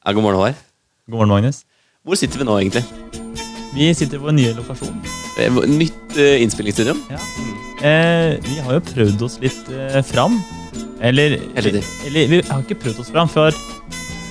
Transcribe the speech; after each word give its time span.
Ja, 0.00 0.12
god 0.16 0.22
morgen, 0.24 0.38
Håvard. 0.38 0.54
God 1.06 1.14
morgen, 1.18 1.28
Magnus. 1.28 1.58
Hvor 2.08 2.16
sitter 2.16 2.40
vi 2.40 2.44
nå, 2.48 2.54
egentlig? 2.56 2.80
Vi 3.74 3.90
sitter 3.94 4.16
på 4.22 4.30
en 4.30 4.38
nye 4.38 4.54
lokasjon. 4.56 4.94
Eh, 5.36 5.58
Nytt 5.68 6.16
uh, 6.16 6.40
innspillingsstudio? 6.40 6.94
Ja. 7.12 7.18
Eh, 7.84 8.38
vi 8.46 8.56
har 8.64 8.78
jo 8.78 8.80
prøvd 8.86 9.26
oss 9.26 9.36
litt 9.44 9.68
eh, 9.68 10.00
fram. 10.08 10.38
Eller, 11.04 11.36
eller, 11.52 11.82
eller 12.08 12.32
vi 12.32 12.40
har 12.48 12.64
ikke 12.64 12.78
prøvd 12.80 13.04
oss 13.04 13.12
fram 13.12 13.28
før, 13.28 13.52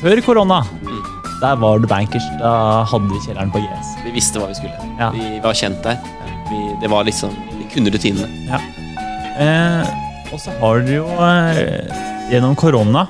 før 0.02 0.24
korona. 0.26 0.64
Mm. 0.82 1.00
Der 1.44 1.62
var 1.62 1.86
det 1.86 1.94
bankers. 1.94 2.26
Da 2.42 2.52
hadde 2.90 3.14
vi 3.14 3.22
kjelleren 3.28 3.54
på 3.54 3.62
GS. 3.62 3.96
Vi 4.08 4.18
visste 4.18 4.42
hva 4.42 4.50
vi 4.50 4.58
skulle. 4.58 4.92
Ja. 4.98 5.14
Vi 5.14 5.38
var 5.46 5.54
kjent 5.62 5.86
der. 5.86 6.02
Vi, 6.50 6.66
det 6.82 6.90
var 6.90 7.06
liksom, 7.06 7.36
Vi 7.62 7.70
kunne 7.76 7.94
rutinene. 7.94 8.58
Eh, 9.38 9.98
og 10.34 10.42
så 10.42 10.58
har 10.66 10.82
dere 10.82 10.98
jo 10.98 11.06
eh, 11.30 12.00
Gjennom 12.34 12.58
korona 12.58 13.06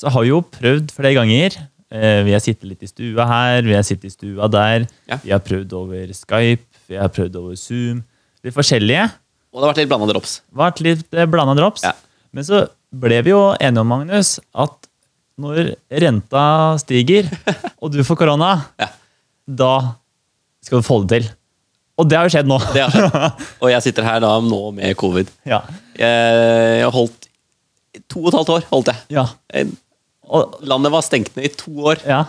så 0.00 0.08
har 0.14 0.24
vi 0.24 0.30
jo 0.32 0.40
prøvd 0.54 0.92
flere 0.96 1.14
ganger. 1.18 1.56
Eh, 1.92 2.20
vi 2.24 2.32
har 2.32 2.40
sittet 2.44 2.68
litt 2.70 2.84
i 2.86 2.88
stua 2.90 3.26
her, 3.28 3.62
vi 3.66 3.74
har 3.76 3.84
sittet 3.86 4.08
i 4.08 4.14
stua 4.14 4.48
der. 4.52 4.86
Ja. 5.10 5.18
Vi 5.24 5.32
har 5.34 5.42
prøvd 5.44 5.72
over 5.76 6.12
Skype, 6.16 6.64
vi 6.88 6.96
har 7.00 7.10
prøvd 7.12 7.36
over 7.40 7.58
Zoom. 7.60 8.02
Litt 8.46 8.56
forskjellige. 8.56 9.08
Og 9.50 9.58
det 9.58 9.66
har 9.66 9.72
vært 9.74 9.80
litt 9.82 9.90
blanda 9.90 10.06
drops. 10.12 10.36
Vært 10.56 10.80
litt 10.86 11.02
eh, 11.18 11.26
blanda 11.28 11.56
drops. 11.58 11.84
Ja. 11.84 11.92
Men 12.32 12.46
så 12.46 12.62
ble 12.94 13.18
vi 13.26 13.32
jo 13.34 13.40
enige 13.60 13.82
om, 13.82 13.90
Magnus, 13.90 14.36
at 14.54 14.88
når 15.40 15.72
renta 16.02 16.44
stiger, 16.82 17.28
og 17.82 17.92
du 17.94 18.00
får 18.06 18.18
korona, 18.22 18.54
Ja. 18.80 18.88
da 19.46 19.72
skal 20.64 20.80
du 20.82 20.86
få 20.86 21.00
det 21.04 21.18
til. 21.22 21.28
Og 22.00 22.08
det 22.08 22.16
har 22.16 22.24
jo 22.28 22.32
skjedd 22.32 22.48
nå. 22.48 22.56
Det 22.72 22.80
har 22.86 22.94
skjedd. 22.94 23.44
Og 23.66 23.68
jeg 23.74 23.84
sitter 23.84 24.06
her 24.06 24.22
da 24.24 24.30
nå 24.40 24.60
med 24.72 24.94
covid. 24.96 25.28
Ja. 25.48 25.58
Jeg, 25.98 26.38
jeg 26.78 26.84
har 26.86 26.94
holdt 26.94 27.26
To 28.08 28.22
og 28.22 28.28
et 28.30 28.36
halvt 28.38 28.52
år. 28.54 28.62
holdt 28.70 28.88
jeg. 28.92 29.00
Ja. 29.18 29.24
Jeg- 30.30 30.38
Og, 30.38 30.60
Landet 30.70 30.92
var 30.94 31.02
stengt 31.02 31.34
ned 31.36 31.44
i 31.48 31.52
to 31.58 31.72
år, 31.90 32.00
ja. 32.06 32.20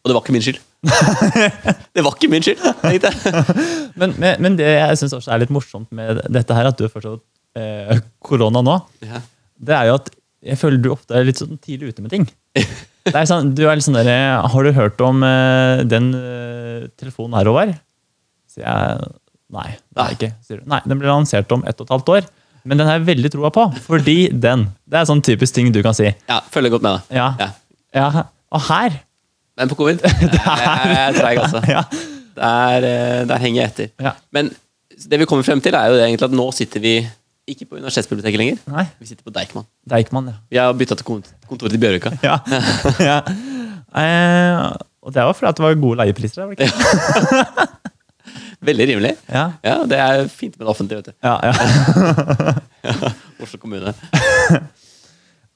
og 0.00 0.08
det 0.10 0.14
var 0.16 0.22
ikke 0.24 0.32
min 0.32 0.42
skyld. 0.46 0.60
det 1.94 2.02
var 2.06 2.14
ikke 2.16 2.30
min 2.32 2.42
skyld, 2.44 2.62
tenkte 2.80 3.10
jeg. 3.12 3.56
Men, 4.00 4.14
men, 4.16 4.36
men 4.40 4.54
det 4.56 4.64
jeg 4.70 4.96
syns 5.00 5.12
også 5.18 5.32
er 5.34 5.42
litt 5.42 5.50
morsomt 5.52 5.90
med 5.92 6.22
dette 6.32 6.54
her, 6.56 6.68
at 6.70 6.78
du 6.78 6.86
har 6.86 6.92
fortsatt 6.94 7.20
eh, 7.60 7.98
korona 8.24 8.62
nå, 8.64 8.78
Ja. 9.04 9.20
det 9.60 9.74
er 9.76 9.90
jo 9.90 9.96
at 9.98 10.08
jeg 10.40 10.56
føler 10.56 10.80
du 10.80 10.88
ofte 10.94 11.12
er 11.18 11.26
litt 11.28 11.36
sånn 11.42 11.58
tidlig 11.60 11.90
ute 11.92 12.00
med 12.06 12.14
ting. 12.14 12.24
Det 13.10 13.16
er 13.16 13.24
sånn, 13.28 13.50
du 13.56 13.62
er 13.66 13.76
litt 13.76 13.84
sånn 13.84 13.96
der, 13.96 14.08
Har 14.52 14.64
du 14.64 14.70
hørt 14.76 15.00
om 15.04 15.22
eh, 15.24 15.82
den 15.88 16.10
eh, 16.16 16.82
telefonen 17.00 17.36
her, 17.38 17.48
Håvard? 17.48 17.74
Sier 18.52 18.64
jeg 18.66 19.06
nei. 19.56 19.66
Det 19.96 20.04
er 20.04 20.16
ikke. 20.16 20.28
Sier 20.46 20.60
du. 20.60 20.66
Nei, 20.70 20.80
Den 20.88 21.00
ble 21.00 21.08
lansert 21.08 21.52
om 21.56 21.64
ett 21.68 21.80
og 21.80 21.88
et 21.88 21.94
halvt 21.96 22.12
år. 22.16 22.28
Men 22.64 22.78
den 22.80 22.86
har 22.88 22.98
jeg 22.98 23.06
veldig 23.06 23.30
troa 23.32 23.50
på, 23.54 23.66
fordi 23.86 24.28
den 24.32 24.66
Det 24.90 24.98
er 25.00 25.06
sånn 25.08 25.22
typisk 25.24 25.54
ting 25.56 25.70
du 25.72 25.80
kan 25.82 25.94
si. 25.96 26.08
ja, 26.28 26.40
Følger 26.52 26.70
godt 26.74 26.82
med, 26.84 26.98
da. 26.98 27.16
Ja. 27.16 27.28
Ja. 27.40 27.50
ja. 27.96 28.24
Og 28.52 28.60
her 28.68 28.98
Men 29.58 29.68
på 29.70 29.78
covid 29.78 30.02
Jeg 30.06 30.20
jeg 30.32 30.98
er 31.04 31.16
treig, 31.16 31.38
altså. 31.38 31.62
ja. 31.68 31.84
Der, 32.40 32.84
eh, 32.88 33.22
der 33.28 33.38
henger 33.42 33.62
jeg 33.62 33.70
etter. 33.72 33.88
Ja. 34.00 34.12
Men 34.32 34.50
det 35.10 35.18
vi 35.20 35.26
kommer 35.28 35.44
frem 35.44 35.60
til, 35.64 35.74
er 35.74 35.90
jo 35.92 35.98
egentlig 36.00 36.28
at 36.28 36.36
nå 36.36 36.46
sitter 36.56 36.80
vi 36.80 36.94
ikke 37.50 37.66
på 37.66 37.76
universitetsbiblioteket 37.80 38.38
lenger. 38.40 38.58
Nei. 38.70 38.84
Vi 39.00 39.08
sitter 39.10 39.24
på 39.26 39.32
Deichman. 39.34 39.64
Deichman, 39.90 40.28
ja. 40.30 40.36
Vi 40.52 40.60
har 40.60 40.72
bytta 40.76 40.96
til 41.00 41.06
kontoret 41.48 41.72
til 41.74 41.80
Bjørvika. 41.82 42.12
ja. 42.24 42.38
ja. 43.10 43.18
Eh, 44.00 44.76
og 45.02 45.12
det 45.16 45.24
var 45.24 45.32
fordi 45.34 45.48
at 45.50 45.56
det 45.58 45.64
var 45.64 45.78
gode 45.80 45.98
leiepriser. 46.02 46.44
var 46.44 46.54
det 46.54 46.68
ikke? 46.68 47.66
Veldig 48.68 48.86
rimelig. 48.92 49.14
Ja. 49.28 49.44
Ja, 49.64 49.76
Det 49.88 49.98
er 49.98 50.28
fint 50.28 50.58
med 50.58 50.66
det 50.66 50.72
offentlige, 50.72 51.02
vet 51.02 51.10
du. 51.10 51.12
Ja, 51.24 51.36
ja. 51.44 53.12
Oslo 53.42 53.60
kommune. 53.62 53.94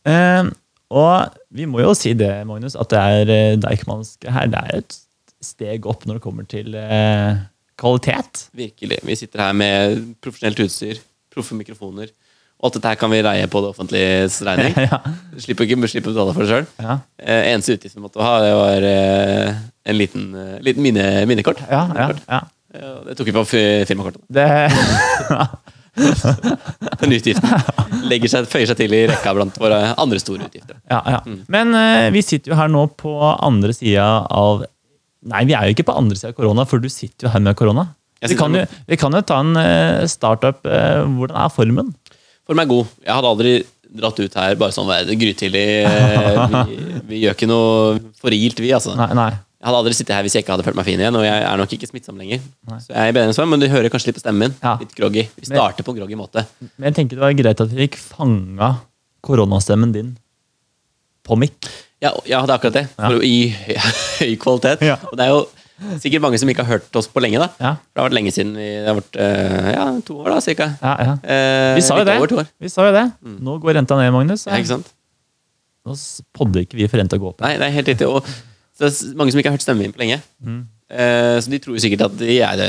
Eh, 0.04 0.44
og 0.92 1.36
vi 1.48 1.64
må 1.64 1.78
jo 1.80 1.94
si 1.96 2.10
det, 2.12 2.28
Magnus, 2.44 2.74
at 2.76 2.90
det 2.92 2.98
er 3.00 3.30
eh, 3.32 3.54
Deichmansk 3.56 4.26
her. 4.28 4.50
Det 4.52 4.60
er 4.60 4.82
et 4.82 4.96
steg 5.40 5.86
opp 5.88 6.04
når 6.04 6.18
det 6.18 6.24
kommer 6.26 6.44
til 6.44 6.76
uh, 6.76 7.40
kvalitet. 7.80 8.42
Virkelig. 8.52 8.98
Vi 9.00 9.16
sitter 9.16 9.46
her 9.46 9.56
med 9.56 10.02
profesjonelt 10.20 10.60
utstyr, 10.66 11.00
proffe 11.32 11.56
mikrofoner. 11.56 12.12
Og 12.60 12.68
alt 12.70 12.76
dette 12.78 12.92
her 12.92 12.98
kan 13.00 13.10
vi 13.12 13.20
leie 13.24 13.48
på 13.50 13.60
det 13.60 13.70
offentliges 13.74 14.38
regning. 14.46 14.76
ja. 14.86 15.00
Slipper 15.42 15.66
ikke 15.66 15.90
slipper 15.90 16.12
å 16.12 16.14
betale 16.14 16.34
for 16.36 16.44
det 16.44 16.52
sjøl. 16.52 16.68
Ja. 16.80 16.98
Eh, 17.20 17.50
eneste 17.50 17.76
utgift 17.76 17.98
vi 17.98 18.04
måtte 18.04 18.22
ha, 18.24 18.34
det 18.40 18.52
var 18.56 18.86
eh, 18.88 19.58
en 19.90 19.98
liten, 19.98 20.28
eh, 20.38 20.60
liten 20.64 20.86
mine, 20.86 21.04
minnekort. 21.28 21.60
Ja, 21.68 21.82
ja, 21.92 22.06
ja. 22.28 22.40
Det 22.74 23.14
tok 23.18 23.28
vi 23.30 23.34
på 23.36 23.44
fi- 23.46 23.84
firmakortet. 23.88 24.22
Det, 24.34 24.46
Den 27.00 27.12
utgiften 27.14 28.06
legger 28.10 28.30
seg, 28.32 28.48
føyer 28.50 28.66
seg 28.72 28.78
til 28.80 28.94
i 28.96 29.02
rekka 29.10 29.34
blant 29.36 29.58
våre 29.62 29.80
andre 30.00 30.18
store 30.22 30.48
utgifter. 30.48 30.78
ja, 30.90 31.00
ja. 31.14 31.20
Men 31.54 31.70
uh, 31.76 32.08
vi 32.14 32.22
sitter 32.26 32.50
jo 32.52 32.58
her 32.58 32.70
nå 32.72 32.86
på 32.98 33.12
andre 33.34 33.74
sida 33.76 34.06
av 34.26 34.64
Nei, 35.24 35.46
vi 35.48 35.54
er 35.56 35.70
jo 35.70 35.72
ikke 35.72 35.86
på 35.88 35.94
andre 35.96 36.18
sida 36.18 36.34
av 36.34 36.36
korona, 36.36 36.66
for 36.68 36.82
du 36.84 36.90
sitter 36.92 37.24
jo 37.24 37.30
her 37.32 37.40
med 37.40 37.56
korona. 37.56 37.86
Vi 38.20 38.36
kan, 38.36 38.52
jo, 38.58 38.64
vi 38.90 38.96
kan 39.00 39.14
jo 39.16 39.22
ta 39.24 39.38
en 39.40 39.54
uh, 39.56 40.02
startup. 40.10 40.58
Uh, 40.68 41.06
Hvordan 41.16 41.38
er 41.46 41.54
formen? 41.54 41.94
Formen 42.44 42.60
er 42.66 42.68
god. 42.68 42.90
Jeg 43.06 43.14
hadde 43.16 43.30
aldri 43.30 43.54
dratt 44.02 44.20
ut 44.20 44.36
her 44.36 44.58
bare 44.60 44.74
sånn 44.76 44.90
grytidlig. 45.16 45.64
Vi, 46.68 46.76
vi 47.08 47.22
gjør 47.22 47.36
ikke 47.38 47.48
noe 47.48 47.96
forilt, 48.20 48.60
vi, 48.60 48.72
altså. 48.76 48.92
Nei, 48.98 49.08
nei. 49.16 49.30
Jeg 49.64 49.70
hadde 49.72 49.78
aldri 49.80 49.94
sittet 49.96 50.12
her 50.12 50.24
hvis 50.26 50.34
jeg 50.36 50.44
ikke 50.44 50.52
hadde 50.52 50.64
følt 50.66 50.76
meg 50.76 50.84
fin 50.84 51.00
igjen, 51.00 51.16
og 51.16 51.22
jeg 51.24 51.40
er 51.48 51.56
nok 51.56 51.70
ikke 51.72 51.86
smittsom 51.88 52.18
lenger. 52.20 52.42
Nei. 52.68 52.76
Så 52.84 52.90
jeg 52.92 53.14
er 53.14 53.18
i 53.22 53.32
sånn, 53.32 53.48
men 53.48 53.62
du 53.62 53.64
hører 53.72 53.88
kanskje 53.88 54.10
litt 54.10 54.18
på 54.18 54.20
stemmen 54.20 54.42
min. 54.50 54.56
Ja. 54.60 54.74
Litt 54.76 54.92
groggy. 54.98 55.22
Vi 55.38 55.46
Men- 55.48 55.56
starter 55.56 55.86
på 55.86 55.94
en 55.94 56.00
groggy 56.02 56.18
måte. 56.20 56.44
Men 56.76 56.90
jeg 56.92 56.96
tenker 56.98 57.16
det 57.16 57.24
var 57.24 57.32
greit 57.38 57.62
at 57.64 57.72
vi 57.72 57.86
fikk 57.86 57.96
fanga 57.96 58.68
koronastemmen 59.24 59.94
din 59.96 60.10
på 61.24 61.38
mikk. 61.40 61.56
Ja, 62.04 62.10
ja, 62.28 62.42
det 62.44 62.52
er 62.52 62.58
akkurat 62.58 62.76
det. 62.76 62.84
Å 63.00 63.16
gi 63.24 63.38
høy, 64.20 64.36
kvalitet. 64.44 64.84
Ja. 64.84 64.98
Og 65.08 65.16
det 65.16 65.24
er 65.24 65.32
jo 65.32 65.40
sikkert 66.04 66.26
mange 66.26 66.38
som 66.44 66.52
ikke 66.52 66.60
har 66.68 66.76
hørt 66.76 67.00
oss 67.00 67.08
på 67.08 67.24
lenge, 67.24 67.40
da. 67.40 67.48
Ja, 67.56 67.72
For 67.80 67.96
det 67.96 68.02
har 68.04 68.10
vært 68.10 68.18
lenge 68.20 68.32
siden 68.36 68.52
vi 68.60 68.68
Det 68.68 68.90
har 68.92 68.98
vært 69.00 69.16
uh, 69.16 69.70
ja, 69.72 69.86
to 70.04 70.18
år, 70.20 70.28
da, 70.34 70.40
cirka. 70.44 70.68
ja, 70.84 70.92
ja. 71.08 71.16
Eh, 71.24 71.74
Vi 71.80 71.86
sa. 71.88 71.96
Vi 72.60 72.68
sa 72.68 72.90
jo 72.90 72.92
det. 73.00 73.06
Nå 73.40 73.56
går 73.64 73.80
renta 73.80 73.96
ned, 73.96 74.12
Magnus. 74.12 74.44
Ja? 74.44 74.60
Nå 75.84 75.96
podder 76.36 76.66
ikke 76.68 76.76
vi 76.76 76.86
for 76.92 77.00
renta 77.00 77.16
å 77.16 77.22
gå 77.24 77.32
opp. 77.32 77.40
Nei, 77.40 77.56
det 77.56 77.70
er 77.70 77.78
helt 77.80 77.88
riktig. 77.94 78.12
Og 78.12 78.28
så 78.74 78.84
det 78.84 78.90
er 78.90 79.18
mange 79.18 79.30
som 79.32 79.38
ikke 79.40 79.52
har 79.52 79.54
hørt 79.54 79.64
stemmen 79.64 79.86
min 79.86 79.94
på 79.94 80.02
lenge. 80.02 80.18
Mm. 80.42 80.62
Eh, 80.94 81.36
så 81.40 81.50
de 81.50 81.58
tror 81.62 81.78
sikkert 81.82 82.04
at 82.08 82.16
de, 82.18 82.26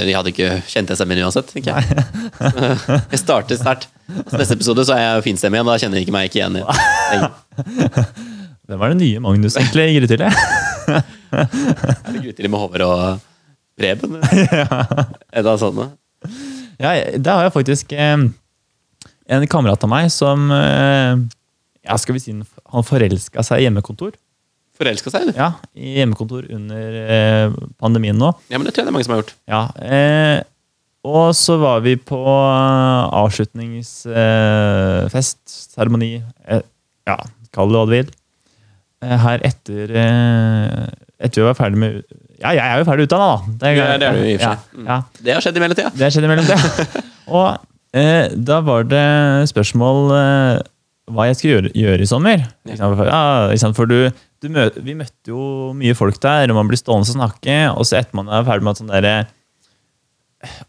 de 0.08 0.14
hadde 0.16 0.32
ikke 0.32 0.52
kjent 0.70 0.92
den 0.92 0.98
stemmen 1.00 1.22
uansett. 1.26 1.50
tenker 1.52 1.76
jeg. 1.76 2.06
Jeg 3.16 3.22
starter 3.22 3.60
sterkt. 3.60 3.90
Neste 4.32 4.56
episode 4.56 4.86
så 4.86 4.94
er 4.96 5.02
jeg 5.02 5.24
finstemmig 5.26 5.58
igjen, 5.58 5.68
da 5.70 5.78
kjenner 5.82 5.98
de 5.98 6.04
ikke 6.06 6.14
meg 6.14 6.28
ikke 6.30 6.40
igjen. 6.44 6.60
lenger. 6.62 8.06
Hvem 8.70 8.82
er 8.86 8.94
det 8.94 8.98
nye 9.00 9.22
Magnus, 9.22 9.58
egentlig? 9.58 9.88
Grytidlig? 10.00 10.30
Er 11.36 12.14
det 12.14 12.22
gutter 12.22 12.48
med 12.48 12.62
Håvard 12.62 12.84
og 12.86 13.24
Preben? 13.76 14.14
Er 14.22 15.44
det 15.46 15.56
sånn? 15.60 15.82
da? 15.82 15.88
Ja, 16.80 16.92
det 17.18 17.34
har 17.34 17.48
jeg 17.48 17.54
faktisk 17.56 17.92
eh, 17.98 18.14
en 19.26 19.48
kamerat 19.52 19.84
av 19.84 19.92
meg 19.92 20.12
som 20.14 20.46
eh, 20.54 21.18
ja, 21.86 21.98
skal 22.02 22.16
vi 22.18 22.22
si 22.24 22.36
Han 22.38 22.86
forelska 22.88 23.44
seg 23.46 23.62
i 23.64 23.68
hjemmekontor. 23.68 24.14
Forelska 24.76 25.08
seg, 25.14 25.30
du? 25.30 25.34
Ja, 25.40 25.50
I 25.78 25.94
hjemmekontor 26.02 26.44
under 26.52 26.98
eh, 27.06 27.48
pandemien 27.80 28.18
nå. 28.20 28.34
Ja, 28.52 28.58
men 28.60 28.66
det 28.68 28.74
tror 28.76 28.84
jeg 28.84 28.88
det 28.90 28.92
er 28.92 28.96
mange 28.98 29.08
som 29.08 29.16
har 29.16 29.22
gjort. 29.24 29.32
Ja, 29.48 29.62
eh, 29.80 30.44
og 31.06 31.36
så 31.38 31.54
var 31.62 31.84
vi 31.86 31.94
på 32.02 32.18
eh, 32.26 33.06
avslutningsfest, 33.22 35.42
seremoni, 35.76 36.14
eh, 36.50 36.62
ja, 37.08 37.18
kall 37.56 37.70
det 37.72 37.78
hva 37.80 37.86
du 37.88 37.92
vil. 37.96 38.10
Eh, 39.06 39.18
her 39.26 39.40
etter 39.46 39.86
eh, 39.92 40.86
Etter 41.26 41.42
vi 41.42 41.46
var 41.48 41.56
ferdig 41.56 41.78
med 41.80 41.92
Ja, 42.42 42.50
jeg 42.56 42.66
er 42.66 42.78
jo 42.82 42.86
ferdig 42.90 43.06
utdanna, 43.08 43.28
da. 43.28 43.36
Det, 43.62 43.68
Ja, 43.78 43.84
det 44.02 44.08
er 44.08 44.14
du 44.18 44.22
i 44.28 44.34
og 44.36 44.40
for 44.42 44.50
seg. 44.50 44.58
Ja, 44.76 44.82
ja, 44.90 44.98
Det 45.24 45.32
har 45.36 45.42
skjedd 45.46 45.56
i 45.56 45.62
mellomtida. 45.64 45.90
det 45.96 46.04
har 46.04 46.12
skjedd 46.16 46.28
i 46.28 46.32
mellomtida. 46.32 46.60
og 47.38 47.48
eh, 47.96 48.26
da 48.50 48.58
var 48.68 48.82
det 48.92 49.06
spørsmål 49.54 50.00
eh, 50.18 50.58
hva 51.12 51.28
jeg 51.30 51.38
skulle 51.38 51.56
gjøre, 51.56 51.72
gjøre 51.78 52.02
i 52.06 52.10
sommer. 52.10 52.46
Ja. 52.66 53.72
For 53.78 53.90
du, 53.90 53.98
du 54.42 54.48
mø 54.54 54.68
vi 54.82 54.96
møtte 54.98 55.32
jo 55.32 55.72
mye 55.78 55.96
folk 55.98 56.18
der, 56.24 56.50
og 56.50 56.58
man 56.58 56.70
blir 56.72 56.82
stående 56.82 57.06
og 57.06 57.14
snakke, 57.14 57.58
og 57.76 57.86
så 57.86 58.00
etter 58.02 58.18
man 58.18 58.32
er 58.34 58.48
ferdig 58.48 58.66
med 58.66 58.74
at 58.74 58.82
sånn 58.82 58.94
derre 58.94 59.18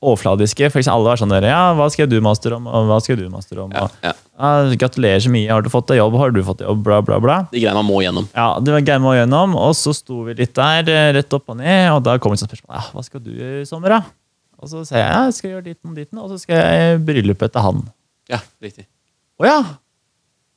overfladiske. 0.05 0.69
For 0.72 0.90
alle 0.93 1.08
var 1.10 1.20
sånn 1.20 1.32
der, 1.32 1.49
ja, 1.50 1.62
hva 1.76 1.88
skal 1.93 2.08
du 2.10 2.19
master 2.25 2.56
om, 2.56 2.69
og 2.69 2.90
hva 2.90 2.99
skal 3.05 3.19
du 3.20 3.26
master 3.32 3.62
om? 3.64 3.72
Ja, 3.75 3.87
Og, 3.87 3.96
ja. 4.05 4.12
ja, 4.12 4.76
gratulerer 4.81 5.25
så 5.25 5.32
mye, 5.32 5.49
har 5.52 5.64
du 5.64 5.70
fått 5.72 5.88
deg 5.90 6.00
jobb, 6.00 6.19
har 6.20 6.34
du 6.37 6.43
fått 6.46 6.60
deg 6.62 6.70
jobb, 6.70 6.84
bla, 6.87 7.00
bla, 7.05 7.19
bla. 7.22 7.38
De 7.52 7.62
greiene 7.62 7.81
man 7.81 7.88
må 7.88 8.02
gjennom. 8.05 8.28
Ja, 8.37 8.50
det 8.60 8.76
var 8.76 8.87
man 8.96 9.06
må 9.08 9.16
gjennom, 9.16 9.56
og 9.60 9.72
så 9.78 9.94
sto 9.96 10.22
vi 10.28 10.37
litt 10.38 10.55
der, 10.56 10.93
eh, 10.93 11.10
rett 11.16 11.37
opp 11.37 11.52
og 11.52 11.60
ned, 11.60 11.90
og 11.94 12.05
da 12.06 12.19
kom 12.20 12.37
et 12.37 12.43
sånt 12.43 12.52
spørsmål, 12.52 12.76
ja, 12.76 12.84
hva 12.93 13.05
skal 13.06 13.25
du 13.25 13.32
gjøre 13.34 13.64
i 13.64 13.69
sommer 13.69 13.96
da? 13.96 14.02
Og 14.56 14.70
så 14.72 14.84
sier 14.88 15.02
jeg, 15.02 15.08
ja, 15.12 15.25
jeg 15.28 15.37
skal 15.37 15.50
gjøre 15.50 15.66
ditten 15.66 15.90
og 15.90 15.96
ditten', 15.99 16.22
og 16.22 16.31
så 16.32 16.38
skal 16.40 16.62
jeg 16.62 17.00
bryllup 17.05 17.43
til 17.44 17.66
han. 17.66 17.82
Ja, 18.32 18.40
riktig. 18.62 18.87
Åja, 19.43 19.58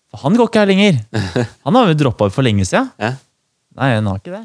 for 0.09 0.23
han 0.23 0.37
går 0.39 0.49
ikke 0.49 0.61
her 0.63 0.69
lenger. 0.71 0.95
Han 1.67 1.75
har 1.77 1.89
jo 1.91 1.97
droppet 1.99 2.33
for 2.33 2.45
lenge 2.45 2.65
siden. 2.65 2.87
Ja, 3.01 3.15
Nei, 3.79 3.91
han 3.95 4.07
har 4.09 4.17
ikke 4.19 4.33
det. 4.33 4.41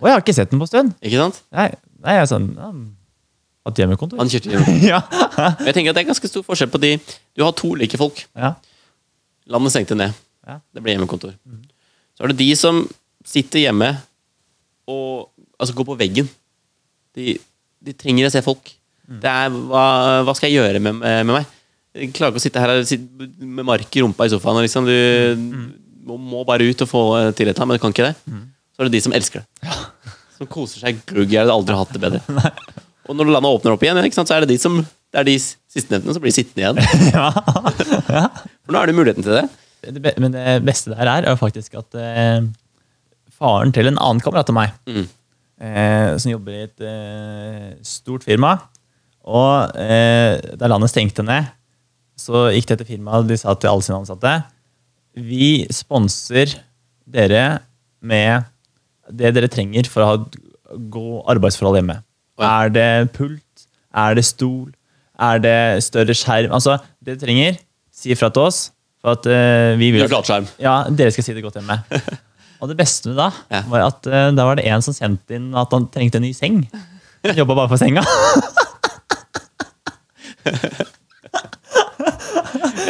Og 0.00 0.06
jeg 0.08 0.14
har 0.14 0.22
ikke 0.22 0.34
sett 0.36 0.52
den 0.52 0.60
på 0.62 0.64
en 0.64 0.70
stund. 0.70 0.92
Ikke 1.04 1.18
sant? 1.20 1.40
Nei, 1.52 1.66
nei 2.04 2.14
jeg 2.14 2.22
er 2.22 2.28
sånn, 2.30 2.46
ja, 2.56 2.68
hatt 3.66 3.80
hjemmekontor. 3.82 4.20
Han 4.22 4.30
kjørte 4.32 4.52
hjemmekontor. 4.52 4.86
ja. 4.92 5.00
Men 5.58 5.68
Jeg 5.68 5.76
tenker 5.76 5.90
at 5.92 5.98
det 5.98 6.04
er 6.04 6.08
ganske 6.12 6.30
stor 6.30 6.44
forskjell 6.46 6.70
på 6.72 6.80
de 6.80 6.92
Du 7.36 7.42
har 7.44 7.52
to 7.58 7.74
like 7.76 7.98
folk. 8.00 8.22
ja. 8.38 8.54
Landet 9.52 9.74
stengte 9.74 9.98
ned. 9.98 10.14
Ja. 10.48 10.56
Det 10.72 10.80
ble 10.80 10.94
hjemmekontor. 10.94 11.34
Så 12.16 12.24
er 12.24 12.32
det 12.32 12.38
de 12.40 12.46
som 12.56 12.78
sitter 13.28 13.66
hjemme 13.66 13.90
og 14.88 15.26
altså 15.58 15.74
går 15.76 15.88
på 15.90 15.98
veggen. 16.00 16.30
De, 17.18 17.34
de 17.84 17.92
trenger 17.98 18.30
å 18.30 18.32
se 18.32 18.40
folk. 18.46 18.70
Det 19.04 19.28
er, 19.28 19.52
hva, 19.52 19.84
hva 20.24 20.32
skal 20.38 20.48
jeg 20.48 20.62
gjøre 20.62 20.80
med, 20.80 21.02
med 21.02 21.34
meg? 21.34 21.50
Klarer 21.94 22.32
ikke 22.34 22.40
å 22.40 22.42
sitte 22.42 22.58
her 22.62 22.72
med 23.38 23.66
mark 23.68 23.94
i 23.96 24.02
rumpa 24.02 24.26
i 24.26 24.32
sofaen. 24.32 24.58
Liksom. 24.64 24.88
Du 24.88 26.08
må, 26.08 26.16
må 26.18 26.42
bare 26.48 26.66
ut 26.66 26.82
og 26.82 26.90
få 26.90 27.02
til 27.38 27.48
et 27.52 27.60
men 27.62 27.76
du 27.78 27.82
kan 27.82 27.94
ikke 27.94 28.08
det. 28.10 28.14
Så 28.74 28.82
er 28.82 28.88
det 28.90 28.96
de 28.96 29.02
som 29.04 29.14
elsker 29.14 29.44
det. 29.44 29.76
Som 30.34 30.48
koser 30.50 30.82
seg 30.82 30.96
glugg. 31.06 31.30
Jeg 31.30 31.44
hadde 31.44 31.54
aldri 31.54 31.76
hatt 31.78 31.92
det 31.94 32.00
bedre. 32.02 32.50
Og 33.06 33.14
når 33.14 33.28
landet 33.36 33.54
åpner 33.54 33.76
opp 33.76 33.84
igjen, 33.86 34.00
ikke 34.02 34.16
sant, 34.16 34.26
så 34.26 34.34
er 34.34 34.42
det 34.42 34.50
de 34.50 34.56
som 34.58 34.80
det 35.14 35.20
er 35.20 35.26
de 35.28 35.34
sistnevnte 35.38 36.10
som 36.16 36.22
blir 36.24 36.34
sittende 36.34 36.64
igjen. 36.64 36.80
ja. 37.14 37.28
For 38.66 38.74
nå 38.74 38.80
er 38.80 38.90
det 38.90 38.96
muligheten 38.98 39.22
til 39.22 39.36
det. 39.36 39.44
det, 39.94 40.12
men 40.18 40.34
det 40.34 40.56
beste 40.66 40.90
der 40.90 41.06
er, 41.06 41.28
er 41.30 41.38
faktisk 41.38 41.76
at 41.78 41.94
eh, 42.00 42.48
faren 43.38 43.70
til 43.76 43.92
en 43.92 44.00
annen 44.02 44.22
kamerat 44.24 44.50
av 44.50 44.56
meg, 44.58 44.74
Mm. 44.90 45.04
eh, 45.62 46.16
som 46.18 46.32
jobber 46.32 46.56
i 46.56 46.64
et 46.66 46.82
eh, 46.82 47.68
stort 47.86 48.26
firma, 48.26 48.56
og 49.22 49.78
eh, 49.78 50.40
da 50.58 50.72
landet 50.74 50.90
stengte 50.90 51.22
ned, 51.22 51.46
så 52.18 52.48
gikk 52.54 52.68
dette 52.70 52.86
firmaet 52.88 53.26
de 53.28 53.38
sa 53.40 53.54
til 53.58 53.72
alle 53.72 53.84
sine 53.84 54.00
ansatte 54.02 54.34
vi 55.14 55.66
sponser 55.72 56.56
dere 57.06 57.60
med 58.02 58.44
det 59.14 59.34
dere 59.36 59.50
trenger 59.52 59.88
for 59.90 60.02
å 60.02 60.08
ha 60.08 60.14
et 60.18 60.38
arbeidsforhold 61.34 61.78
hjemme. 61.78 62.00
Er 62.42 62.72
det 62.72 63.12
pult? 63.14 63.66
Er 63.94 64.16
det 64.18 64.24
stol? 64.26 64.72
Er 65.20 65.38
det 65.38 65.84
større 65.86 66.16
skjerm? 66.18 66.50
Altså, 66.56 66.78
det 66.98 67.14
dere 67.14 67.22
trenger, 67.22 67.58
si 67.94 68.10
ifra 68.14 68.30
til 68.34 68.48
oss. 68.48 68.72
For 69.04 69.14
at 69.14 69.28
uh, 69.28 69.78
vi 69.78 69.92
vil 69.94 70.08
flatskjerm. 70.08 70.48
ja, 70.64 70.78
dere 70.88 71.12
skal 71.14 71.26
si 71.26 71.36
det 71.36 71.44
godt 71.44 71.60
hjemme. 71.60 71.76
Og 72.64 72.70
det 72.70 72.78
beste 72.78 73.12
med 73.12 73.20
da, 73.20 73.28
var 73.68 73.86
at 73.90 74.08
uh, 74.08 74.32
da 74.34 74.48
var 74.48 74.58
det 74.58 74.66
en 74.72 74.82
som 74.82 74.96
sendte 74.96 75.36
inn 75.36 75.52
at 75.54 75.70
han 75.76 75.86
trengte 75.92 76.18
en 76.18 76.26
ny 76.26 76.32
seng. 76.34 76.64
Jobba 77.36 77.54
bare 77.60 77.70
for 77.70 77.80
senga. 77.80 78.02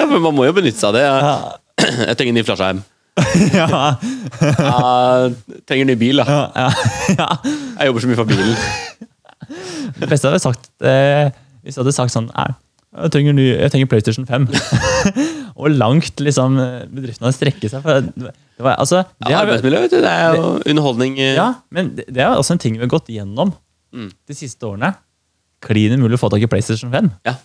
Ja, 0.05 0.09
men 0.11 0.21
man 0.25 0.37
må 0.37 0.45
jo 0.45 0.53
benytte 0.57 0.77
seg 0.81 0.91
av 0.93 0.97
det. 0.99 1.05
Ja. 1.09 1.37
Jeg 2.11 2.17
trenger 2.21 2.37
ny 2.37 2.43
flatskjerm. 2.47 2.83
ja, 3.55 3.67
Jeg 4.51 5.63
trenger 5.71 5.87
ny 5.89 5.95
bil, 6.01 6.19
da. 6.21 6.25
ja, 6.59 6.67
ja. 7.15 7.27
Jeg 7.79 7.89
jobber 7.89 8.03
så 8.05 8.11
mye 8.11 8.19
for 8.19 8.29
bilen. 8.29 8.57
Det 10.01 10.09
beste 10.11 10.27
hadde 10.31 10.41
sagt 10.43 10.69
eh, 10.83 11.29
hvis 11.65 11.77
jeg 11.77 11.83
hadde 11.83 11.93
sagt 11.97 12.13
sånn 12.15 12.29
jeg 12.35 13.11
trenger, 13.11 13.35
ny, 13.35 13.45
jeg 13.59 13.73
trenger 13.75 13.89
PlayStation 13.91 14.27
5. 14.29 14.45
og 15.61 15.73
langt 15.75 16.21
liksom 16.23 16.55
bedriften 16.95 17.27
hadde 17.27 17.35
strekket 17.37 17.73
seg. 17.73 17.83
For 17.83 18.05
det, 18.05 18.31
det 18.55 18.63
var, 18.67 18.77
altså, 18.79 19.01
det 19.19 19.33
Ja, 19.33 19.41
arbeidsmiljø, 19.43 19.81
vet 19.83 19.95
du. 19.97 19.99
Det 20.05 20.13
er 20.13 20.37
jo 20.39 20.53
underholdning. 20.71 21.17
eh. 21.19 21.33
ja, 21.35 21.49
men 21.75 21.91
det, 21.97 22.05
det 22.15 22.23
er 22.23 22.37
også 22.39 22.55
en 22.55 22.63
ting 22.63 22.77
vi 22.79 22.85
har 22.87 22.93
gått 22.95 23.11
gjennom 23.15 23.55
Mm. 23.95 24.09
de 24.27 24.35
siste 24.35 24.67
årene. 24.67 24.89
Klin 25.63 25.93
umulig 25.95 26.17
å 26.19 26.23
få 26.25 26.27
tak 26.33 26.43
i 26.43 26.49
PlayStation 26.51 26.91
5. 26.91 27.13
Ja. 27.29 27.37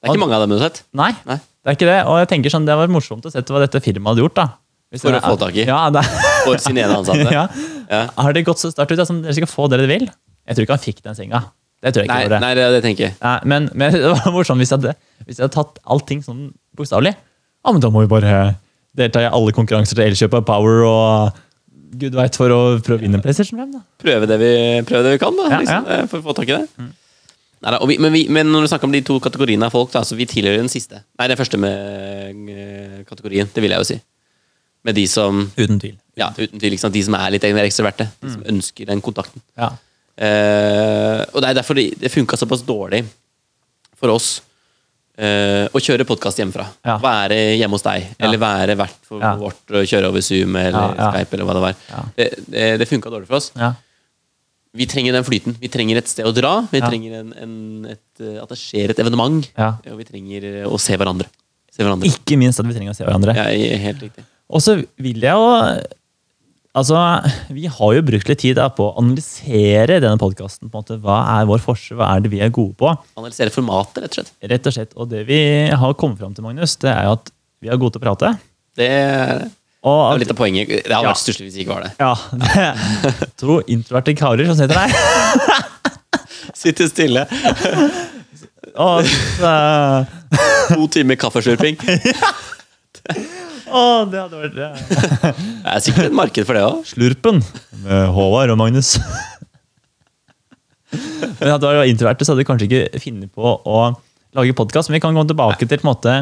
Det 0.00 0.08
er 0.08 0.16
ikke 0.16 0.22
mange 0.24 0.36
av 0.38 0.44
dem 0.44 0.52
du 0.54 0.56
har 0.56 0.70
sett. 0.70 0.82
Nei, 0.96 1.10
Nei. 1.28 1.36
det 1.36 1.72
er 1.72 1.76
ikke 1.76 1.88
det. 1.90 2.00
Og 2.08 2.18
jeg 2.22 2.30
tenker 2.32 2.52
sånn, 2.52 2.66
det 2.68 2.76
var 2.80 2.90
morsomt 2.92 3.26
å 3.28 3.32
se 3.32 3.42
hva 3.44 3.62
dette 3.62 3.82
firmaet 3.84 4.14
hadde 4.14 4.24
gjort. 4.24 4.38
da. 4.38 4.46
Hvis 4.90 5.04
For 5.04 5.14
å 5.14 5.20
få 5.22 5.36
tak 5.38 5.58
i. 5.60 5.66
Ja, 5.68 5.84
det, 5.94 6.02
For 6.46 6.58
sine 6.62 6.82
ene 6.86 6.96
ansatte. 6.98 7.28
ja. 7.38 7.46
Ja. 7.90 8.02
Har 8.16 8.34
det 8.34 8.46
gått 8.48 8.62
så 8.62 8.72
sterkt 8.72 8.94
ut? 8.94 9.02
Altså, 9.02 9.18
dere 9.22 9.36
skal 9.36 9.50
få 9.50 9.68
det 9.70 9.78
dere 9.82 9.90
vil? 9.90 10.08
Jeg 10.48 10.56
tror 10.56 10.66
ikke 10.66 10.78
han 10.78 10.82
fikk 10.82 11.02
den 11.04 11.18
senga. 11.18 11.42
Det 11.80 11.92
tror 11.94 12.04
jeg 12.04 12.10
ikke. 12.10 12.16
Nei, 12.16 12.32
det. 12.32 12.40
nei, 12.42 12.54
det, 12.58 12.64
det 12.74 12.80
tenker 12.84 13.06
jeg. 13.06 13.16
Nei, 13.22 13.36
men, 13.52 13.68
men 13.78 13.92
det 13.96 14.08
var 14.08 14.34
morsomt 14.34 14.62
hvis 14.62 14.72
jeg 14.72 14.80
hadde, 14.80 14.96
hvis 15.26 15.38
jeg 15.38 15.46
hadde 15.46 15.54
tatt 15.56 15.78
allting 15.84 16.24
sånn 16.26 16.42
bokstavelig. 16.76 17.14
Ja, 17.60 17.72
men 17.74 17.84
da 17.84 17.92
må 17.92 18.02
vi 18.04 18.10
bare 18.10 18.40
delta 18.96 19.22
i 19.22 19.28
alle 19.30 19.54
konkurranser 19.54 19.98
til 19.98 20.08
Elkjøp 20.08 20.40
og 20.40 20.48
Power 20.48 20.82
og 20.88 21.38
gud 22.00 22.14
veit 22.16 22.36
for 22.38 22.52
å 22.54 22.60
prøve 22.82 23.00
å 23.00 23.02
vinne 23.02 23.20
PlayStation 23.22 23.60
5. 23.60 23.70
da. 23.76 23.84
Prøve 24.02 24.26
det 24.30 24.38
vi, 24.40 24.50
prøve 24.88 25.06
det 25.06 25.14
vi 25.16 25.22
kan, 25.22 25.36
da, 25.38 25.46
liksom, 25.60 25.86
ja. 25.86 26.00
eh, 26.00 26.08
for 26.10 26.22
å 26.22 26.26
få 26.28 26.34
tak 26.38 26.50
i 26.50 26.56
det. 26.56 26.90
Neida, 27.60 27.78
vi, 27.84 27.98
men, 28.00 28.12
vi, 28.14 28.22
men 28.32 28.48
når 28.48 28.64
du 28.64 28.70
snakker 28.72 28.88
om 28.88 28.94
de 28.94 29.02
to 29.04 29.18
kategoriene 29.20 29.66
av 29.68 29.74
folk, 29.74 29.90
da, 29.92 30.00
så 30.06 30.16
vi 30.16 30.24
tilhører 30.28 30.62
den 30.62 30.70
siste. 30.72 31.02
Nei, 31.20 31.26
den 31.28 31.36
første 31.36 31.58
med 31.60 32.48
eh, 32.48 33.00
kategorien. 33.08 33.50
Det 33.52 33.60
vil 33.60 33.74
jeg 33.74 33.82
jo 33.82 33.88
si. 33.90 33.98
Med 34.88 34.96
de 34.96 35.04
som 35.12 35.42
Uten 35.58 35.76
tvil. 35.82 35.96
ja, 36.16 36.30
uten 36.38 36.56
tvil, 36.56 36.78
de 36.80 37.02
som 37.04 37.16
er 37.18 37.34
litt 37.34 37.44
mer 37.52 37.66
ekstroverte. 37.68 38.06
De 38.22 38.30
som 38.32 38.46
ønsker 38.48 38.88
den 38.88 39.02
kontakten. 39.04 39.42
Ja. 39.60 39.74
Uh, 40.20 41.20
og 41.32 41.40
det 41.40 41.48
er 41.50 41.56
derfor 41.56 41.76
det, 41.78 41.84
det 42.00 42.10
funka 42.12 42.36
såpass 42.36 42.60
dårlig 42.68 42.98
for 43.96 44.12
oss 44.12 44.26
uh, 45.20 45.64
å 45.72 45.80
kjøre 45.80 46.04
podkast 46.08 46.40
hjemmefra. 46.40 46.66
Ja. 46.84 46.96
Være 47.00 47.38
hjemme 47.60 47.76
hos 47.78 47.84
deg, 47.86 48.08
eller 48.20 48.40
være 48.40 48.76
vert 48.80 48.98
for 49.08 49.20
Ja. 49.24 49.32
vårt, 49.40 49.62
og 49.72 49.84
kjøre 49.88 50.10
over 50.12 50.24
Zoom 50.24 50.56
eller 50.60 50.76
Ja, 50.76 50.90
ja. 50.96 51.12
Skype, 51.14 51.36
eller 51.38 51.48
hva 51.48 51.56
det 51.56 51.64
var. 51.64 51.78
Ja. 51.92 52.02
Det, 52.18 52.28
det, 52.52 52.66
det 52.82 52.88
funka 52.90 53.12
dårlig 53.12 53.28
for 53.30 53.40
oss. 53.40 53.48
Vi 54.76 54.86
trenger 54.86 55.16
den 55.16 55.24
flyten. 55.26 55.56
Vi 55.58 55.68
trenger 55.72 55.98
et 55.98 56.08
sted 56.10 56.26
å 56.28 56.32
dra. 56.34 56.52
Vi 56.70 56.78
Ja. 56.78 56.86
trenger 56.88 57.18
en, 57.20 57.32
en, 57.34 57.54
et, 57.90 58.02
eh, 58.22 58.36
at 58.42 58.48
det 58.52 58.58
skjer 58.60 58.90
et 58.92 58.98
evenement. 59.02 59.48
Ja. 59.58 59.72
Og 59.90 59.98
vi 59.98 60.04
trenger 60.06 60.44
eh, 60.62 60.66
å 60.68 60.78
se 60.78 60.94
hverandre. 60.96 61.26
Se 61.74 61.82
hverandre. 61.82 62.06
Ikke 62.06 62.38
minst 62.38 62.60
at 62.62 62.66
vi 62.68 62.74
trenger 62.76 62.94
å 62.94 62.98
se 62.98 63.04
hverandre. 63.06 63.34
Ja, 63.34 63.48
helt 63.82 64.04
riktig. 64.06 64.24
Og 64.50 64.62
så 64.62 64.76
vil 64.98 65.20
jeg 65.22 65.34
jo 65.34 65.80
Altså, 66.70 66.94
Vi 67.50 67.66
har 67.66 67.94
jo 67.96 68.02
brukt 68.06 68.28
litt 68.30 68.38
tid 68.44 68.60
på 68.76 68.84
å 68.86 68.92
analysere 69.00 69.96
denne 69.98 70.20
podkasten. 70.22 70.70
Hva 70.70 71.16
er 71.40 71.48
vår 71.48 71.58
forskjell, 71.64 71.98
hva 71.98 72.12
er 72.14 72.20
det 72.22 72.30
vi 72.30 72.38
er 72.46 72.52
gode 72.54 72.76
på? 72.78 72.92
Analysere 73.18 73.50
formatet, 73.50 74.04
rett 74.04 74.12
og 74.14 74.20
slett. 74.20 74.30
Rett 74.52 74.68
og 74.70 74.76
slett. 74.76 74.92
Og 74.94 75.08
det 75.10 75.24
vi 75.26 75.40
har 75.74 75.94
kommet 75.98 76.20
fram 76.22 76.32
til, 76.36 76.44
Magnus, 76.46 76.76
det 76.78 76.92
er 76.94 77.08
jo 77.08 77.16
at 77.18 77.32
vi 77.60 77.72
er 77.74 77.80
gode 77.80 77.96
til 77.96 78.02
å 78.02 78.04
prate. 78.06 78.30
Det 78.78 78.86
er 78.86 79.48
Og 79.80 80.00
det 80.10 80.14
er 80.14 80.20
litt 80.24 80.32
av 80.34 80.36
poenget. 80.36 80.68
Det 80.68 80.92
hadde 80.92 81.06
Ja. 81.06 81.12
vært 81.14 81.22
stusslig 81.22 81.46
hvis 81.48 81.54
det 81.56 81.62
ikke 81.64 81.76
var 81.76 81.82
det. 81.86 81.92
ja, 81.98 82.14
det 82.36 83.28
to 83.40 83.60
introverte 83.72 84.12
karer 84.18 84.44
som 84.50 84.58
sitter 84.58 84.76
der. 84.76 84.90
Sitte 86.60 86.88
stille. 86.90 87.22
Og 88.80 89.06
så, 89.08 89.52
To 90.74 90.84
timer 90.92 91.16
kaffeslurping. 91.18 91.78
å, 93.70 93.82
det 94.10 94.20
hadde 94.20 94.40
vært 94.42 94.54
det. 94.58 94.68
Det 94.84 95.72
er 95.72 95.82
sikkert 95.82 96.10
et 96.10 96.16
marked 96.20 96.46
for 96.46 96.58
det 96.58 96.62
òg. 96.66 96.82
Slurpen 96.90 97.40
med 97.84 98.12
Håvard 98.14 98.52
og 98.54 98.58
Magnus. 98.60 98.92
Men 100.92 101.52
hadde 101.54 101.62
det 101.64 101.80
vært 101.80 101.92
introverte, 101.94 102.26
så 102.26 102.32
hadde 102.34 102.42
vi 102.44 102.48
kanskje 102.50 102.68
ikke 102.68 103.00
funnet 103.04 103.32
på 103.34 103.46
å 103.64 103.80
lage 104.36 104.54
podkast. 104.58 104.90
Men 104.90 104.98
vi 104.98 105.02
kan 105.04 105.14
komme 105.16 105.30
tilbake 105.30 105.66
til 105.70 105.78
på 105.80 105.86
en 105.86 105.90
måte, 105.92 106.14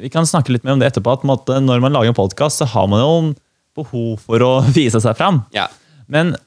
Vi 0.00 0.08
kan 0.12 0.26
snakke 0.28 0.52
litt 0.54 0.64
mer 0.64 0.76
om 0.76 0.80
det 0.82 0.92
etterpå. 0.92 1.12
at 1.16 1.50
Når 1.62 1.80
man 1.82 1.92
lager 1.92 2.12
en 2.12 2.18
podkast, 2.18 2.58
så 2.62 2.68
har 2.70 2.86
man 2.88 3.00
jo 3.02 3.10
en 3.22 3.32
behov 3.76 4.20
for 4.20 4.38
å 4.46 4.52
vise 4.76 5.00
seg 5.02 5.16
fram. 5.18 5.42
Ja. 5.56 5.68
Men 6.08 6.34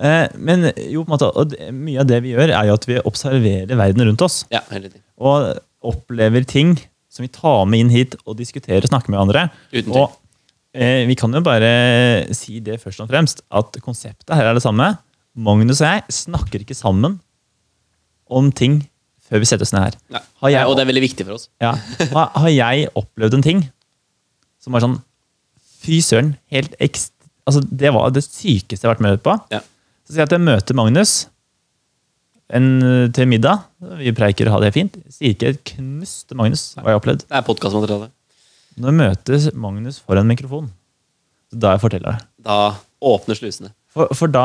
Eh, 0.00 0.28
Men 0.40 0.62
jo, 0.88 1.02
på 1.04 1.10
en 1.10 1.12
måte, 1.12 1.26
og 1.36 1.52
mye 1.76 2.00
av 2.00 2.06
det 2.08 2.22
vi 2.24 2.30
gjør, 2.32 2.54
er 2.56 2.68
jo 2.70 2.76
at 2.78 2.86
vi 2.88 2.94
observerer 3.04 3.76
verden 3.76 4.06
rundt 4.08 4.22
oss. 4.24 4.46
ja. 4.48 4.62
Og 5.20 5.58
opplever 5.84 6.44
ting 6.48 6.74
som 7.12 7.24
vi 7.24 7.28
tar 7.28 7.66
med 7.68 7.82
inn 7.82 7.90
hit 7.92 8.14
og 8.24 8.38
diskuterer 8.38 8.80
og 8.84 8.88
snakker 8.88 9.12
med 9.12 9.18
hverandre. 9.20 9.42
Uten. 9.74 9.92
Og 9.92 10.14
eh, 10.72 11.04
vi 11.08 11.16
kan 11.20 11.32
jo 11.36 11.42
bare 11.44 12.32
si 12.32 12.60
det 12.64 12.78
først 12.80 13.02
og 13.04 13.10
fremst, 13.12 13.42
at 13.52 13.76
konseptet 13.84 14.32
her 14.32 14.48
er 14.48 14.56
det 14.56 14.64
samme. 14.64 14.86
Magnus 15.36 15.82
og 15.84 15.88
jeg 15.90 16.16
snakker 16.22 16.64
ikke 16.64 16.76
sammen 16.76 17.18
om 18.32 18.48
ting 18.56 18.80
før 19.30 19.42
vi 19.42 19.48
setter 19.48 19.66
oss 19.66 19.72
ned 19.76 19.86
her. 19.88 19.96
Ja. 20.16 20.20
Jeg- 20.50 20.66
og 20.68 20.76
det 20.76 20.82
er 20.84 20.90
veldig 20.90 21.04
viktig 21.06 21.26
for 21.28 21.36
oss. 21.38 21.48
Ja. 21.62 21.72
Har, 22.12 22.30
har 22.34 22.50
jeg 22.52 22.88
opplevd 22.98 23.38
en 23.38 23.46
ting 23.46 23.62
som 24.60 24.74
var 24.76 24.84
sånn 24.84 24.98
Fy 25.80 26.02
søren. 26.04 26.34
Helt 26.52 26.74
ekst... 26.84 27.14
Altså, 27.48 27.62
det 27.64 27.88
var 27.96 28.10
det 28.12 28.20
sykeste 28.26 28.82
jeg 28.84 28.84
har 28.84 28.92
vært 28.98 29.04
med 29.06 29.22
på. 29.24 29.32
Ja. 29.48 29.62
Så 30.04 30.12
sier 30.12 30.20
jeg 30.24 30.28
at 30.28 30.34
jeg 30.36 30.42
møter 30.44 30.76
Magnus 30.76 31.12
en, 32.52 32.66
til 33.16 33.28
middag. 33.30 33.62
Vi 34.02 34.12
preiker 34.16 34.50
og 34.50 34.58
har 34.58 34.66
det 34.66 34.74
fint. 34.76 34.98
Sier 35.08 35.32
ikke 35.32 35.54
et 35.54 35.62
knuss 35.72 36.18
til 36.28 36.36
Magnus. 36.36 36.66
Hva 36.76 36.84
jeg 36.84 36.92
har 36.92 37.00
opplevd. 37.00 37.24
Det 37.30 37.38
er 37.38 37.46
podkastmateriale. 37.46 38.10
Når 38.84 38.96
møter 38.98 39.48
Magnus 39.60 40.02
foran 40.04 40.26
en 40.26 40.30
mikrofon, 40.34 40.68
da 41.50 41.72
jeg 41.74 41.82
forteller 41.86 42.18
det. 42.18 42.28
Da 42.46 42.58
åpner 43.00 43.38
slusene. 43.40 43.72
For, 43.90 44.12
for 44.14 44.30
da 44.30 44.44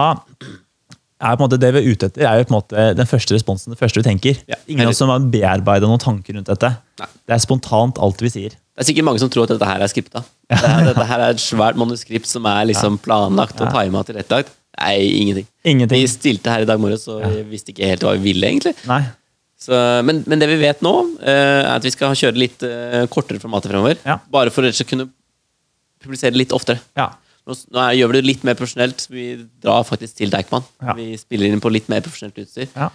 er 1.22 1.36
på 1.38 1.44
en 1.44 1.46
måte 1.48 1.60
det 1.62 1.70
vi 1.76 1.80
er 1.82 1.88
ute 1.96 2.10
etter, 2.10 2.26
er 2.28 2.42
jo 2.42 2.48
på 2.50 2.52
en 2.54 2.58
måte 2.60 2.86
den 3.00 3.08
første 3.08 3.36
responsen. 3.38 3.72
Det 3.72 3.80
første 3.80 4.02
vi 4.02 4.06
tenker. 4.10 4.40
Ja, 4.52 4.58
Ingen 4.68 4.86
av 4.88 4.92
oss 4.92 5.00
som 5.00 5.10
har 5.14 5.20
bearbeida 5.32 5.88
noen 5.88 6.02
tanker 6.02 6.36
rundt 6.36 6.50
dette. 6.52 6.74
Nei. 7.00 7.08
Det 7.28 7.36
er 7.38 7.44
spontant 7.44 8.00
alt 8.04 8.20
vi 8.26 8.32
sier. 8.34 8.56
Det 8.76 8.84
er 8.84 8.90
sikkert 8.90 9.08
mange 9.08 9.22
som 9.24 9.30
tror 9.32 9.46
at 9.48 9.54
dette 9.56 9.70
her 9.70 9.80
er 9.86 9.88
skripta. 9.92 10.24
Det 10.52 10.60
her- 10.60 10.86
Dette 10.90 11.06
her 11.08 11.20
er 11.24 11.30
et 11.38 11.40
svært 11.40 11.78
manuskript 11.80 12.28
som 12.28 12.46
er 12.52 12.66
liksom 12.68 12.98
planlagt 13.00 13.62
og 13.64 13.72
tima 13.72 14.02
og 14.04 14.10
tilrettelagt. 14.10 14.52
Nei, 14.76 14.96
ingenting. 15.22 15.48
Ingenting. 15.64 16.02
Vi 16.04 16.08
stilte 16.12 16.52
her 16.52 16.66
i 16.66 16.68
dag 16.68 16.80
morges 16.84 17.08
og 17.08 17.22
vi 17.24 17.44
visste 17.54 17.72
ikke 17.72 17.88
helt 17.88 18.02
hva 18.04 18.12
vi 18.18 18.34
ville, 18.34 18.50
egentlig. 18.52 18.76
Nei. 18.90 19.06
Så, 19.66 19.72
men, 20.04 20.20
men 20.28 20.38
det 20.44 20.50
vi 20.52 20.58
vet 20.60 20.82
nå, 20.84 20.92
eh, 21.24 21.64
er 21.64 21.70
at 21.78 21.86
vi 21.88 21.94
skal 21.96 22.12
kjøre 22.14 22.36
litt 22.38 22.62
eh, 22.68 23.06
kortere 23.08 23.40
formater 23.40 23.72
fremover. 23.72 23.96
Ja. 24.04 24.20
Bare 24.30 24.52
for 24.52 24.68
å 24.68 24.72
kunne 24.90 25.08
publisere 26.04 26.36
litt 26.36 26.52
oftere. 26.54 26.82
Ja. 27.00 27.14
Nå, 27.46 27.54
nå 27.76 27.82
er, 27.84 27.96
gjør 28.00 28.10
vi 28.12 28.18
det 28.18 28.26
litt 28.26 28.44
mer 28.48 28.56
profesjonelt. 28.58 29.04
Vi 29.14 29.26
drar 29.62 29.84
faktisk 29.86 30.18
til 30.18 30.32
Deichman. 30.34 30.64
Ja. 30.82 30.96
Vi 30.98 31.12
spiller 31.22 31.52
inn 31.54 31.62
på 31.62 31.70
litt 31.74 31.90
mer 31.92 32.02
profesjonelt 32.06 32.40
utstyr. 32.46 32.70
ja. 32.76 32.90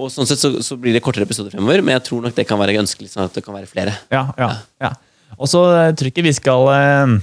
Og 0.00 0.06
sånn 0.14 0.22
sett 0.30 0.38
så, 0.38 0.52
så 0.62 0.76
blir 0.78 0.94
det 0.94 1.00
kortere 1.02 1.26
episoder 1.26 1.50
fremover, 1.50 1.80
men 1.82 1.96
jeg 1.96 2.04
tror 2.06 2.22
nok 2.22 2.34
det 2.36 2.44
kan 2.46 2.60
være 2.60 2.76
ønskelig 2.78 3.08
sånn 3.10 3.24
at 3.26 3.34
det 3.34 3.42
kan 3.42 3.56
være 3.56 3.66
flere. 3.66 3.90
Ja, 4.14 4.20
ja, 4.38 4.46
ja. 4.80 4.90
Og 5.34 5.50
så 5.50 5.64
eh, 5.74 5.88
tror 5.98 6.06
jeg 6.06 6.14
ikke 6.14 6.24
vi 6.28 6.32
skal 6.36 6.68
eh, 6.70 7.14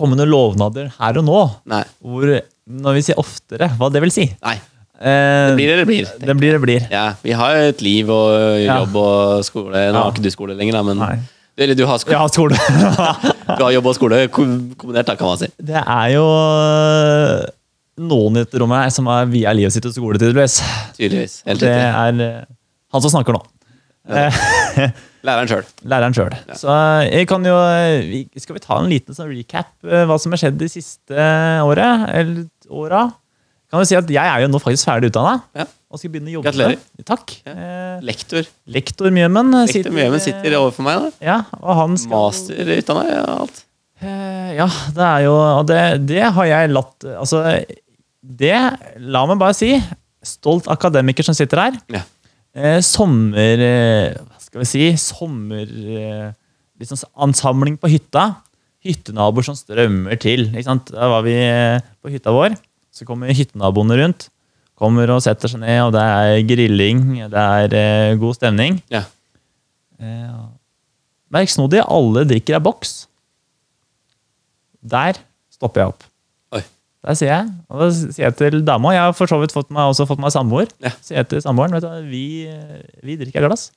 komme 0.00 0.16
noen 0.16 0.32
lovnader 0.32 0.88
her 0.96 1.20
og 1.20 1.26
nå. 1.28 1.42
Nei. 1.68 1.82
Hvor, 2.00 2.32
når 2.64 2.96
vi 2.96 3.02
sier 3.04 3.20
oftere, 3.20 3.68
hva 3.76 3.90
det 3.92 4.00
vil 4.06 4.14
si. 4.14 4.24
Nei. 4.40 4.56
Eh, 5.02 5.52
Det 5.52 5.58
blir 5.60 5.74
eller 5.74 5.88
blir. 5.92 6.08
det 6.16 6.38
blir. 6.40 6.56
Det 6.56 6.62
blir. 6.64 6.88
Ja, 6.96 7.04
vi 7.22 7.36
har 7.36 7.58
jo 7.58 7.68
et 7.74 7.84
liv 7.84 8.10
og 8.16 8.32
jobb 8.64 8.96
og 9.04 9.44
skole. 9.52 9.84
Nå 9.92 10.02
har 10.06 10.16
ikke 10.16 10.24
du 10.24 10.32
skole 10.32 10.56
lenger, 10.56 10.80
da, 10.80 10.82
men 10.88 11.00
Nei. 11.04 11.14
Eller 11.56 11.76
du 11.76 11.84
har, 11.84 11.98
skole, 12.00 12.16
har 12.16 12.30
skole. 12.32 12.56
du 13.58 13.60
har 13.60 13.72
jobb 13.74 13.88
og 13.90 13.96
skole 13.98 14.22
kombinert, 14.32 15.08
da, 15.10 15.16
kan 15.20 15.28
man 15.28 15.40
si. 15.42 15.50
det 15.60 15.82
er 15.82 16.06
jo 16.14 16.24
eh, 16.24 17.50
noen 18.08 18.38
i 18.38 18.44
dette 18.46 18.62
rommet 18.62 18.94
som 18.94 19.10
er 19.12 19.28
via 19.30 19.52
livet 19.56 19.74
sitt 19.74 19.86
og 19.88 19.92
skole, 19.92 20.20
tydeligvis. 20.20 20.62
Tydeligvis. 20.96 21.38
Helt 21.48 21.64
Det 21.64 21.72
er 21.76 22.22
eh, 22.24 22.38
han 22.92 23.04
som 23.04 23.12
snakker 23.12 23.36
nå. 23.36 23.42
Ja, 24.08 24.30
Læreren 25.22 25.46
sjøl. 25.46 25.68
Læreren 25.86 26.16
sjøl. 26.16 26.32
Så 26.58 26.72
eh, 26.72 27.12
jeg 27.20 27.28
kan 27.30 27.44
jo 27.46 27.54
Skal 28.42 28.56
vi 28.56 28.62
ta 28.64 28.80
en 28.80 28.88
liten 28.90 29.14
sånn 29.14 29.30
recap 29.30 29.70
hva 29.84 30.16
som 30.18 30.34
har 30.34 30.40
skjedd 30.42 30.56
de 30.58 30.70
siste 30.72 31.28
året? 31.62 32.08
Eller 32.16 32.48
åra? 32.72 33.04
Kan 33.72 33.80
vi 33.80 33.86
si 33.88 33.96
at 33.96 34.10
jeg 34.12 34.20
er 34.28 34.42
jo 34.44 34.48
nå 34.52 34.58
faktisk 34.60 34.84
ferdig 34.90 35.08
utdanna 35.08 35.38
Ja. 35.56 35.64
og 35.88 35.98
skal 36.00 36.10
begynne 36.12 36.28
å 36.28 36.34
jobbe. 36.36 36.50
Gratulerer. 36.52 36.78
Takk. 37.08 37.32
Ja. 37.46 37.52
Eh, 37.56 38.00
Lektor. 38.04 38.48
lektor 38.68 39.08
Mjømen 39.16 39.48
Lektor 39.64 39.94
Mjømen 39.96 40.20
sitter 40.20 40.56
overfor 40.58 40.84
meg. 40.84 41.00
da 41.00 41.10
Ja, 41.24 41.38
og 41.62 41.74
han 41.80 41.96
skal 41.96 42.12
Masterutdanna 42.12 43.22
og 43.22 43.40
alt. 43.46 43.62
Eh, 44.02 44.52
Ja, 44.58 44.66
det 44.92 45.06
er 45.08 45.20
jo 45.24 45.32
Og 45.32 45.66
det, 45.70 46.06
det 46.06 46.22
har 46.36 46.44
jeg 46.50 46.70
latt 46.74 47.04
Altså, 47.16 47.64
det 48.22 48.52
La 49.00 49.24
meg 49.26 49.38
bare 49.40 49.54
si. 49.56 49.72
Stolt 50.22 50.68
akademiker 50.70 51.24
som 51.24 51.34
sitter 51.34 51.56
her. 51.64 51.78
Ja. 51.90 52.02
Eh, 52.54 52.80
sommer 52.84 53.58
eh, 53.58 54.12
Hva 54.20 54.38
skal 54.44 54.60
vi 54.60 54.68
si? 54.68 54.84
Sommer 55.00 55.64
Liksom 56.78 56.98
ansamling 57.16 57.78
på 57.78 57.88
hytta. 57.88 58.34
Hyttenaboer 58.84 59.44
som 59.46 59.54
strømmer 59.54 60.18
til. 60.20 60.48
Ikke 60.50 60.66
sant? 60.66 60.90
Da 60.90 61.08
var 61.08 61.22
vi 61.22 61.34
eh, 61.38 61.78
på 62.02 62.10
hytta 62.10 62.32
vår. 62.34 62.56
Så 62.92 63.06
kommer 63.08 63.32
hyttenaboene 63.32 63.96
rundt. 64.02 64.28
Kommer 64.78 65.10
og 65.14 65.22
setter 65.24 65.48
seg 65.50 65.62
ned, 65.62 65.78
og 65.86 65.92
det 65.94 66.02
er 66.02 66.42
grilling. 66.48 67.02
Det 67.32 67.42
er 67.42 67.76
eh, 67.78 68.14
god 68.20 68.36
stemning. 68.36 68.80
Ja. 68.92 69.04
Eh, 70.02 70.40
Merksnodig, 71.32 71.80
alle 71.88 72.26
drikker 72.28 72.58
av 72.58 72.64
boks. 72.66 72.96
Der 74.82 75.16
stopper 75.54 75.80
jeg 75.84 75.92
opp. 75.94 76.04
Oi. 76.52 76.60
Der 77.06 77.16
sier 77.16 77.30
jeg, 77.30 77.52
og 77.70 77.80
da 77.80 77.86
sier 77.94 78.26
jeg 78.26 78.36
til 78.38 78.58
dama 78.66 78.92
Jeg 78.94 79.06
har 79.06 79.14
for 79.16 79.30
så 79.30 79.38
vidt 79.40 79.54
fått 79.54 79.70
meg, 79.72 79.88
også 79.94 80.04
fått 80.10 80.20
meg 80.22 80.34
samboer. 80.34 80.68
Ja. 80.82 80.92
Sier 81.00 81.22
jeg 81.22 81.30
til 81.30 81.44
samboeren 81.44 81.72
vet 81.78 81.86
du, 81.86 82.10
vi, 82.10 82.24
vi 83.06 83.16
drikker 83.22 83.46
glass. 83.46 83.70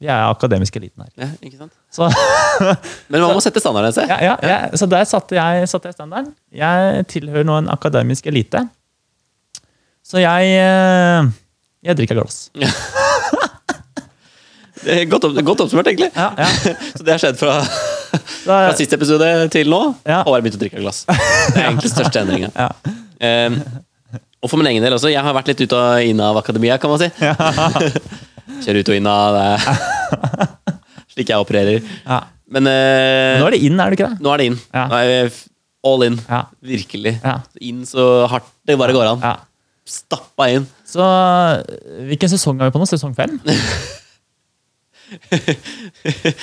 Vi 0.00 0.08
er 0.08 0.30
akademisk 0.30 0.76
eliten 0.80 1.04
her. 1.04 1.10
ja, 1.20 1.28
ikke 1.44 1.58
sant? 1.58 1.72
Så, 1.92 2.06
Men 3.12 3.20
man 3.20 3.34
må 3.36 3.42
sette 3.44 3.60
standarden, 3.60 3.92
se. 3.92 4.06
ja, 4.08 4.16
ja, 4.24 4.36
ja, 4.40 4.58
så 4.78 4.88
der 4.88 5.04
satte 5.08 5.36
jeg, 5.36 5.68
satte 5.68 5.90
jeg 5.90 5.98
standarden. 5.98 6.32
Jeg 6.56 7.04
tilhører 7.12 7.44
nå 7.44 7.58
en 7.60 7.68
akademisk 7.72 8.30
elite. 8.30 8.64
Så 10.06 10.22
jeg, 10.22 10.54
eh, 10.56 11.28
jeg 11.84 12.00
drikker 12.00 12.22
glass. 12.22 12.48
Det 14.80 14.94
er 15.02 15.04
godt, 15.12 15.26
godt 15.44 15.60
oppsummert, 15.60 15.90
egentlig. 15.90 16.08
Ja, 16.16 16.30
ja. 16.38 16.46
Så 16.96 17.04
det 17.04 17.12
har 17.12 17.20
skjedd 17.20 17.36
fra, 17.36 17.58
fra 18.46 18.60
siste 18.78 18.96
episode 18.96 19.28
til 19.52 19.68
nå. 19.68 19.80
Ja. 20.08 20.22
Og 20.22 20.32
har 20.32 20.40
begynt 20.40 20.56
å 20.56 20.62
drikke 20.62 20.80
glass. 20.80 21.02
Det 21.04 21.58
er 21.60 21.66
egentlig 21.66 21.90
største 21.92 22.22
endringa. 22.22 22.48
Ja. 22.56 22.70
Um, 23.20 23.58
og 24.40 24.48
for 24.48 24.56
min 24.56 24.70
egen 24.70 24.80
del 24.80 24.96
også. 24.96 25.10
Jeg 25.12 25.20
har 25.20 25.36
vært 25.36 25.52
litt 25.52 25.60
ute 25.60 25.76
og 25.76 26.08
inn 26.08 26.24
av 26.24 26.38
akademia, 26.40 26.78
kan 26.80 26.94
man 26.94 27.02
si. 27.02 27.10
Kjører 28.64 28.80
ut 28.82 28.90
og 28.92 28.98
inn 28.98 29.08
av 29.10 29.38
det. 29.38 29.76
Slik 31.14 31.30
jeg 31.32 31.42
opererer. 31.46 31.80
ja. 32.06 32.20
Men 32.50 32.66
eh, 32.66 33.36
Nå 33.38 33.46
er 33.46 33.54
det 33.54 33.60
inn, 33.62 33.78
er 33.78 33.92
det 33.92 33.98
ikke 34.00 34.08
det? 34.10 34.18
nå 34.26 34.30
er 34.34 34.40
det 34.42 34.46
inn. 34.50 34.56
Ja. 34.74 34.86
All 35.86 36.02
in. 36.02 36.16
Ja. 36.26 36.40
Virkelig. 36.66 37.12
Ja. 37.22 37.36
Inn 37.62 37.84
så 37.86 38.08
hardt 38.28 38.48
det 38.66 38.74
bare 38.80 38.96
går 38.96 39.12
an. 39.14 39.22
ja. 39.22 39.36
Stappa 39.90 40.46
inn. 40.52 40.66
Så 40.86 41.02
hvilken 42.06 42.30
sesong 42.30 42.58
er 42.60 42.68
vi 42.68 42.74
på 42.74 42.82
nå? 42.82 42.86
Sesong 42.90 43.14
fem? 43.16 43.38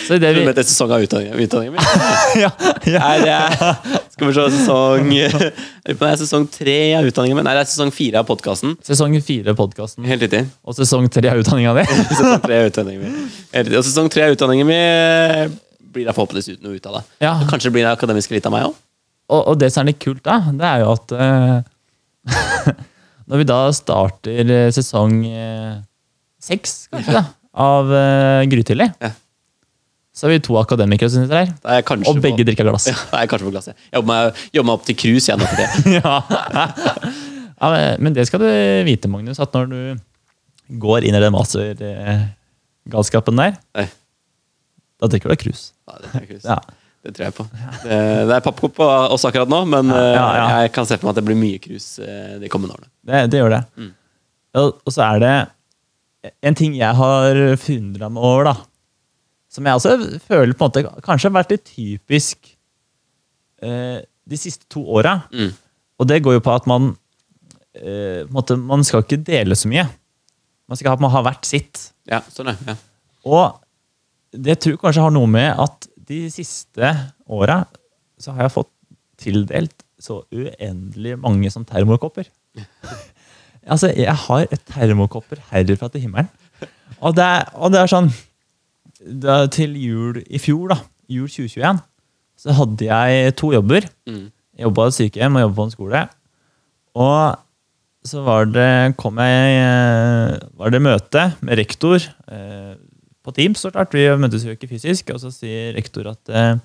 Så 0.07 0.17
det 0.19 0.33
Du 0.35 0.39
vi 0.41 0.51
det 0.51 0.63
er 0.63 0.67
sesong 0.67 0.91
av 0.91 1.03
utdanningen, 1.05 1.39
utdanningen 1.39 1.75
min? 1.75 1.83
ja, 2.43 2.51
ja. 2.87 2.99
Nei, 2.99 3.13
det 3.23 3.33
er 3.35 3.53
Skal 4.11 4.27
vi 4.27 4.33
se 4.35 4.47
sesong 4.57 5.11
det 5.87 5.95
er 5.95 6.19
sesong 6.19 6.47
tre 6.51 6.77
av 6.97 7.07
utdanningen 7.07 7.39
min. 7.39 7.47
Nei, 7.47 7.55
det 7.57 7.63
er 7.63 7.69
sesong 7.71 7.93
fire 7.95 8.23
av 8.23 8.27
podkasten. 8.29 8.75
Sesong 8.85 9.15
fire 9.23 9.55
podkasten 9.57 10.07
Helt 10.07 10.25
riktig. 10.25 10.43
og 10.67 10.75
sesong 10.77 11.07
tre 11.13 11.31
av 11.31 11.39
utdanninga 11.43 11.77
di. 11.79 11.85
Sesong 12.17 12.43
tre 12.43 12.59
av 12.63 12.73
utdanningen 12.73 13.05
min. 13.05 13.31
Og 13.77 13.87
sesong 13.87 14.11
tre 14.11 14.27
av 14.27 14.35
utdanningen 14.35 14.67
min 14.67 15.55
blir 15.97 16.07
da 16.07 16.13
forhåpentligvis 16.15 16.57
uten 16.57 16.67
noe 16.67 16.77
ut 16.77 16.89
av 16.89 16.99
det. 16.99 17.03
Ja. 17.23 17.33
Kanskje 17.49 17.71
blir 17.73 17.87
det 17.87 17.95
akademisk 17.95 18.35
litt 18.35 18.45
av 18.47 18.53
meg 18.53 18.67
òg? 18.67 18.75
Og, 19.27 19.41
og 19.41 19.57
det 19.59 19.71
som 19.73 19.83
er 19.83 19.91
litt 19.91 20.03
kult, 20.03 20.23
da, 20.25 20.39
det 20.55 20.67
er 20.67 20.83
jo 20.83 20.91
at 20.93 21.15
uh, 21.15 22.75
Når 23.27 23.41
vi 23.41 23.47
da 23.47 23.59
starter 23.75 24.51
eh, 24.55 24.69
sesong 24.71 25.17
eh, 25.27 25.73
seks, 26.39 26.85
kanskje, 26.93 27.17
da, 27.17 27.25
av 27.57 27.85
uh, 27.89 28.45
Grytidlig, 28.49 28.91
Ja. 29.01 29.09
så 30.17 30.25
er 30.27 30.31
vi 30.35 30.39
to 30.45 30.53
akademikere 30.61 31.09
som 31.13 31.23
sitter 31.25 31.37
her. 31.43 31.49
Er 31.65 31.73
jeg 31.81 31.85
Og 32.09 32.15
begge 32.21 32.37
på, 32.41 32.45
drikker 32.51 32.65
glass. 32.69 32.85
ja, 32.89 32.95
da 33.11 33.15
er 33.21 33.27
kanskje 33.29 33.47
på 33.49 33.53
glasset. 33.53 33.73
Jeg 33.89 33.95
jobber 33.99 34.11
meg, 34.13 34.21
jobber 34.53 34.67
meg 34.69 34.75
opp 34.79 34.85
til 34.87 34.97
cruise 34.97 35.25
igjen 35.29 35.41
etter 35.45 35.57
det. 35.61 35.69
ja. 35.99 36.13
men- 38.01 38.15
det 38.17 38.25
skal 38.29 38.39
du 38.41 38.47
vite, 38.87 39.07
Magnus, 39.09 39.39
at 39.41 39.51
når 39.57 39.65
du 39.73 39.81
går 40.81 40.99
inn 41.07 41.15
i 41.17 41.21
den 41.23 41.33
mastergalskapen 41.33 43.35
der, 43.39 43.53
Nei, 43.77 43.87
da 44.97 45.05
drikker 45.11 45.29
du 45.29 45.35
krus. 45.45 45.61
Ja, 45.87 45.93
det, 46.01 46.07
er 46.13 46.25
cruise. 46.27 46.47
Ja. 46.49 46.57
det 47.05 47.11
tror 47.15 47.25
jeg 47.27 47.33
på. 47.37 47.43
Det, 47.83 47.97
det 48.27 48.33
er 48.37 48.43
pappkopp 48.45 48.73
på 48.79 48.85
oss 49.13 49.25
akkurat 49.29 49.49
nå, 49.53 49.59
men 49.69 49.85
Ja, 49.93 50.25
eh, 50.33 50.55
jeg 50.65 50.71
kan 50.75 50.85
se 50.89 50.97
for 50.97 51.05
meg 51.07 51.13
at 51.15 51.19
det 51.21 51.27
blir 51.29 51.37
mye 51.39 51.59
cruise 51.61 51.91
eh, 52.01 52.35
de 52.41 52.47
kommende 52.51 52.73
årene. 52.77 52.89
Det, 53.05 53.17
det 53.31 53.37
gjør 53.43 53.51
det. 53.53 53.63
Mm. 53.77 53.91
Og 54.57 54.89
så 54.89 55.01
er 55.05 55.17
det 55.21 55.35
en 56.25 56.57
ting 56.57 56.75
jeg 56.77 56.97
har 56.97 57.39
forundra 57.61 58.09
meg 58.11 58.23
over, 58.23 58.49
da. 58.49 58.55
Som 59.51 59.67
jeg 59.67 59.79
også 59.79 60.19
føler 60.27 60.53
på 60.57 60.65
en 60.65 60.69
måte 60.69 61.03
kanskje 61.05 61.29
har 61.29 61.37
vært 61.39 61.53
litt 61.55 61.65
typisk 61.69 62.49
eh, 63.63 64.03
de 64.03 64.39
siste 64.39 64.67
to 64.71 64.83
åra. 64.97 65.21
Mm. 65.31 65.53
Og 65.97 66.09
det 66.09 66.21
går 66.25 66.37
jo 66.37 66.43
på 66.45 66.53
at 66.53 66.67
man 66.69 66.91
eh, 67.77 68.25
på 68.27 68.35
måte, 68.35 68.57
Man 68.59 68.83
skal 68.85 69.05
ikke 69.05 69.21
dele 69.23 69.55
så 69.57 69.71
mye. 69.71 69.87
Man 70.67 70.79
skal 70.79 70.97
ha, 70.99 71.23
hvert 71.23 71.47
sitt. 71.47 71.91
Ja, 72.09 72.21
sånn 72.33 72.51
er. 72.51 72.59
Ja. 72.67 72.75
Og 73.27 73.61
det 74.35 74.59
tror 74.59 74.75
jeg 74.75 74.81
kanskje 74.83 75.05
har 75.05 75.13
noe 75.15 75.29
med 75.31 75.53
at 75.55 75.87
de 76.07 76.25
siste 76.31 76.91
åra 77.27 77.61
så 78.19 78.33
har 78.35 78.47
jeg 78.47 78.55
fått 78.55 78.71
tildelt 79.19 79.85
så 80.01 80.21
uendelig 80.31 81.15
mange 81.19 81.49
som 81.53 81.65
termokopper. 81.65 82.27
altså, 83.67 83.91
jeg 83.93 84.15
har 84.25 84.47
et 84.51 84.63
termokopper 84.73 85.41
herfra 85.51 85.89
til 85.93 86.05
himmelen. 86.05 86.29
Og 86.99 87.13
det 87.17 87.23
er, 87.23 87.45
og 87.53 87.73
det 87.73 87.81
er 87.81 87.91
sånn 87.91 88.09
det 88.97 89.29
er 89.29 89.49
Til 89.53 89.75
jul 89.77 90.17
i 90.25 90.39
fjor, 90.41 90.71
da, 90.71 90.79
jul 91.11 91.27
2021, 91.29 91.81
så 92.41 92.55
hadde 92.57 92.87
jeg 92.87 93.35
to 93.37 93.51
jobber. 93.53 93.85
Mm. 94.09 94.29
Jobba 94.57 94.81
på 94.81 94.87
et 94.89 94.97
sykehjem 94.97 95.37
og 95.37 95.43
jobba 95.45 95.57
på 95.59 95.65
en 95.67 95.75
skole. 95.75 96.01
Og 96.97 98.07
så 98.07 98.23
var 98.25 98.47
det, 98.49 98.95
kom 98.99 99.19
jeg, 99.21 99.59
eh, 99.61 100.37
var 100.57 100.73
det 100.73 100.81
møte 100.83 101.23
med 101.45 101.59
rektor 101.59 101.99
eh, 102.01 102.73
på 103.23 103.35
Teams. 103.35 103.59
så 103.59 103.71
klart, 103.71 103.93
Vi 103.93 104.07
møtes 104.17 104.45
jo 104.45 104.55
ikke 104.55 104.69
fysisk. 104.71 105.11
Og 105.13 105.21
så 105.21 105.31
sier 105.33 105.75
rektor 105.77 106.09
at 106.13 106.33
eh, 106.33 106.57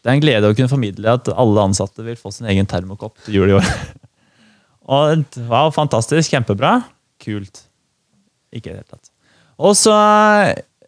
det 0.00 0.08
er 0.08 0.16
en 0.16 0.22
glede 0.22 0.48
å 0.48 0.56
kunne 0.56 0.70
formidle 0.70 1.12
at 1.12 1.28
alle 1.34 1.66
ansatte 1.68 2.04
vil 2.04 2.16
få 2.16 2.32
sin 2.32 2.48
egen 2.48 2.68
termokopp 2.68 3.18
til 3.26 3.40
jul 3.40 3.52
i 3.52 3.58
år. 3.58 3.66
og 4.90 5.22
det 5.36 5.44
var 5.48 5.70
fantastisk. 5.74 6.32
Kjempebra. 6.34 6.74
Kult. 7.22 7.62
Ikke 8.50 8.72
i 8.72 8.74
det 8.74 8.80
hele 8.82 8.90
tatt. 8.90 9.10
Og 9.60 9.76
så 9.78 9.94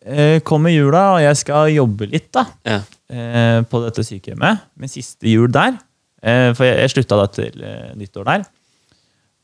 eh, 0.02 0.40
kommer 0.48 0.72
jula, 0.74 1.02
og 1.16 1.22
jeg 1.22 1.38
skal 1.42 1.70
jobbe 1.74 2.08
litt, 2.10 2.30
da 2.34 2.46
Ja. 2.66 2.80
eh, 3.12 3.60
på 3.68 3.82
dette 3.84 4.02
sykehjemmet. 4.08 4.64
Min 4.80 4.90
siste 4.90 5.28
jul 5.30 5.52
der. 5.54 5.76
Eh, 6.22 6.50
for 6.56 6.64
jeg, 6.66 6.78
jeg 6.82 6.94
slutta 6.96 7.18
da 7.20 7.26
til 7.30 7.62
eh, 7.66 7.92
nyttår 8.00 8.26
der. 8.30 8.46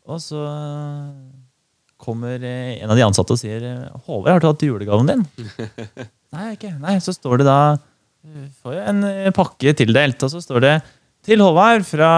Og 0.09 0.21
så 0.25 0.41
kommer 1.99 2.39
eh, 2.41 2.79
en 2.83 2.91
av 2.93 2.97
de 2.99 3.05
ansatte 3.07 3.35
og 3.35 3.41
sier 3.41 3.63
eh, 3.67 4.01
'Håvard, 4.07 4.33
har 4.33 4.41
du 4.43 4.49
hatt 4.51 4.63
julegaven 4.67 5.11
din?' 5.11 5.27
Nei, 6.35 6.53
ikke. 6.57 6.75
Nei, 6.81 6.99
Så 7.01 7.15
står 7.17 7.41
det 7.43 7.47
da 7.49 7.61
Får 8.63 8.75
jeg 8.75 8.85
en 8.91 9.33
pakke 9.33 9.73
tildelt, 9.79 10.21
og 10.27 10.31
så 10.33 10.41
står 10.43 10.61
det 10.61 10.73
'Til 11.29 11.43
Håvard 11.45 11.85
fra 11.85 12.09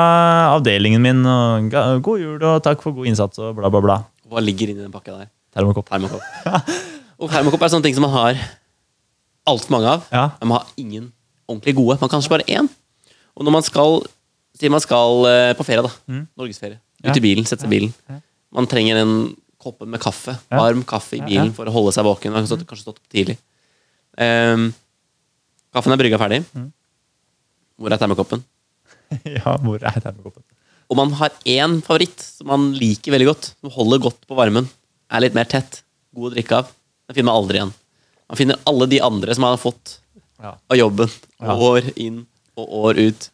avdelingen 0.55 1.03
min', 1.03 1.27
og 1.27 1.67
'God 1.99 2.21
jul 2.23 2.43
og 2.47 2.63
takk 2.63 2.79
for 2.79 2.95
god 2.95 3.09
innsats', 3.11 3.41
og 3.43 3.57
bla, 3.59 3.67
bla, 3.67 3.81
bla. 3.83 3.97
Hva 4.31 4.39
ligger 4.39 4.71
inni 4.71 4.85
den 4.85 4.93
pakka 4.95 5.17
der? 5.17 5.29
Termokopp. 5.51 5.89
Termokopp. 5.91 6.23
Og 7.19 7.27
termokopp 7.33 7.65
er 7.67 7.73
sånne 7.73 7.83
ting 7.89 7.97
som 7.97 8.07
man 8.07 8.15
har 8.15 8.39
altfor 9.51 9.75
mange 9.75 9.91
av. 9.91 10.05
Ja. 10.15 10.29
Men 10.39 10.53
man 10.53 10.61
har 10.61 10.69
ingen 10.79 11.09
ordentlig 11.51 11.75
gode. 11.75 11.97
Man 11.99 12.07
kan 12.09 12.21
kanskje 12.21 12.31
bare 12.31 12.47
én. 12.47 12.69
Og 13.35 13.45
når 13.45 13.57
man 13.59 13.67
skal 13.67 14.03
Si 14.61 14.69
man 14.69 14.83
skal 14.83 15.25
eh, 15.25 15.55
på 15.57 15.65
ferie, 15.65 15.81
da. 15.81 15.89
Mm. 16.11 16.25
Norgesferie. 16.37 16.77
Ut 17.01 17.17
i 17.17 17.23
bilen, 17.25 17.47
sette 17.49 17.65
seg 17.65 17.71
i 17.71 17.79
bilen. 17.79 18.19
Man 18.53 18.67
trenger 18.69 18.99
en 19.01 19.13
koppe 19.57 19.87
med 19.89 20.03
kaffe. 20.03 20.35
Varm 20.53 20.83
kaffe 20.85 21.17
i 21.17 21.23
bilen 21.25 21.55
for 21.57 21.65
å 21.65 21.73
holde 21.73 21.95
seg 21.97 22.05
våken. 22.05 22.35
Man 22.35 22.43
har 22.45 22.51
stått, 22.51 22.67
kanskje 22.69 22.85
stått 22.85 23.01
opp 23.01 23.09
tidlig. 23.15 23.39
Um, 24.21 24.67
Kaffen 25.73 25.95
er 25.95 26.01
brygga 26.03 26.19
ferdig. 26.21 26.43
Mm. 26.53 26.67
Hvor 27.81 27.95
er 27.95 28.03
termokoppen? 28.03 28.45
ja, 29.37 29.57
hvor 29.63 29.83
er 29.83 30.01
termokoppen? 30.05 30.45
Og 30.91 30.99
man 30.99 31.13
har 31.21 31.31
én 31.47 31.79
favoritt 31.87 32.19
som 32.25 32.49
man 32.51 32.69
liker 32.75 33.15
veldig 33.15 33.29
godt, 33.31 33.49
som 33.61 33.71
holder 33.77 34.01
godt 34.09 34.25
på 34.27 34.35
varmen. 34.39 34.67
Er 35.11 35.23
litt 35.23 35.37
mer 35.37 35.47
tett. 35.51 35.83
God 36.15 36.33
å 36.33 36.35
drikke 36.35 36.57
av. 36.63 36.71
Den 37.07 37.15
finner 37.19 37.31
man 37.31 37.39
aldri 37.45 37.61
igjen. 37.61 37.73
Man 38.31 38.39
finner 38.41 38.59
alle 38.71 38.89
de 38.91 38.99
andre 39.07 39.35
som 39.37 39.45
man 39.47 39.55
har 39.55 39.63
fått 39.63 39.97
Ja. 40.43 40.57
av 40.71 40.77
jobben. 40.79 41.11
Ja. 41.41 41.55
År 41.55 41.93
inn 42.01 42.25
og 42.59 42.75
år 42.85 42.99
ut. 42.99 43.29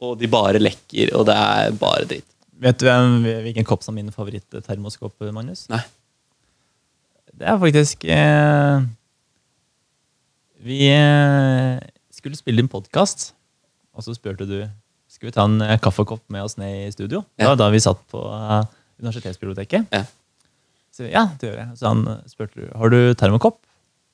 Og 0.00 0.16
de 0.20 0.28
bare 0.32 0.60
lekker, 0.62 1.12
og 1.18 1.26
det 1.28 1.34
er 1.36 1.72
bare 1.76 2.06
dritt. 2.08 2.24
Vet 2.60 2.78
du 2.80 2.86
hvem- 2.86 3.24
hvilken 3.44 3.64
kopp 3.68 3.82
som 3.84 3.96
er 3.98 4.02
min 4.02 4.12
favoritt-termoskop, 4.12 5.20
Magnus? 5.32 5.66
Nei. 5.68 5.80
Det 7.36 7.48
er 7.48 7.58
faktisk 7.60 8.04
eh, 8.08 8.80
Vi 10.64 10.80
eh, 10.92 11.78
skulle 12.12 12.36
spille 12.36 12.60
inn 12.60 12.68
podkast, 12.72 13.30
og 13.96 14.04
så 14.04 14.12
spurte 14.16 14.46
du 14.48 14.58
Skal 15.20 15.28
vi 15.28 15.32
ta 15.36 15.44
en 15.44 15.60
eh, 15.60 15.76
kaffekopp 15.84 16.22
med 16.32 16.46
oss 16.46 16.54
ned 16.56 16.86
i 16.86 16.92
studio. 16.94 17.18
Ja. 17.36 17.50
Da, 17.50 17.58
da 17.60 17.66
vi 17.74 17.80
satt 17.84 17.98
på 18.08 18.22
uh, 18.24 18.62
universitetsbiblioteket. 19.02 19.90
Ja. 19.92 20.06
Så 20.96 21.10
ja, 21.10 21.26
det 21.36 21.50
gjør 21.50 21.58
jeg. 21.58 21.74
Så 21.76 21.90
han 21.90 22.06
spurte 22.30 22.56
du, 22.56 22.70
har 22.72 22.94
du 22.94 22.96
termokopp. 23.20 23.58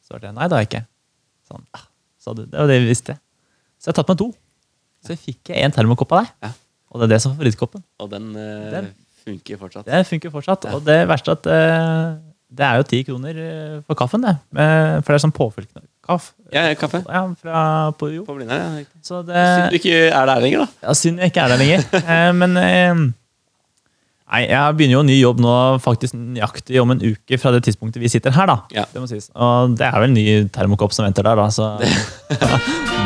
Så 0.02 0.10
svarte 0.10 0.26
jeg 0.26 0.34
nei, 0.34 0.48
det 0.50 0.58
har 0.58 0.64
jeg 0.64 0.70
ikke. 0.72 0.80
Så 1.46 1.54
han, 1.54 1.68
ah, 1.78 1.84
sa 2.18 2.34
du, 2.34 2.42
det 2.42 2.58
var 2.58 2.72
det 2.72 2.80
vi 2.82 2.90
visste. 2.90 3.14
Så 3.78 3.92
jeg 3.92 4.00
tatt 4.00 4.10
med 4.10 4.18
to. 4.25 4.26
Så 5.06 5.14
jeg 5.14 5.22
fikk 5.28 5.52
jeg 5.54 5.62
en 5.62 5.76
termokopp 5.78 6.16
av 6.16 6.25
deg. 6.25 6.34
Ja. 6.48 6.50
Og 6.90 6.98
det 6.98 7.06
er 7.06 7.14
det 7.14 7.22
som 7.22 7.30
er 7.30 7.38
favorittkoppen. 7.38 7.86
Og 8.02 8.10
den, 8.10 8.28
uh, 8.34 8.70
Den- 8.75 8.94
funker 9.22 9.62
fortsatt. 9.62 9.86
Den 9.86 10.10
funker 10.10 10.34
fortsatt. 10.34 10.66
Ja. 10.66 10.75
Og 10.75 10.82
det 10.90 11.04
verste 11.06 11.36
er 11.36 11.38
at 11.38 11.46
uh, 11.46 12.18
det 12.50 12.66
er 12.66 12.82
jo 12.82 12.90
ti 12.90 13.04
kroner 13.06 13.38
for 13.86 13.98
kaffen, 14.02 14.26
det. 14.26 14.34
For 14.50 15.06
det 15.06 15.20
er 15.20 15.22
sånn 15.28 15.38
påfyll 15.38 15.70
kaff. 16.06 16.32
Ja, 16.54 16.62
kaffe. 16.78 17.02
Ja, 17.10 17.25
fra 17.42 17.60
på 17.98 18.08
jo. 18.14 18.25
På 18.28 18.34
Blindern, 18.38 18.60
ja. 18.62 18.80
riktig. 18.80 19.00
Så 19.06 19.22
Synd 19.26 19.70
du 19.72 19.76
ikke 19.80 19.96
er 20.08 20.26
der 20.30 20.40
lenger, 20.44 20.64
da. 20.64 20.88
ja, 20.88 20.94
Synd 20.94 21.18
jeg 21.22 21.32
ikke 21.32 21.42
er 21.44 21.54
der 21.54 21.62
lenger. 21.62 21.86
Eh, 22.16 22.32
Men 22.38 22.56
eh, 22.62 23.06
Nei, 24.26 24.40
jeg 24.50 24.75
begynner 24.75 24.96
jo 24.96 25.00
en 25.04 25.06
ny 25.06 25.16
jobb 25.20 25.38
nå 25.44 25.50
faktisk 25.84 26.16
nøyaktig 26.18 26.80
om 26.82 26.90
en 26.90 27.02
uke 27.06 27.38
fra 27.38 27.52
det 27.54 27.60
tidspunktet 27.68 28.02
vi 28.02 28.08
sitter 28.10 28.34
her. 28.34 28.48
da. 28.50 28.56
Ja. 28.75 28.82
Det 28.90 28.98
må 28.98 29.06
sies. 29.06 29.28
Og 29.38 29.76
det 29.78 29.86
er 29.86 29.94
vel 30.02 30.10
en 30.10 30.16
ny 30.18 30.25
termokopp 30.50 30.90
som 30.96 31.06
venter 31.06 31.22
der, 31.28 31.38
da. 31.38 31.46
Så. 31.54 31.68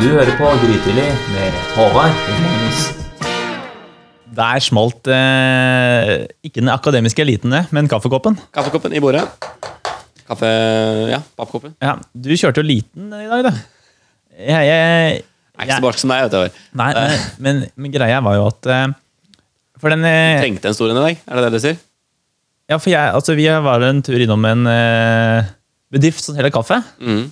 du 0.01 0.07
hører 0.15 0.33
på 0.41 0.49
Grytidlig 0.63 1.05
med 1.35 1.61
Håvard 1.77 2.17
og 2.25 2.41
Magnus. 2.47 2.81
Der 4.41 4.63
smalt 4.65 5.11
eh, 5.13 6.25
ikke 6.47 6.63
den 6.63 6.73
akademiske 6.73 7.21
eliten 7.27 7.53
ned, 7.53 7.69
men 7.75 7.89
kaffekoppen. 7.91 8.39
Kaffekoppen 8.57 8.95
i 8.97 9.03
bordet. 9.05 9.27
Kaffe 10.31 10.49
Ja, 11.11 11.21
pappkoppen. 11.39 11.75
Ja, 11.83 11.97
Du 12.15 12.31
kjørte 12.39 12.63
jo 12.63 12.67
liten 12.69 13.11
i 13.17 13.27
dag, 13.31 13.49
da. 13.49 13.53
Jeg, 14.41 14.69
jeg, 14.71 15.23
Er 15.59 15.67
ikke 15.67 15.77
så 15.81 15.85
barsk 15.85 16.03
som 16.05 16.13
deg, 16.15 16.29
vet 16.31 16.37
du. 16.55 16.61
Nei, 16.81 16.91
men, 16.97 17.25
men, 17.45 17.59
men 17.77 17.93
greia 17.95 18.21
var 18.25 18.39
jo 18.39 18.47
at 18.49 18.69
eh, 18.71 18.87
For 19.83 19.93
den 19.93 20.07
Du 20.07 20.45
Trengte 20.45 20.71
en 20.71 20.79
stor 20.79 20.93
en 20.95 21.01
i 21.03 21.07
dag, 21.09 21.19
er 21.27 21.41
det 21.41 21.45
det 21.49 21.53
du 21.59 21.65
sier? 21.67 21.81
Ja, 22.71 22.79
for 22.79 22.93
jeg, 22.93 23.03
altså, 23.19 23.35
vi 23.35 23.49
var 23.51 23.83
en 23.83 23.99
tur 24.07 24.15
innom 24.23 24.45
en 24.47 24.63
eh, 24.71 25.49
bedrift 25.91 26.23
som 26.23 26.37
selger 26.39 26.53
kaffe. 26.55 26.77
Mm. 27.03 27.25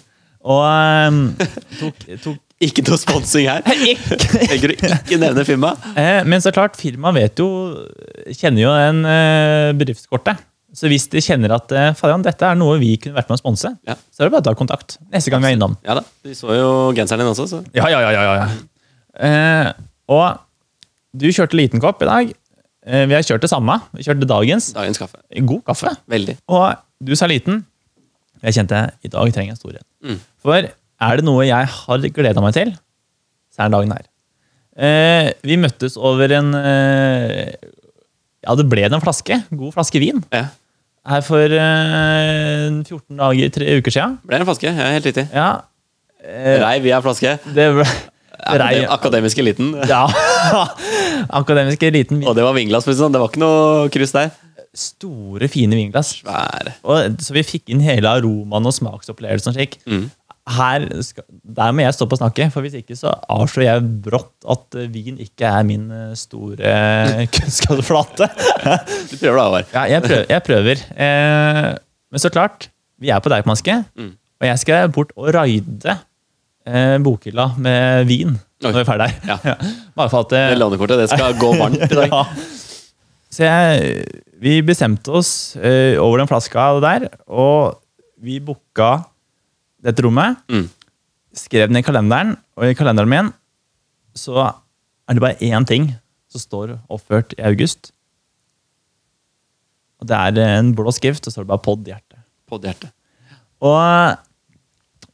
Og 0.50 0.62
um, 0.66 1.20
tok, 1.80 2.00
tok 2.24 2.40
Ikke 2.66 2.82
noe 2.88 2.98
sponsing 2.98 3.46
her. 3.46 3.62
Tenker 3.62 4.72
du 4.72 4.74
ikke 4.74 5.18
nevne 5.22 5.44
firmaet? 5.46 5.84
eh, 5.94 6.24
Men 6.26 6.42
så 6.42 6.50
klart, 6.54 6.74
firmaet 6.80 7.14
vet 7.20 7.38
jo 7.44 7.46
Kjenner 8.34 8.64
jo 8.64 8.72
en 8.74 8.98
eh, 9.06 9.70
bedriftskortet. 9.78 10.42
Så 10.78 10.86
hvis 10.90 11.08
de 11.10 11.18
kjenner 11.24 11.50
at 11.56 11.72
eh, 11.74 12.18
dette 12.22 12.46
er 12.46 12.58
noe 12.58 12.76
vi 12.78 12.92
kunne 13.02 13.16
vært 13.16 13.30
med 13.30 13.38
å 13.38 13.40
sponse, 13.40 13.70
Ja. 13.88 13.96
så 14.14 14.22
er 14.22 14.28
det 14.28 14.34
bare 14.36 14.44
å 14.44 14.48
ta 14.48 14.54
kontakt. 14.54 14.98
Neste 15.10 15.32
gang 15.32 15.42
vi 15.42 15.50
er 15.50 15.56
innom. 15.56 15.74
Ja 15.82 15.96
da. 15.98 16.04
De 16.22 16.34
så 16.38 16.52
jo 16.54 16.68
genseren 16.94 17.24
din 17.24 17.30
også, 17.32 17.48
så 17.50 17.58
Ja, 17.74 17.88
ja, 17.90 17.98
ja, 18.04 18.10
ja, 18.14 18.34
ja. 18.38 18.46
Eh, 19.18 19.72
og 20.14 20.38
du 21.18 21.26
kjørte 21.34 21.58
liten 21.58 21.82
kopp 21.82 22.04
i 22.04 22.06
dag. 22.06 22.30
Eh, 22.86 23.06
vi 23.10 23.16
har 23.16 23.26
kjørt 23.26 23.42
det 23.42 23.50
samme. 23.50 23.80
Vi 23.96 24.06
kjørte 24.06 24.28
dagens. 24.30 24.70
dagens 24.76 25.00
kaffe. 25.02 25.18
God 25.50 25.64
kaffe. 25.66 25.96
Veldig. 26.06 26.36
Og 26.48 26.76
du 27.02 27.16
sa 27.18 27.26
liten. 27.26 27.64
Jeg 28.44 28.54
kjente 28.54 28.84
i 29.02 29.10
dag 29.10 29.32
trenger 29.34 29.56
jeg 29.56 29.58
stor 29.58 29.74
en. 29.74 29.86
Mm. 30.12 30.20
For 30.44 30.68
er 30.68 31.18
det 31.18 31.26
noe 31.26 31.42
jeg 31.48 31.66
har 31.74 32.06
gleda 32.14 32.44
meg 32.44 32.54
til, 32.54 32.70
så 33.50 33.64
er 33.64 33.72
det 33.72 33.74
dagen 33.74 33.96
her. 33.96 34.06
Eh, 34.78 35.32
vi 35.42 35.58
møttes 35.58 35.98
over 35.98 36.30
en 36.38 36.52
Ja, 38.38 38.54
det 38.54 38.68
ble 38.70 38.86
en 38.86 39.02
flaske. 39.02 39.42
God 39.50 39.74
flaske 39.74 39.98
vin. 39.98 40.22
Ja. 40.30 40.46
Her 41.08 41.22
for 41.24 41.54
uh, 41.54 42.82
14 42.84 43.16
dager, 43.20 43.50
tre 43.54 43.78
uker 43.78 43.94
siden. 43.94 44.18
Ble 44.26 44.40
en 44.40 44.46
flaske. 44.48 44.68
Ja, 44.70 44.90
helt 44.96 45.06
riktig. 45.08 45.28
Ja. 45.32 45.48
Uh, 46.18 46.54
Rei 46.64 46.78
via 46.84 46.98
flaske. 47.04 47.36
det 47.54 47.68
ble 47.78 47.86
Akadem 48.48 48.84
akademiske 48.94 49.42
eliten. 49.42 49.72
Ja. 49.90 50.04
Akademisk 51.40 51.82
eliten. 51.82 52.22
Og 52.26 52.36
det 52.38 52.44
var 52.46 52.54
vinglass, 52.56 52.86
for 52.86 52.94
det. 52.94 53.20
Var 53.20 53.32
ikke 53.32 53.42
noe 53.42 53.88
kryss 53.92 54.14
der. 54.14 54.30
Store, 54.78 55.48
fine 55.50 55.74
vinglass. 55.78 56.14
Svære. 56.20 56.76
Og, 56.86 57.18
så 57.24 57.34
vi 57.34 57.42
fikk 57.46 57.72
inn 57.74 57.82
hele 57.82 58.08
aromaen 58.10 58.68
og 58.68 58.74
smaksopplevelsen. 58.76 59.56
slik. 59.56 59.78
Mm. 59.88 60.06
Her 60.48 60.84
skal, 61.04 61.24
der 61.58 61.72
må 61.76 61.82
jeg 61.84 61.92
stoppe 61.96 62.16
å 62.16 62.20
snakke, 62.22 62.46
for 62.54 62.64
hvis 62.64 62.76
ikke 62.78 62.96
så 62.96 63.10
avslører 63.28 63.66
jeg 63.68 63.86
brått 64.06 64.46
at 64.48 64.78
eh, 64.80 64.86
vin 64.94 65.18
ikke 65.20 65.44
er 65.50 65.66
min 65.68 65.88
eh, 65.92 66.14
store 66.16 66.72
kunnskapsflate. 67.36 68.28
Du 69.10 69.14
prøver 69.20 69.36
da, 69.36 69.44
Håvard. 69.44 69.72
ja, 69.74 69.82
jeg 69.92 70.04
prøver. 70.06 70.26
Jeg 70.32 70.44
prøver. 70.48 70.84
Eh, 70.96 71.68
men 72.08 72.22
så 72.22 72.30
klart, 72.32 72.70
vi 72.98 73.10
er 73.12 73.20
på 73.24 73.32
Deichmanske, 73.32 73.78
Mm. 73.98 74.12
og 74.40 74.46
jeg 74.48 74.58
skal 74.62 74.88
bort 74.94 75.12
og 75.18 75.28
raide 75.34 75.98
eh, 76.66 76.96
bokhylla 77.04 77.50
med 77.58 78.06
vin 78.08 78.36
Oi. 78.38 78.40
når 78.64 78.72
vi 78.76 78.80
er 78.80 78.88
ferdig 78.88 79.10
Ja, 79.28 79.36
Ja. 79.52 79.54
Bare 79.98 80.10
for 80.12 80.24
at 80.26 80.32
eh, 80.38 80.48
Det 80.54 80.58
lånekortet 80.62 80.98
det 81.04 81.10
skal 81.12 81.36
gå 81.38 81.52
varmt 81.58 81.82
i 81.84 81.92
dag. 81.92 82.08
Ja. 82.14 82.24
Så 83.28 83.44
jeg, 83.44 84.06
vi 84.40 84.54
bestemte 84.64 85.12
oss 85.20 85.30
eh, 85.60 85.98
over 86.00 86.22
den 86.22 86.30
flaska 86.30 86.70
der, 86.80 87.04
og 87.28 87.76
vi 88.24 88.38
booka 88.40 89.02
dette 89.84 90.02
rommet. 90.04 90.36
Mm. 90.50 90.68
Skrev 91.38 91.68
den 91.70 91.76
i 91.80 91.82
kalenderen, 91.86 92.36
og 92.56 92.64
i 92.70 92.74
kalenderen 92.78 93.08
min 93.12 93.32
så 94.18 94.34
er 95.08 95.14
det 95.14 95.22
bare 95.22 95.38
én 95.44 95.66
ting 95.68 95.92
som 96.28 96.40
står 96.42 96.72
oppført 96.90 97.34
i 97.38 97.42
august. 97.46 97.92
Og 100.00 100.06
det 100.10 100.16
er 100.16 100.58
en 100.58 100.72
blå 100.78 100.90
skrift, 100.94 101.26
og 101.26 101.32
så 101.32 101.38
står 101.38 101.46
det 101.46 101.52
bare 101.52 101.64
'Pod 101.64 101.84
hjerte'. 102.64 102.90
Og 103.60 104.16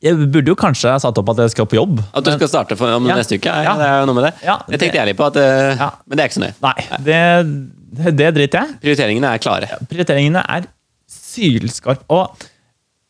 jeg 0.04 0.16
burde 0.32 0.48
jo 0.52 0.54
kanskje 0.54 0.90
ha 0.92 0.98
satt 1.00 1.16
opp 1.18 1.28
at 1.32 1.36
jeg 1.38 1.50
skal 1.54 1.66
på 1.66 1.76
jobb. 1.78 2.00
At 2.14 2.24
du 2.24 2.30
skal 2.32 2.48
starte 2.48 2.76
for, 2.76 2.92
om 2.92 3.06
Ja. 3.06 3.14
neste 3.16 3.34
uke? 3.38 3.46
Ja, 3.48 3.62
Ja. 3.62 3.74
Det 3.76 3.86
er 3.88 4.00
jo 4.00 4.06
noe 4.06 4.14
med 4.14 4.24
det. 4.24 4.34
Ja, 4.44 4.58
det 4.68 4.80
tenkte 4.80 4.94
jeg 5.00 5.06
litt 5.06 5.16
på, 5.16 5.26
at, 5.26 5.36
eh, 5.36 5.76
Ja. 5.76 5.90
men 6.06 6.16
det 6.18 6.24
er 6.24 6.28
ikke 6.28 6.40
så 6.40 6.44
nøye. 6.44 6.54
Nei, 6.62 6.98
det, 7.04 7.96
det, 7.96 8.16
det 8.16 8.34
driter 8.34 8.60
jeg. 8.60 8.80
Prioriteringene 8.80 9.24
er 9.34 9.38
klare. 9.38 9.86
prioriteringene 9.88 10.44
er 10.48 10.66
sylskarpe. 11.08 12.04
Og 12.10 12.36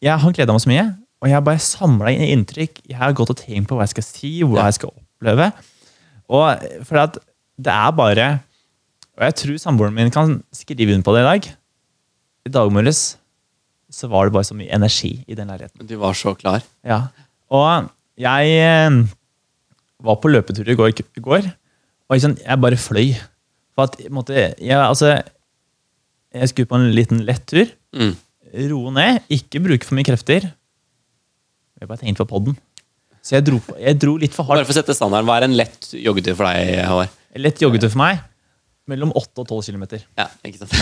jeg 0.01 0.19
har 0.19 0.33
gleda 0.33 0.53
meg 0.53 0.61
så 0.63 0.69
mye, 0.69 0.97
og 1.23 1.31
jeg 1.31 1.37
har 1.37 1.45
bare 1.47 1.63
samla 1.63 2.13
inn 2.13 2.25
inntrykk. 2.27 2.83
Jeg 2.91 2.99
har 3.01 3.15
gått 3.17 3.33
og 3.33 3.39
tenkt 3.41 3.71
på 3.71 3.79
hva 3.79 3.87
jeg 3.87 3.95
skal 3.95 4.07
si, 4.07 4.33
hva 4.45 4.67
jeg 4.69 4.79
skal 4.79 4.93
oppleve. 4.93 5.51
Og 6.35 6.65
for 6.89 7.01
at 7.03 7.19
det 7.61 7.71
er 7.71 7.91
bare 7.95 8.27
Og 9.15 9.23
jeg 9.23 9.35
tror 9.39 9.59
samboeren 9.63 9.95
min 9.95 10.11
kan 10.11 10.41
skrive 10.51 10.91
under 10.91 11.05
på 11.07 11.13
det 11.15 11.21
i 11.23 11.27
dag. 11.29 11.45
I 12.49 12.51
dag 12.51 12.73
morges 12.75 13.03
så 13.95 14.09
var 14.11 14.27
det 14.27 14.35
bare 14.35 14.49
så 14.49 14.57
mye 14.59 14.73
energi 14.75 15.21
i 15.29 15.37
den 15.39 15.53
leiligheten. 15.53 15.79
Men 15.79 15.87
du 15.87 15.95
var 16.01 16.17
så 16.19 16.33
klar. 16.35 16.65
Ja. 16.83 17.13
Og 17.47 17.87
jeg 18.19 18.57
eh, 18.59 18.97
var 20.03 20.19
på 20.19 20.33
løpetur 20.33 20.67
i 20.67 20.75
går, 20.75 20.91
i 20.99 21.23
går 21.23 21.47
og 22.09 22.17
liksom, 22.17 22.37
jeg 22.41 22.61
bare 22.61 22.81
fløy. 22.81 23.15
For 23.75 23.89
at, 23.89 23.97
måte, 24.13 24.35
jeg, 24.37 24.77
altså, 24.79 25.17
jeg 26.35 26.51
skulle 26.51 26.71
på 26.71 26.79
en 26.79 26.93
liten 26.95 27.23
lett 27.27 27.47
tur. 27.51 27.71
Mm. 27.97 28.13
Roe 28.71 28.93
ned, 28.95 29.25
ikke 29.33 29.63
bruke 29.65 29.89
for 29.89 29.97
mye 29.99 30.07
krefter. 30.07 30.51
Jeg 31.81 31.91
bare 31.91 32.01
tenkte 32.01 32.25
på 32.25 32.31
podden. 32.37 32.57
Så 33.25 33.39
jeg 33.39 33.47
dro, 33.47 33.59
jeg 33.81 33.97
dro 34.03 34.15
litt 34.21 34.35
for 34.37 34.45
hardt. 34.45 34.61
Bare 34.61 34.69
for 34.69 34.75
å 34.75 34.79
sette 34.79 34.95
standarden, 34.97 35.27
hva 35.29 35.39
er 35.41 35.47
en 35.49 35.57
lett 35.57 35.89
joggetur 35.97 36.37
for 36.37 36.49
deg, 36.51 36.77
Håvard? 36.91 37.13
Lett 37.41 37.63
joggetur 37.65 37.91
for 37.93 38.03
meg. 38.03 38.21
Mellom 38.93 39.15
8 39.17 39.41
og 39.41 39.49
12 39.49 39.71
km. 39.73 39.85
Ja, 40.21 40.27
ikke 40.45 40.61
sant? 40.61 40.75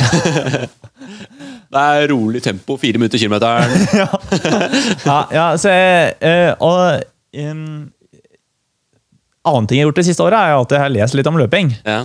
det 1.73 1.83
er 1.83 2.09
rolig 2.11 2.43
tempo, 2.43 2.75
fire 2.83 2.99
minutter 2.99 3.21
kilometeren. 3.23 3.71
Ja, 5.07 5.19
ja, 5.31 5.45
så 5.61 5.71
jeg, 5.71 6.17
eh, 6.27 6.51
og 6.59 7.05
en 7.39 7.63
annen 9.47 9.71
ting 9.71 9.79
jeg 9.79 9.87
har 9.87 9.93
gjort 9.93 10.03
det 10.03 10.07
siste 10.11 10.27
året, 10.27 10.39
er 10.39 10.59
at 10.59 10.75
jeg 10.75 10.83
har 10.83 10.93
lest 10.99 11.17
litt 11.19 11.31
om 11.31 11.39
løping. 11.39 11.71
Ja, 11.87 12.03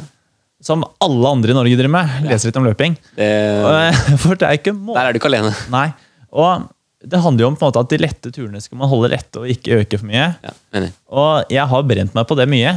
Som 0.63 0.85
alle 1.01 1.33
andre 1.33 1.53
i 1.53 1.57
Norge 1.57 1.77
driver 1.81 1.95
med. 1.97 2.13
Leser 2.29 2.49
litt 2.51 2.61
om 2.61 2.65
løping. 2.69 2.95
det, 3.17 3.25
eh, 3.25 4.01
For 4.21 4.37
det 4.37 4.47
er 4.51 4.61
ikke 4.61 4.73
må 4.77 4.93
der 4.97 5.09
er 5.09 5.17
du 5.17 5.19
ikke 5.21 5.33
alene. 5.33 5.51
Nei. 5.73 5.87
Og 6.29 6.69
det 7.11 7.21
handler 7.23 7.45
jo 7.45 7.49
om 7.51 7.55
på 7.57 7.65
en 7.65 7.71
måte 7.71 7.83
at 7.83 7.91
de 7.93 7.99
lette 8.01 8.31
turene 8.35 8.61
skal 8.63 8.79
man 8.79 8.89
holde 8.91 9.11
lette 9.13 9.39
og 9.41 9.51
ikke 9.51 9.81
øke 9.81 9.99
for 9.99 10.09
mye. 10.09 10.27
Ja. 10.43 10.53
Og 11.07 11.53
jeg 11.53 11.65
har 11.71 11.85
brent 11.87 12.15
meg 12.17 12.27
på 12.29 12.37
det 12.39 12.47
mye. 12.51 12.73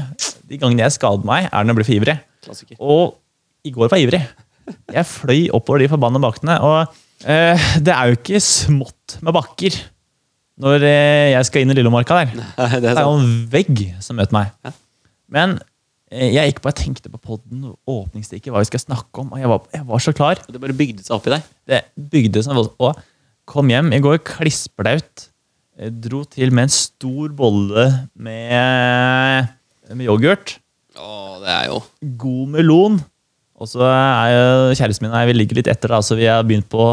De 0.50 0.58
gangene 0.60 0.86
jeg 0.86 0.96
skader 0.96 1.26
meg, 1.26 1.48
er 1.48 1.64
når 1.64 1.72
jeg 1.72 1.78
blir 1.80 1.88
for 1.88 1.96
ivrig. 1.98 2.16
Klassiker. 2.46 2.78
Og 2.80 3.16
i 3.66 3.72
går 3.74 3.90
var 3.90 4.00
jeg 4.00 4.08
ivrig. 4.08 4.22
Jeg 4.94 5.08
fløy 5.08 5.48
oppover 5.56 5.82
de 5.82 5.88
forbanna 5.90 6.22
bakkene. 6.22 6.58
Og 6.66 7.00
eh, 7.26 7.70
det 7.82 7.94
er 7.94 8.10
jo 8.10 8.20
ikke 8.20 8.42
smått 8.44 9.18
med 9.24 9.34
bakker 9.36 9.80
når 10.60 10.84
eh, 10.84 11.30
jeg 11.34 11.48
skal 11.48 11.64
inn 11.64 11.72
i 11.72 11.76
Lillomarka 11.78 12.20
der. 12.20 12.32
Nei, 12.36 12.70
det 12.84 12.92
er 12.92 13.02
jo 13.02 13.16
en 13.16 13.34
vegg 13.50 13.84
som 14.04 14.18
møter 14.20 14.36
meg. 14.36 14.50
Ja. 14.66 14.74
Men 15.32 15.56
eh, 16.12 16.28
jeg 16.34 16.52
gikk 16.52 16.62
bare 16.64 16.76
jeg 16.76 16.84
tenkte 16.84 17.12
på 17.12 17.22
podden 17.32 17.70
og 17.70 17.78
åpningsstikket, 17.94 18.52
hva 18.52 18.62
vi 18.62 18.68
skal 18.68 18.82
snakke 18.84 19.24
om, 19.24 19.32
og 19.32 19.40
jeg 19.40 19.50
var, 19.50 19.64
jeg 19.74 19.88
var 19.88 20.04
så 20.04 20.14
klar. 20.16 20.42
Og 20.46 20.54
Det 20.54 20.62
bare 20.62 20.76
bygde 20.76 21.06
seg 21.06 21.16
opp 21.16 21.30
i 21.30 21.34
deg. 21.36 21.48
Det 21.70 21.80
bygde 22.12 22.44
seg. 22.44 22.60
Og 22.60 23.00
kom 23.50 23.70
hjem 23.72 23.90
i 23.96 24.00
går 24.02 24.20
klissblaut. 24.26 25.26
Jeg 25.80 25.94
Dro 26.04 26.22
til 26.28 26.52
med 26.52 26.68
en 26.68 26.74
stor 26.74 27.32
bolle 27.34 27.86
med, 28.14 29.48
med 29.94 30.06
yoghurt. 30.06 30.58
Å, 31.00 31.38
det 31.40 31.52
er 31.54 31.70
jo 31.70 31.80
God 32.20 32.52
melon. 32.54 32.98
Og 33.60 33.68
så 33.68 33.84
er 33.84 34.34
jo 34.34 34.76
kjæresten 34.76 35.06
min 35.06 35.14
og 35.14 35.20
jeg 35.20 35.30
vi 35.30 35.36
ligger 35.36 35.60
litt 35.60 35.70
etter, 35.72 35.92
da, 35.92 36.00
så 36.04 36.16
vi 36.16 36.28
har 36.28 36.44
begynt 36.46 36.68
på 36.72 36.84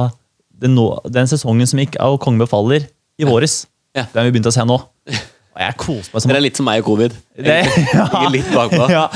den, 0.57 0.73
no, 0.75 0.89
den 1.05 1.29
sesongen 1.29 1.69
som 1.69 1.79
gikk 1.83 1.95
av 2.03 2.17
Kongen 2.23 2.41
befaler 2.41 2.87
i 3.19 3.27
våres. 3.27 3.65
Ja. 3.95 4.07
Den 4.11 4.21
har 4.21 4.27
vi 4.29 4.37
begynt 4.37 4.49
å 4.49 4.55
se 4.55 4.65
nå. 4.67 4.79
Og 5.57 5.63
jeg 5.63 5.77
koser 5.81 6.13
meg 6.13 6.21
som 6.21 6.29
Dere 6.29 6.37
er 6.37 6.45
litt 6.45 6.59
som 6.59 6.67
meg 6.67 6.83
og 6.83 6.89
covid. 6.91 7.15
det, 7.33 7.55
Ligger 8.13 8.33
litt 8.33 8.49
bakpå. 8.53 8.87
ja. 8.97 9.07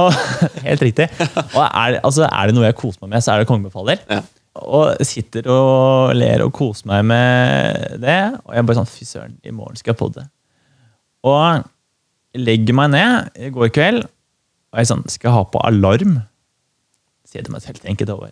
Og, 0.00 0.22
helt 0.64 0.84
riktig. 0.86 1.10
Og 1.52 1.60
er, 1.66 1.98
altså, 2.00 2.24
er 2.30 2.48
det 2.48 2.56
noe 2.56 2.64
jeg 2.64 2.78
koser 2.78 3.02
meg 3.04 3.16
med, 3.16 3.24
så 3.26 3.34
er 3.34 3.42
det 3.42 3.50
Kongen 3.50 3.68
befaler. 3.68 4.00
Ja. 4.08 4.22
Og 4.64 5.04
sitter 5.04 5.48
og 5.52 6.14
ler 6.16 6.44
og 6.44 6.52
koser 6.56 6.88
meg 6.88 7.04
med 7.10 8.00
det. 8.02 8.20
Og 8.46 8.54
jeg 8.56 8.66
bare 8.68 8.78
sånn 8.80 8.90
Fy 8.90 9.08
søren, 9.08 9.36
i 9.44 9.52
morgen 9.54 9.78
skal 9.78 9.92
jeg 9.92 10.00
podde. 10.00 10.26
Og 11.26 11.66
legger 12.36 12.76
meg 12.76 12.92
ned 12.94 13.38
i 13.40 13.50
går 13.52 13.70
kveld, 13.74 14.02
og 14.72 14.80
jeg 14.80 14.90
sånn 14.90 15.04
Skal 15.08 15.30
jeg 15.30 15.36
ha 15.38 15.44
på 15.48 15.62
alarm? 15.66 16.18
Sier 17.26 17.46
til 17.46 17.54
meg 17.54 17.64
selv, 17.64 17.80
tenk 17.82 18.02
et 18.04 18.12
år. 18.12 18.30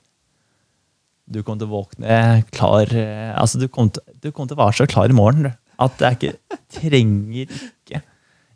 Du 1.24 1.40
kommer 1.40 1.62
til 1.62 1.70
å 1.70 1.78
våkne 1.78 2.16
klar 2.52 2.90
eh, 2.92 3.32
Altså, 3.32 3.58
du 3.60 3.70
kommer 3.72 3.96
til, 3.96 4.32
kom 4.32 4.48
til 4.48 4.58
å 4.58 4.64
være 4.66 4.76
så 4.82 4.88
klar 4.90 5.08
i 5.08 5.16
morgen, 5.16 5.48
du. 5.48 5.52
At 5.82 5.98
jeg 5.98 6.18
ikke 6.18 6.58
trenger 6.76 7.48
ikke 7.50 8.02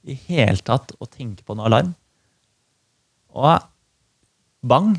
i 0.09 0.15
hele 0.29 0.61
tatt 0.65 0.93
å 1.03 1.09
tenke 1.09 1.43
på 1.45 1.57
noe 1.57 1.67
alarm. 1.69 1.91
Og 3.35 3.65
bang. 4.69 4.95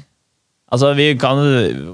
Altså, 0.70 0.92
vi 0.98 1.12
kan, 1.18 1.40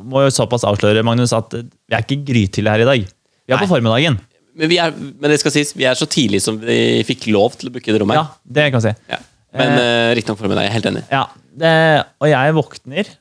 må 0.04 0.26
jo 0.26 0.34
såpass 0.34 0.66
avsløre, 0.68 1.04
Magnus, 1.08 1.34
at 1.36 1.54
vi 1.56 1.96
er 1.96 2.04
ikke 2.04 2.24
grytidlig 2.28 2.72
her 2.72 2.84
i 2.84 2.90
dag. 2.90 3.06
Vi 3.46 3.56
er 3.56 3.62
på 3.62 3.70
formiddagen. 3.70 4.18
Men, 4.56 4.72
vi 4.72 4.80
er, 4.80 4.94
men 4.96 5.32
det 5.32 5.40
skal 5.42 5.54
sies, 5.54 5.74
vi 5.76 5.88
er 5.88 5.98
så 6.00 6.08
tidlig 6.08 6.42
som 6.44 6.58
vi 6.62 7.04
fikk 7.08 7.28
lov 7.32 7.58
til 7.60 7.70
å 7.70 7.76
booke 7.76 7.92
det 7.92 8.00
rommet 8.00 8.20
Ja, 8.20 8.28
det 8.44 8.70
kan 8.72 8.80
jeg 8.80 8.96
si. 8.96 9.12
Ja. 9.12 9.20
Men 9.56 9.78
eh, 9.80 10.14
riktignok 10.18 10.40
formiddag. 10.42 10.66
Jeg 10.66 10.72
er 10.72 10.76
helt 10.76 10.90
enig. 10.92 11.04
Ja, 11.12 11.24
det, 11.56 11.74
og 12.20 12.32
jeg 12.32 12.56
våkner 12.58 13.12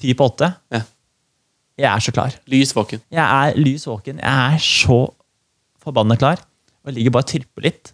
ti 0.00 0.16
på 0.16 0.28
åtte. 0.28 0.50
Ja. 0.72 0.82
Jeg 1.80 1.88
er 1.88 2.04
så 2.04 2.12
klar. 2.12 2.36
Lys 2.52 2.74
våken. 2.76 3.00
Jeg 3.12 3.24
er 3.24 3.56
lys 3.60 3.86
våken. 3.88 4.20
Jeg 4.20 4.56
er 4.56 4.60
så 4.64 5.00
forbanna 5.80 6.16
klar. 6.20 6.42
Og 6.84 6.96
ligger 6.96 7.14
bare 7.16 7.24
og 7.24 7.32
tripper 7.32 7.64
litt. 7.64 7.92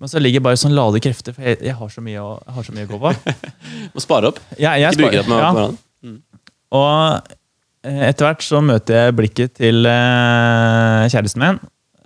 Men 0.00 0.12
så 0.12 0.20
ligger 0.20 0.40
jeg 0.40 0.44
bare 0.44 0.60
sånn 0.60 0.76
lade 0.76 1.00
krefter, 1.00 1.32
for 1.32 1.44
jeg, 1.44 1.56
jeg, 1.64 1.72
har 1.76 1.92
så 1.92 2.02
mye 2.04 2.20
å, 2.20 2.34
jeg 2.44 2.56
har 2.58 2.64
så 2.66 2.72
mye 2.76 2.84
å 2.84 2.90
gå 2.90 2.98
på. 3.00 3.34
Må 3.96 4.04
spare 4.04 4.32
opp. 4.32 4.40
Jeg, 4.56 4.68
jeg 4.82 4.92
Ikke 4.92 5.02
bruke 5.04 5.20
det 5.22 5.28
på 5.28 5.38
ja. 5.40 5.68
Morgenen. 6.02 6.22
Og 6.76 7.32
eh, 7.86 8.02
etter 8.10 8.26
hvert 8.26 8.42
så 8.44 8.60
møter 8.64 8.98
jeg 9.06 9.16
blikket 9.18 9.54
til 9.60 9.86
eh, 9.86 11.06
kjæresten 11.12 11.42
min, 11.44 11.60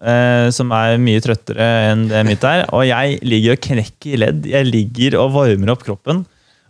eh, 0.05 0.49
som 0.55 0.71
er 0.77 0.99
mye 1.01 1.21
trøttere 1.25 1.69
enn 1.91 2.07
det 2.11 2.25
mitt 2.29 2.45
er. 2.45 2.67
Og 2.77 2.85
jeg 2.89 3.19
ligger 3.27 3.57
og 3.57 3.65
knekker 3.67 4.13
i 4.15 4.21
ledd. 4.21 4.47
Jeg 4.51 4.69
ligger 4.69 5.19
og 5.23 5.33
varmer 5.39 5.73
opp 5.75 5.83
kroppen. 5.87 6.25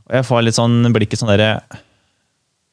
Og 0.09 0.17
jeg 0.19 0.27
får 0.27 0.43
litt 0.47 0.57
sånn 0.59 0.81
blikket 0.95 1.21
sånn 1.21 1.31
derre 1.31 1.53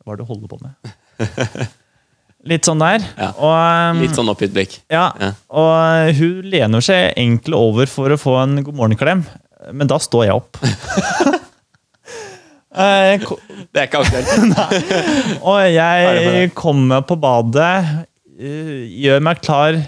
Hva 0.06 0.14
er 0.14 0.18
det 0.18 0.24
du 0.24 0.30
holder 0.32 0.48
på 0.54 0.58
med? 0.64 0.74
Litt 2.48 2.64
sånn 2.64 2.80
der. 2.80 3.02
Ja. 3.18 3.28
Og, 3.44 3.52
um, 3.98 4.00
Litt 4.06 4.16
sånn 4.16 4.30
oppgitt 4.32 4.54
blikk. 4.56 4.78
ja, 4.94 5.10
Ja. 5.20 5.34
og 5.52 6.14
hun 6.16 6.46
lener 6.48 6.80
seg 6.86 7.10
egentlig 7.18 7.58
over 7.58 7.90
for 7.92 8.14
å 8.14 8.18
få 8.22 8.38
en 8.40 8.62
god 8.64 8.78
morgen-klem, 8.78 9.26
men 9.76 9.90
da 9.90 9.98
står 10.00 10.30
jeg 10.30 10.38
opp. 10.38 10.56
Eh, 12.78 13.26
Det 13.74 13.82
er 13.82 13.88
ikke 13.90 14.02
aktuelt. 14.06 14.58
Og 15.50 15.60
jeg 15.74 16.52
kommer 16.58 17.04
på 17.08 17.18
badet, 17.20 18.06
eh, 18.40 18.86
gjør 19.04 19.24
meg 19.28 19.42
klar, 19.44 19.80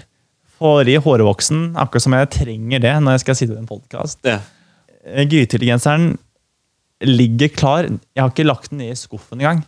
får 0.60 0.90
i 0.92 0.98
hårvoksen, 1.00 1.70
akkurat 1.80 2.04
som 2.04 2.16
jeg 2.18 2.32
trenger 2.34 2.82
det 2.84 2.94
når 3.00 3.16
jeg 3.16 3.24
skal 3.24 3.38
sitte 3.38 3.56
i 3.56 3.60
en 3.62 3.70
podkast. 3.70 4.20
Ja. 4.28 4.40
Grytidligenseren 5.30 6.12
ligger 7.06 7.48
klar. 7.56 7.88
Jeg 7.88 8.20
har 8.20 8.32
ikke 8.34 8.44
lagt 8.48 8.70
den 8.74 8.82
i 8.84 8.90
skuffen 8.98 9.40
engang. 9.40 9.62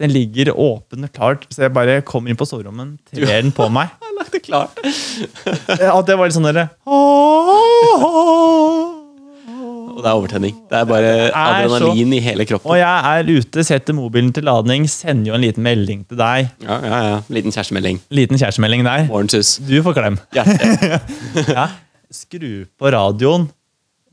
Den 0.00 0.10
ligger 0.14 0.50
åpen 0.56 1.04
og 1.04 1.12
klart, 1.12 1.44
så 1.52 1.66
jeg 1.66 1.74
bare 1.76 1.98
kommer 2.08 2.32
inn 2.32 2.38
på 2.40 2.46
soverommet, 2.48 2.96
trer 3.12 3.42
den 3.44 3.52
på 3.52 3.66
meg. 3.72 3.92
Jeg 4.00 4.16
lagt 4.16 4.32
det 4.34 4.40
klart. 4.44 4.80
At 5.76 6.08
det 6.08 6.16
var 6.18 6.28
litt 6.28 6.34
sånn 6.36 6.44
derre 6.48 6.66
Og 10.00 10.06
det 10.06 10.10
er 10.10 10.16
overtenning. 10.16 10.54
Det 10.70 10.76
er 10.78 10.86
bare 10.88 11.08
er 11.28 11.28
så- 11.68 11.76
adrenalin 11.76 12.12
i 12.16 12.20
hele 12.24 12.46
kroppen. 12.48 12.70
Og 12.72 12.78
jeg 12.80 13.18
er 13.20 13.28
ute, 13.36 13.64
setter 13.68 13.92
mobilen 13.92 14.32
til 14.32 14.44
ladning, 14.48 14.86
sender 14.88 15.28
jo 15.28 15.34
en 15.36 15.44
liten 15.44 15.62
melding 15.62 16.06
til 16.08 16.16
deg. 16.16 16.48
Ja, 16.64 16.78
ja, 16.80 17.00
ja. 17.10 17.18
Liten 17.28 17.52
kjærestemelding. 17.52 18.00
Liten 18.10 18.40
kjærestemelding 18.40 18.84
der. 18.86 19.04
Morgensus. 19.10 19.58
Du 19.60 19.76
får 19.84 19.92
klem. 19.98 20.16
Hjerte. 20.32 21.00
Ja. 21.58 21.66
Skru 22.10 22.64
på 22.80 22.90
radioen. 22.96 23.44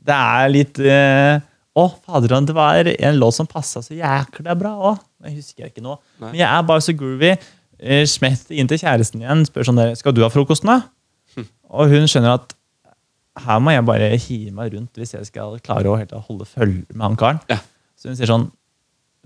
Det 0.04 0.14
er 0.14 0.52
litt 0.52 0.78
eh, 0.84 1.40
Å, 1.78 1.86
fader, 2.04 2.36
det 2.44 2.54
var 2.54 2.84
en 2.90 3.18
låt 3.18 3.34
som 3.36 3.46
passa 3.48 3.80
så 3.82 3.96
jækla 3.96 4.54
bra 4.58 4.74
òg. 4.92 5.00
Jeg 5.24 5.38
husker 5.40 5.70
ikke 5.70 5.82
nå. 5.82 5.96
Nei. 6.20 6.32
Men 6.32 6.40
jeg 6.42 6.48
er 6.50 6.68
bare 6.68 6.84
så 6.84 6.92
groovy. 6.92 7.32
Eh, 7.78 8.04
inn 8.50 8.68
til 8.68 8.78
kjæresten 8.84 9.22
igjen. 9.24 9.46
Spør 9.48 9.64
sånn 9.70 9.78
der, 9.80 9.94
Skal 9.98 10.12
du 10.12 10.22
ha 10.26 10.28
frokosten, 10.28 10.68
da? 10.68 10.82
Og 11.70 11.88
hun 11.92 12.08
skjønner 12.10 12.34
at 12.38 12.54
her 13.44 13.60
må 13.62 13.72
jeg 13.74 13.84
bare 13.88 14.08
hive 14.16 14.54
meg 14.56 14.72
rundt 14.74 14.98
hvis 15.00 15.14
jeg 15.16 15.28
skal 15.28 15.58
klare 15.64 15.90
å 15.90 15.98
helt 16.00 16.14
holde 16.28 16.46
følge 16.48 16.86
med 16.94 17.04
han 17.06 17.18
karen. 17.20 17.40
Ja. 17.50 17.60
Så 17.98 18.10
hun 18.10 18.18
sier 18.18 18.30
sånn 18.30 18.48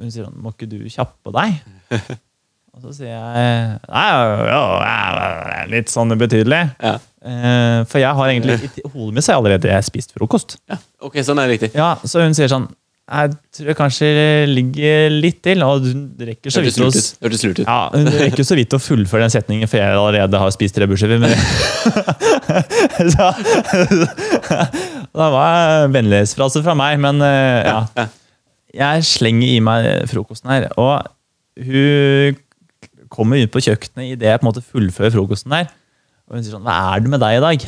Hun 0.00 0.10
sier 0.10 0.24
sånn 0.24 0.38
Må 0.40 0.54
ikke 0.54 0.66
du 0.70 0.78
kjappe 0.90 1.30
deg? 1.36 1.58
Og 2.72 2.80
så 2.86 2.92
sier 2.96 3.10
jeg 3.12 3.72
Nei, 3.92 4.04
ja, 4.48 4.60
ja, 4.80 5.64
litt 5.68 5.90
sånn 5.92 6.14
ubetydelig. 6.16 6.62
Ja. 6.80 6.94
Eh, 7.22 7.82
for 7.86 8.00
jeg 8.00 8.16
har 8.16 8.30
egentlig 8.32 8.56
i 8.80 8.86
hodet 8.94 9.14
mitt 9.18 9.26
så 9.26 9.34
har 9.34 9.36
jeg 9.36 9.42
allerede 9.42 9.82
spist 9.86 10.14
frokost. 10.16 10.56
ja. 10.72 10.78
Ok, 11.04 11.20
sånn 11.26 11.38
er 11.42 11.50
det 11.50 11.58
riktig. 11.58 11.70
Ja, 11.76 11.90
Så 12.08 12.24
hun 12.24 12.32
sier 12.34 12.48
sånn 12.50 12.70
Jeg 13.12 13.32
tror 13.52 13.68
jeg 13.68 13.76
kanskje 13.76 14.06
ligger 14.48 15.12
litt 15.12 15.42
til, 15.44 15.60
og 15.66 15.84
hun 15.84 16.04
rekker 16.24 16.52
så 16.54 16.62
vidt 16.64 16.78
å. 16.80 16.88
Hørtes 16.88 17.42
lurt 17.44 17.58
ut. 17.60 17.66
ja, 17.66 17.80
hun 17.92 18.08
rekker 18.08 18.46
så 18.48 18.56
vidt 18.56 18.72
å 18.72 18.80
fullføre 18.80 19.26
den 19.26 19.34
setningen, 19.34 19.68
for 19.68 19.82
jeg 19.82 19.98
allerede 19.98 20.40
har 20.40 20.54
spist 20.54 20.76
tre 20.78 20.88
brødskiver. 20.88 21.20
Men 21.20 21.34
så, 23.12 23.28
det 25.20 25.28
var 25.36 25.84
en 25.84 25.92
vennlighetsfrase 25.98 26.64
fra 26.64 26.76
meg, 26.78 26.96
men 27.04 27.20
eh, 27.26 27.68
ja. 27.68 27.82
Ja. 28.00 28.08
Jeg 28.72 29.04
slenger 29.04 29.50
i 29.50 29.60
meg 29.60 29.90
frokosten 30.08 30.48
her, 30.54 30.70
og 30.80 31.04
hun 31.60 32.40
kommer 33.12 33.42
ut 33.44 33.52
på 33.52 33.60
kjøkkenet 33.60 34.14
idet 34.14 34.30
jeg 34.30 34.40
på 34.40 34.46
en 34.46 34.50
måte 34.54 34.64
fullfører 34.64 35.12
frokosten 35.12 35.52
her. 35.52 35.68
Og 36.30 36.38
hun 36.38 36.46
sier 36.46 36.54
sånn 36.56 36.64
Hva 36.64 36.78
er 36.94 37.02
det 37.04 37.10
med 37.12 37.20
deg 37.20 37.36
i 37.36 37.44
dag? 37.44 37.66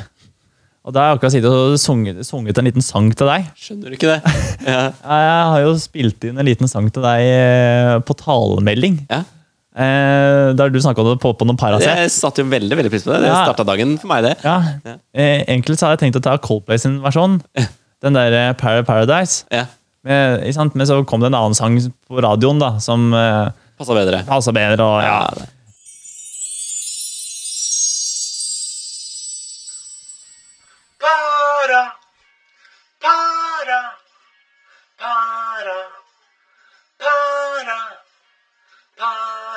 Og 0.84 0.92
da 0.92 1.00
har 1.00 1.12
jeg 1.14 1.16
akkurat 1.18 1.32
sittet 1.32 1.54
og 1.56 1.78
sunget, 1.80 2.18
sunget 2.28 2.58
en 2.60 2.66
liten 2.68 2.84
sang 2.84 3.06
til 3.16 3.28
deg. 3.30 3.46
Skjønner 3.56 3.88
du 3.88 3.96
ikke 3.96 4.10
det? 4.10 4.34
Ja. 4.68 4.82
Jeg 4.92 5.46
har 5.52 5.62
jo 5.64 5.70
spilt 5.80 6.24
inn 6.28 6.36
en 6.40 6.44
liten 6.48 6.68
sang 6.68 6.90
til 6.92 7.04
deg 7.04 7.22
eh, 7.24 7.94
på 8.04 8.16
talemelding. 8.20 9.00
ja. 9.12 9.22
Eh, 9.74 10.52
der 10.54 10.70
du 10.70 10.76
snakka 10.78 11.02
om 11.02 11.08
det 11.08 11.16
på, 11.18 11.32
på 11.34 11.46
noen 11.48 11.56
Paracet. 11.58 11.88
Jeg 11.98 12.12
satte 12.14 12.44
jo 12.44 12.46
veldig 12.46 12.76
veldig 12.78 12.92
pris 12.92 13.02
på 13.02 13.10
det. 13.10 13.24
Det 13.24 13.30
Ja. 13.32 13.40
starta 13.42 13.64
dagen 13.66 13.96
for 13.98 14.06
meg, 14.12 14.22
det. 14.22 14.36
Ja. 14.44 14.60
Eh, 15.10 15.40
egentlig 15.50 15.74
så 15.80 15.88
hadde 15.88 15.96
jeg 15.98 16.02
tenkt 16.04 16.20
å 16.20 16.22
ta 16.22 16.36
Coldplay 16.38 16.78
sin 16.78 17.00
versjon. 17.02 17.40
Den 18.04 18.14
der 18.14 18.52
Para 18.60 18.84
Paradise. 18.86 19.42
Ja. 19.50 19.64
Men, 20.06 20.44
sant? 20.54 20.76
Men 20.78 20.86
så 20.86 21.00
kom 21.08 21.24
det 21.24 21.32
en 21.32 21.38
annen 21.40 21.56
sang 21.58 21.80
på 21.80 22.22
radioen 22.22 22.60
da, 22.62 22.74
som 22.84 23.08
eh, 23.18 23.48
Passa 23.80 23.96
bedre. 23.96 24.20
passa 24.28 24.52
bedre. 24.54 24.84
Og, 24.84 25.02
ja. 25.02 25.48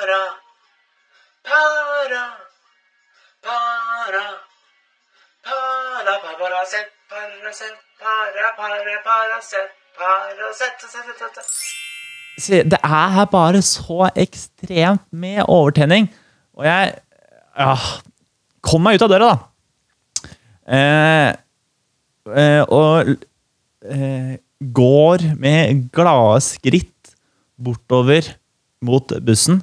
Para, 0.07 0.31
para, 1.43 2.23
para, 3.43 4.23
para, 5.43 6.37
Paracet, 6.39 6.87
Paracet, 7.09 7.75
para, 7.99 8.55
para, 8.57 8.97
Paracet, 9.03 9.69
Paracet, 9.97 10.73
Det 12.71 12.79
er 12.83 13.07
her 13.09 13.25
bare 13.25 13.61
så 13.61 14.09
ekstremt 14.15 15.01
med 15.11 15.43
overtenning. 15.47 16.15
Og 16.53 16.65
jeg 16.65 16.93
ja, 17.57 17.75
Kom 18.61 18.81
meg 18.83 18.95
ut 18.97 19.01
av 19.05 19.09
døra, 19.09 19.27
da. 19.31 19.37
Eh, 20.67 21.29
eh, 22.35 22.63
og 22.67 23.15
eh, 23.87 24.33
går 24.59 25.23
med 25.39 25.87
glade 25.95 26.41
skritt 26.43 27.15
bortover 27.57 28.35
mot 28.81 29.13
bussen. 29.25 29.61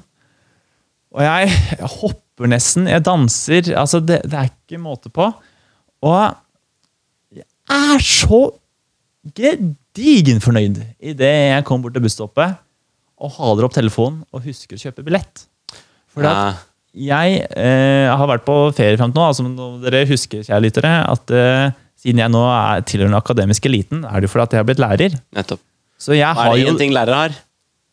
Og 1.15 1.23
jeg, 1.23 1.51
jeg 1.79 1.89
hopper 2.01 2.49
nesten, 2.51 2.89
jeg 2.91 3.03
danser. 3.07 3.69
Altså, 3.79 4.01
det, 4.03 4.19
det 4.27 4.35
er 4.39 4.49
ikke 4.51 4.81
måte 4.83 5.11
på. 5.13 5.29
Og 6.05 6.19
jeg 7.35 7.45
er 7.71 8.03
så 8.03 8.41
gedigen 9.35 10.41
fornøyd 10.43 10.81
idet 10.99 11.31
jeg 11.31 11.65
kommer 11.65 11.87
bort 11.87 11.95
til 11.97 12.03
busstoppet 12.05 12.59
og 13.15 13.31
haler 13.39 13.65
opp 13.65 13.73
telefonen 13.73 14.21
og 14.35 14.43
husker 14.45 14.75
å 14.77 14.81
kjøpe 14.83 15.05
billett. 15.07 15.45
For 16.11 16.25
Ja. 16.27 16.53
jeg 16.93 17.39
eh, 17.55 18.11
har 18.11 18.27
vært 18.29 18.43
på 18.47 18.57
ferie 18.75 18.99
fram 18.99 19.13
til 19.15 19.21
nå. 19.21 19.29
Altså, 19.31 19.45
nå 19.47 19.69
dere 19.83 20.03
husker, 20.11 20.43
kjære 20.45 20.63
lyttere, 20.67 20.91
at 21.15 21.31
eh, 21.31 21.71
siden 22.03 22.21
jeg 22.21 22.33
nå 22.35 22.43
er 22.51 22.83
tilhører 22.87 23.09
den 23.13 23.17
akademiske 23.21 23.71
eliten, 23.71 24.03
er 24.05 24.19
det 24.19 24.27
jo 24.29 24.33
fordi 24.35 24.45
at 24.49 24.57
jeg 24.57 24.61
har 24.61 24.67
blitt 24.69 24.83
lærer. 24.83 25.15
Nettopp. 25.35 25.63
Så 25.97 26.13
jeg 26.13 26.27
har 26.27 26.51
er 26.51 26.59
det 26.59 26.67
jo 26.67 26.73
en 26.75 26.83
ting 26.83 26.93
lærere 26.93 27.21
har? 27.23 27.39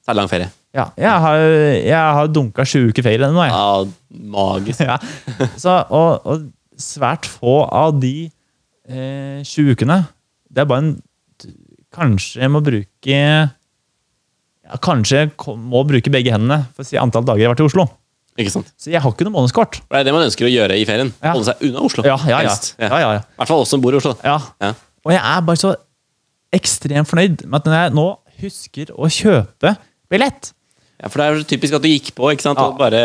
Så 0.03 0.11
er 0.11 0.17
det 0.17 0.21
lang 0.21 0.31
ferie. 0.35 0.51
Ja, 0.73 0.87
jeg 0.97 1.23
har, 1.25 1.43
jeg 1.85 2.17
har 2.17 2.31
dunka 2.33 2.65
sju 2.69 2.89
uker 2.89 3.05
feil 3.05 3.25
nå, 3.29 3.45
jeg. 3.45 3.53
Ja, 3.53 4.21
magisk. 4.33 4.81
Ja. 4.89 4.97
Så, 5.61 5.75
og, 5.93 6.25
og 6.25 6.47
svært 6.81 7.29
få 7.29 7.63
av 7.69 7.99
de 8.01 8.31
eh, 8.89 9.43
sju 9.47 9.75
ukene 9.75 10.03
Det 10.49 10.65
er 10.65 10.69
bare 10.71 10.85
en 10.87 10.93
Kanskje 11.93 12.41
jeg 12.41 12.49
må 12.49 12.63
bruke 12.65 13.19
ja, 13.19 14.79
Kanskje 14.81 15.19
jeg 15.27 15.57
må 15.61 15.83
bruke 15.85 16.13
begge 16.15 16.33
hendene 16.33 16.63
for 16.73 16.85
å 16.85 16.89
si 16.89 16.97
antall 17.01 17.27
dager 17.29 17.45
jeg 17.45 17.51
har 17.51 17.53
vært 17.53 17.65
i 17.65 17.69
Oslo. 17.69 17.85
Ikke 18.41 18.55
sant? 18.55 18.71
Så 18.81 18.89
jeg 18.89 19.03
har 19.05 19.13
ikke 19.13 19.27
noe 19.29 19.35
månedskort. 19.35 19.83
Det 19.85 19.99
er 19.99 20.07
det 20.09 20.15
man 20.17 20.25
ønsker 20.25 20.49
å 20.49 20.53
gjøre 20.53 20.79
i 20.81 20.87
ferien. 20.89 21.11
Ja. 21.21 21.35
Holde 21.35 21.51
seg 21.51 21.67
unna 21.69 21.83
Oslo. 21.85 22.05
Ja, 22.09 22.17
ja, 22.25 22.39
ja. 22.47 22.55
ja, 22.81 22.89
ja, 23.03 23.11
ja. 23.19 23.21
I 23.21 23.43
hvert 23.43 23.51
fall 23.53 23.65
oss 23.67 23.73
som 23.75 23.83
bor 23.85 23.93
i 23.93 24.01
Oslo. 24.01 24.15
ja. 24.25 24.39
Ja. 24.63 24.73
Og 25.03 25.13
jeg 25.13 25.21
er 25.21 25.45
bare 25.45 25.59
så 25.59 25.75
ekstremt 26.55 27.11
fornøyd 27.11 27.45
med 27.45 27.59
at 27.61 27.73
jeg 27.75 27.95
nå 27.99 28.07
husker 28.41 28.93
å 28.95 29.09
kjøpe 29.13 29.75
billett 30.13 30.53
Ja, 31.03 31.11
for 31.11 31.19
det 31.21 31.27
er 31.27 31.37
jo 31.41 31.47
typisk 31.51 31.77
at 31.77 31.85
du 31.85 31.91
gikk 31.91 32.13
på, 32.17 32.31
ikke 32.33 32.45
sant? 32.47 32.61
Ja. 32.61 32.71
Og 32.71 32.79
bare 32.81 33.03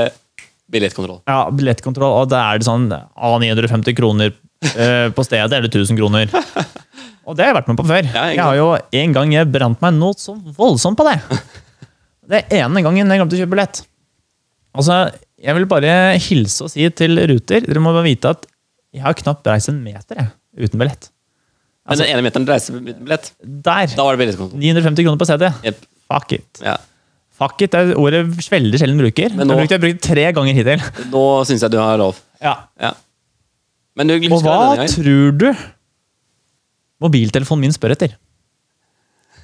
billettkontroll. 0.71 1.21
Ja, 1.29 1.47
billettkontroll, 1.53 2.13
og 2.21 2.29
da 2.31 2.43
er 2.51 2.59
det 2.61 2.67
sånn 2.67 2.89
ah, 2.93 3.37
950 3.41 3.95
kroner 3.97 4.31
eh, 4.75 5.07
på 5.15 5.25
stedet, 5.25 5.51
eller 5.57 5.69
1000 5.71 5.97
kroner. 5.99 6.31
Og 7.27 7.35
det 7.35 7.43
har 7.43 7.51
jeg 7.51 7.57
vært 7.57 7.69
med 7.71 7.79
på 7.79 7.87
før. 7.89 8.05
Ja, 8.07 8.25
jeg 8.31 8.39
har 8.43 8.55
jo 8.55 8.67
En 8.95 9.15
gang 9.15 9.33
jeg 9.35 9.49
brant 9.51 9.81
meg 9.83 9.97
noe 9.97 10.15
så 10.19 10.37
voldsomt 10.55 10.99
på 10.99 11.07
det. 11.09 11.17
Det 12.27 12.39
ene 12.55 12.83
gangen 12.85 13.07
jeg 13.11 13.19
glemte 13.19 13.35
å 13.35 13.41
kjøpe 13.41 13.53
billett. 13.55 13.81
Altså, 14.77 14.95
Jeg 15.39 15.55
vil 15.57 15.67
bare 15.69 15.91
hilse 16.23 16.65
og 16.65 16.71
si 16.73 16.87
til 16.97 17.19
Ruter 17.29 17.61
Dere 17.65 17.81
må 17.83 17.91
bare 17.95 18.07
vite 18.07 18.31
at 18.35 18.47
jeg 18.95 19.03
har 19.03 19.15
knapt 19.19 19.45
reist 19.47 19.69
en 19.69 19.77
meter 19.83 20.17
jeg, 20.17 20.29
uten 20.63 20.79
billett. 20.81 21.09
Men 21.87 21.99
den 22.01 22.09
ene 22.11 22.23
meteren 22.25 22.47
reisebillett, 22.47 23.27
Der! 23.43 23.91
da 23.93 24.05
var 24.07 24.15
det 24.15 24.21
billettkontroll. 24.23 24.59
950 24.59 25.05
kroner 25.05 25.19
på 25.21 25.27
stedet. 25.27 25.51
Yep. 25.67 25.83
Fuck 26.11 26.33
it. 26.39 26.61
Ja. 26.63 26.77
Fuck 27.37 27.61
it 27.67 27.75
er 27.77 27.91
ordet 27.99 28.23
veldig 28.33 28.79
sjelden 28.81 28.97
bruker. 29.01 29.33
Men 29.37 29.45
nå-. 29.49 29.59
Jeg 29.61 29.75
har 29.75 29.81
brukt 29.83 29.99
det 29.99 30.05
tre 30.07 30.23
ganger 30.33 30.57
hittil. 30.57 30.81
Nå 31.11 31.23
syns 31.45 31.61
jeg 31.65 31.73
du 31.73 31.77
har 31.81 31.99
lov. 32.01 32.17
Ja. 32.41 32.55
Ja. 32.81 32.93
Men 33.97 34.09
du 34.09 34.15
Og 34.33 34.41
hva 34.45 34.75
det 34.77 34.89
tror 34.93 35.33
du 35.37 35.47
mobiltelefonen 37.01 37.67
min 37.67 37.73
spør 37.75 37.93
etter? 37.93 38.15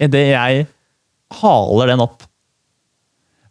Idet 0.02 0.26
jeg 0.32 0.66
haler 1.42 1.92
den 1.94 2.02
opp. 2.06 2.26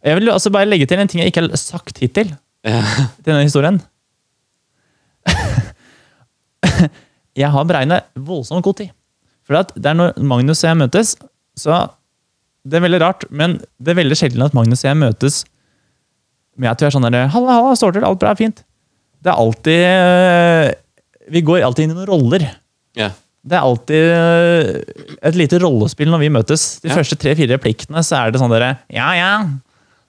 Jeg 0.03 0.19
vil 0.19 0.31
altså 0.31 0.51
bare 0.51 0.67
legge 0.67 0.87
til 0.87 0.99
en 0.99 1.07
ting 1.11 1.21
jeg 1.23 1.31
ikke 1.31 1.45
har 1.47 1.59
sagt 1.59 1.99
hittil 2.03 2.33
Ja. 2.67 2.81
til 3.23 3.31
denne 3.31 3.43
historien. 3.47 3.79
jeg 7.41 7.49
har 7.51 7.67
beregna 7.67 8.01
voldsomt 8.15 8.63
god 8.63 8.77
tid. 8.79 8.91
For 9.47 9.59
at 9.59 9.71
det 9.75 9.89
er 9.91 9.97
når 9.99 10.19
Magnus 10.23 10.63
og 10.63 10.69
jeg 10.69 10.79
møtes, 10.79 11.15
så 11.59 11.87
Det 12.63 12.77
er 12.79 12.83
veldig 12.85 12.99
rart, 13.03 13.25
men 13.29 13.57
det 13.83 13.91
er 13.93 13.97
veldig 13.99 14.15
sjelden 14.19 14.45
at 14.45 14.53
Magnus 14.55 14.83
og 14.85 14.89
jeg 14.91 14.99
møtes 15.01 15.41
med 16.55 16.69
at 16.69 16.79
vi 16.83 16.85
er 16.87 16.93
sånn 16.93 17.07
der 17.09 17.27
Halla, 17.33 17.57
halla, 17.57 17.73
står 17.75 17.95
til, 17.97 18.05
alt 18.07 18.21
bra, 18.21 18.31
fint. 18.39 18.61
Det 19.23 19.31
er 19.31 19.39
alltid 19.41 19.83
øh, 19.89 20.69
Vi 21.33 21.41
går 21.47 21.63
alltid 21.65 21.85
inn 21.87 21.93
i 21.95 21.97
noen 21.97 22.09
roller. 22.11 22.45
Ja. 22.99 23.09
Det 23.43 23.57
er 23.57 23.65
alltid 23.67 24.09
øh, 24.15 24.69
et 25.27 25.35
lite 25.39 25.59
rollespill 25.63 26.11
når 26.13 26.21
vi 26.23 26.29
møtes. 26.31 26.65
De 26.83 26.91
Ja. 26.91 26.95
første 26.99 27.17
tre-fire 27.19 27.57
replikkene 27.57 28.03
så 28.05 28.21
er 28.21 28.31
det 28.31 28.39
sånn 28.43 28.53
dere 28.53 28.77
Ja, 28.93 29.09
ja. 29.17 29.31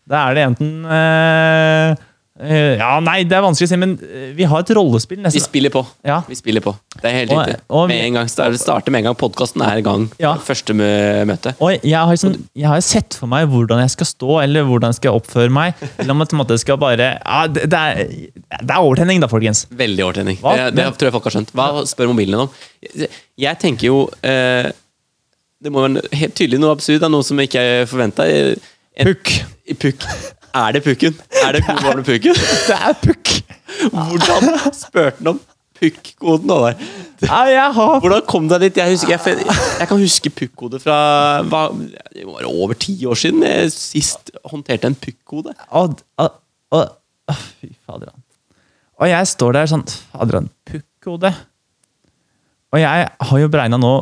Da 0.06 0.26
er 0.28 0.36
det 0.36 0.44
enten 0.50 0.72
øh, 0.84 1.94
øh, 2.40 2.74
Ja, 2.80 2.98
nei, 3.04 3.20
det 3.28 3.36
er 3.36 3.42
vanskelig 3.44 3.68
å 3.68 3.70
si, 3.70 3.76
men 3.78 3.92
øh, 4.02 4.30
vi 4.36 4.46
har 4.50 4.64
et 4.64 4.70
rollespill. 4.74 5.20
Vi 5.30 5.42
spiller 5.42 5.70
på. 5.74 5.84
Ja. 6.06 6.20
Vi 6.28 6.34
spiller 6.38 6.64
på. 6.64 6.72
Det 6.96 7.04
er 7.10 7.16
helt 7.20 7.32
Og- 7.34 7.40
riktig. 7.40 7.60
og 7.68 7.88
med 7.88 8.04
en 8.04 8.18
gang 8.18 8.28
starter, 8.30 8.90
med 8.90 9.02
en 9.04 9.08
gang 9.10 9.16
podkasten 9.20 9.62
er 9.62 9.78
i 9.78 9.84
gang. 9.86 10.08
Ja. 10.18 10.34
Første 10.42 10.74
møte. 10.74 11.54
Og 11.60 11.78
jeg 11.82 11.94
har, 11.98 12.10
liksom, 12.10 12.36
jeg 12.54 12.68
har 12.68 12.80
sett 12.80 13.14
for 13.14 13.30
meg 13.30 13.46
hvordan 13.48 13.80
jeg 13.84 13.94
skal 13.94 14.06
stå, 14.10 14.42
eller 14.42 14.66
hvordan 14.68 14.90
jeg 14.94 15.00
skal 15.00 15.18
oppføre 15.20 15.50
meg. 15.54 15.74
Eller 15.98 16.10
om 16.14 16.20
jeg 16.24 16.32
en 16.32 16.42
måte 16.42 16.58
skal 16.58 16.78
bare 16.82 17.10
ja, 17.20 17.46
det, 17.46 17.68
det, 17.70 17.78
er, 17.78 18.04
det 18.60 18.70
er 18.70 18.78
overtenning, 18.80 19.20
da, 19.22 19.30
folkens. 19.30 19.66
Veldig 19.70 20.04
overtenning. 20.04 20.38
Hva? 20.42 20.56
Det, 20.56 20.70
det 20.78 20.90
tror 20.98 21.10
jeg 21.10 21.16
folk 21.18 21.28
har 21.30 21.36
skjønt. 21.38 21.54
Hva 21.54 21.68
spør 21.86 22.10
mobilen 22.14 22.46
om? 22.46 22.54
Jeg, 22.94 23.10
jeg 23.40 23.58
tenker 23.62 23.90
jo 23.92 23.98
uh, 24.10 24.70
Det 25.62 25.72
må 25.72 25.86
være 25.86 26.02
helt 26.12 26.34
tydelig 26.36 26.60
noe 26.60 26.74
absurd, 26.74 27.00
da, 27.02 27.08
noe 27.12 27.24
som 27.26 27.38
jeg 27.38 27.52
ikke 27.52 27.66
forventa. 27.90 28.26
Pukk. 29.00 29.36
Pukk. 29.80 30.08
Er 30.54 30.76
det 30.76 30.84
pukken? 30.84 31.16
Er 31.42 31.56
det 31.56 31.64
god 31.66 31.80
gamle 31.82 32.04
pukken? 32.06 32.36
Det 32.68 32.76
er 32.76 32.94
pukk! 33.02 33.32
Hvordan 33.94 34.50
spurte 34.76 35.16
han 35.18 35.30
om 35.32 35.40
pukk-koden? 35.74 36.52
Ja, 37.24 37.40
jeg 37.50 37.72
har 37.74 38.00
Hvordan 38.04 38.22
kom 38.28 38.46
du 38.48 38.54
deg 38.54 38.68
dit? 38.68 38.78
Jeg, 38.78 38.94
husker, 38.94 39.16
jeg, 39.18 39.46
jeg 39.80 39.88
kan 39.90 39.98
huske 40.02 40.30
pukk-kode 40.30 40.78
fra 40.82 40.98
hva, 41.50 41.64
det 42.14 42.26
var 42.28 42.46
over 42.50 42.78
ti 42.78 42.94
år 43.08 43.18
siden 43.18 43.42
jeg 43.46 43.72
sist 43.74 44.30
håndterte 44.46 44.92
en 44.92 44.98
pukk-kode. 44.98 45.56
Fy 47.34 47.72
fader. 47.86 48.12
Og 49.00 49.10
jeg 49.10 49.26
står 49.26 49.56
der 49.56 49.70
sånn 49.70 49.82
Fader, 50.12 50.38
han 50.38 50.50
pukkhode. 50.70 51.32
Og 52.74 52.80
jeg 52.82 53.08
har 53.28 53.40
jo 53.42 53.50
beregna 53.50 53.78
nå 53.80 53.92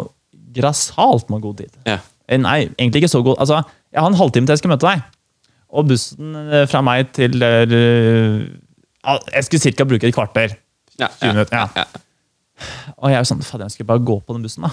grassat 0.53 1.31
med 1.33 1.41
god 1.45 1.63
tid. 1.63 1.73
Ja. 1.89 1.99
Eh, 2.29 2.41
Nei, 2.41 2.67
egentlig 2.77 3.03
ikke 3.03 3.13
så 3.13 3.23
god. 3.25 3.39
Altså, 3.41 3.63
jeg 3.93 4.01
har 4.05 4.11
en 4.13 4.19
halvtime 4.21 4.49
til 4.49 4.57
jeg 4.57 4.63
skal 4.63 4.73
møte 4.75 4.89
deg. 4.89 5.05
Og 5.73 5.89
bussen 5.89 6.35
eh, 6.53 6.67
fra 6.69 6.83
meg 6.85 7.13
til 7.17 7.39
der, 7.41 7.73
Jeg 9.33 9.45
skulle 9.47 9.63
cirka 9.63 9.87
bruke 9.89 10.07
et 10.09 10.15
kvarter. 10.15 10.57
Ja, 11.01 11.09
ja, 11.09 11.33
minutter, 11.33 11.57
ja. 11.57 11.69
ja. 11.77 11.85
Og 12.99 13.11
jeg 13.11 13.17
er 13.17 13.23
jo 13.25 13.29
sånn 13.33 13.41
Fader, 13.43 13.67
jeg 13.71 13.79
skal 13.79 13.89
bare 13.89 14.03
gå 14.07 14.19
på 14.23 14.37
den 14.37 14.45
bussen, 14.45 14.67
da. 14.69 14.71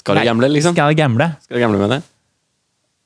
Skal 0.00 0.16
du 0.16 0.20
Nei, 0.20 0.26
gamble, 0.28 0.48
liksom? 0.52 0.74
Skal 0.74 0.92
jeg 0.92 0.98
gamble? 1.00 1.28
Skal 1.44 1.58
du 1.58 1.62
gamble 1.62 1.80
med 1.80 1.94
det? 1.94 2.00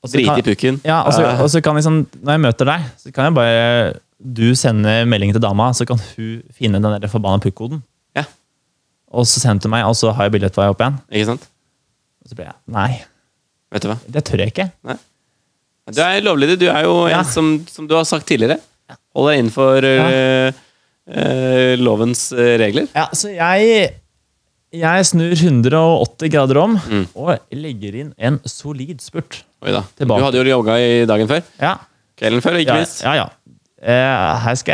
Og 0.05 0.11
Drite 0.13 0.37
i 0.41 0.45
pukken? 0.45 0.77
Ja, 0.85 1.01
og 1.07 1.15
så, 1.15 1.25
og 1.41 1.49
så 1.51 1.61
kan 1.65 1.75
liksom, 1.77 2.03
Når 2.21 2.35
jeg 2.37 2.43
møter 2.43 2.69
deg, 2.69 2.85
så 3.01 3.11
kan 3.15 3.27
jeg 3.29 3.35
bare 3.35 3.95
Du 4.21 4.45
sende 4.57 4.93
melding 5.09 5.33
til 5.35 5.43
dama, 5.43 5.71
så 5.75 5.87
kan 5.89 5.99
hun 5.99 6.43
finne 6.55 6.79
den 6.81 7.01
der 7.01 7.11
forbanna 7.11 7.41
pukkoden. 7.43 7.81
Ja. 8.15 8.23
Og 9.11 9.27
så 9.27 9.41
sender 9.43 9.67
hun 9.67 9.75
meg, 9.75 9.87
og 9.89 9.97
så 9.97 10.13
har 10.15 10.27
jeg 10.27 10.35
billett 10.37 10.55
på 10.55 10.63
vei 10.63 10.69
opp 10.71 10.81
igjen. 10.81 11.01
Ikke 11.11 11.29
sant? 11.33 11.49
Og 12.23 12.31
så 12.31 12.37
blir 12.37 12.47
jeg 12.49 12.57
Nei, 12.73 12.89
Vet 13.75 13.83
du 13.83 13.91
hva? 13.91 13.97
det 14.07 14.23
tør 14.27 14.43
jeg 14.45 14.53
ikke. 14.53 14.69
Du 15.93 16.01
er 16.01 16.21
lovlydig. 16.25 16.57
Du 16.63 16.65
er 16.71 16.83
jo 16.87 16.95
Ja. 17.11 17.19
en 17.19 17.25
som, 17.29 17.49
som 17.69 17.87
du 17.87 17.93
har 17.95 18.03
sagt 18.09 18.25
tidligere. 18.27 18.57
Holder 19.15 19.31
deg 19.35 19.39
innenfor 19.43 19.85
øh, 19.85 20.51
øh, 21.07 21.73
lovens 21.79 22.31
øh, 22.33 22.55
regler. 22.59 22.87
Ja, 22.95 23.05
så 23.13 23.29
jeg 23.29 23.89
Jeg 24.75 25.05
snur 25.07 25.31
180 25.31 26.29
grader 26.33 26.57
om 26.59 26.73
Mm. 26.89 27.05
og 27.15 27.37
legger 27.53 27.93
inn 28.01 28.09
en 28.19 28.39
solid 28.45 28.99
spurt. 28.99 29.43
Oi 29.63 29.71
da. 29.71 29.83
Tilbake. 29.97 30.19
Du 30.19 30.25
hadde 30.25 30.41
jo 30.41 30.57
yoga 30.57 30.75
i 30.81 31.05
dagen 31.07 31.27
før. 31.29 31.41
Ja, 31.61 31.75
Kvelden 32.19 32.41
før, 32.43 32.57
ikke 32.59 32.73
ja, 32.73 32.79
minst. 32.81 33.03
ja. 33.03 33.13
ja. 33.21 33.25
Eh, 33.85 34.39
her 34.43 34.55
skal 34.55 34.73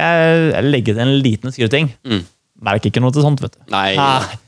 jeg 0.56 0.64
legge 0.64 0.94
til 0.96 1.02
en 1.04 1.14
liten 1.22 1.52
skruting. 1.54 1.92
Mm. 2.06 2.24
Merker 2.64 2.90
ikke 2.90 3.02
noe 3.04 3.12
til 3.14 3.22
sånt, 3.26 3.42
vet 3.44 3.54
du. 3.58 3.62
Nei, 3.74 3.96
Nei. 3.96 4.40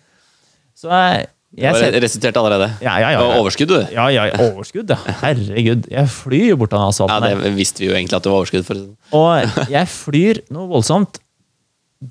Så 0.78 0.90
jeg 0.90 1.28
jeg 1.54 1.76
ser 1.78 1.96
Resulterte 2.02 2.40
allerede. 2.42 2.68
Ja, 2.82 2.96
ja, 2.98 3.12
ja. 3.14 3.20
Ja. 3.22 3.40
overskudd, 3.42 3.70
du. 3.70 3.80
Ja, 3.94 4.08
ja, 4.10 4.24
ja, 4.32 4.38
overskudd, 4.52 4.90
ja. 4.90 4.98
Herregud. 5.22 5.86
Jeg 5.92 6.10
flyr 6.10 6.48
jo 6.50 6.58
bort 6.58 6.74
av 6.74 6.90
Ja, 6.98 7.20
det 7.22 7.54
visste 7.58 7.84
vi 7.84 7.92
jo 7.92 7.94
egentlig 7.98 8.18
at 8.18 8.24
det 8.26 8.32
var 8.34 8.40
overskudd. 8.42 8.66
for 8.66 8.80
Og 9.20 9.70
jeg 9.70 9.92
flyr 9.92 10.42
noe 10.56 10.68
voldsomt. 10.72 11.20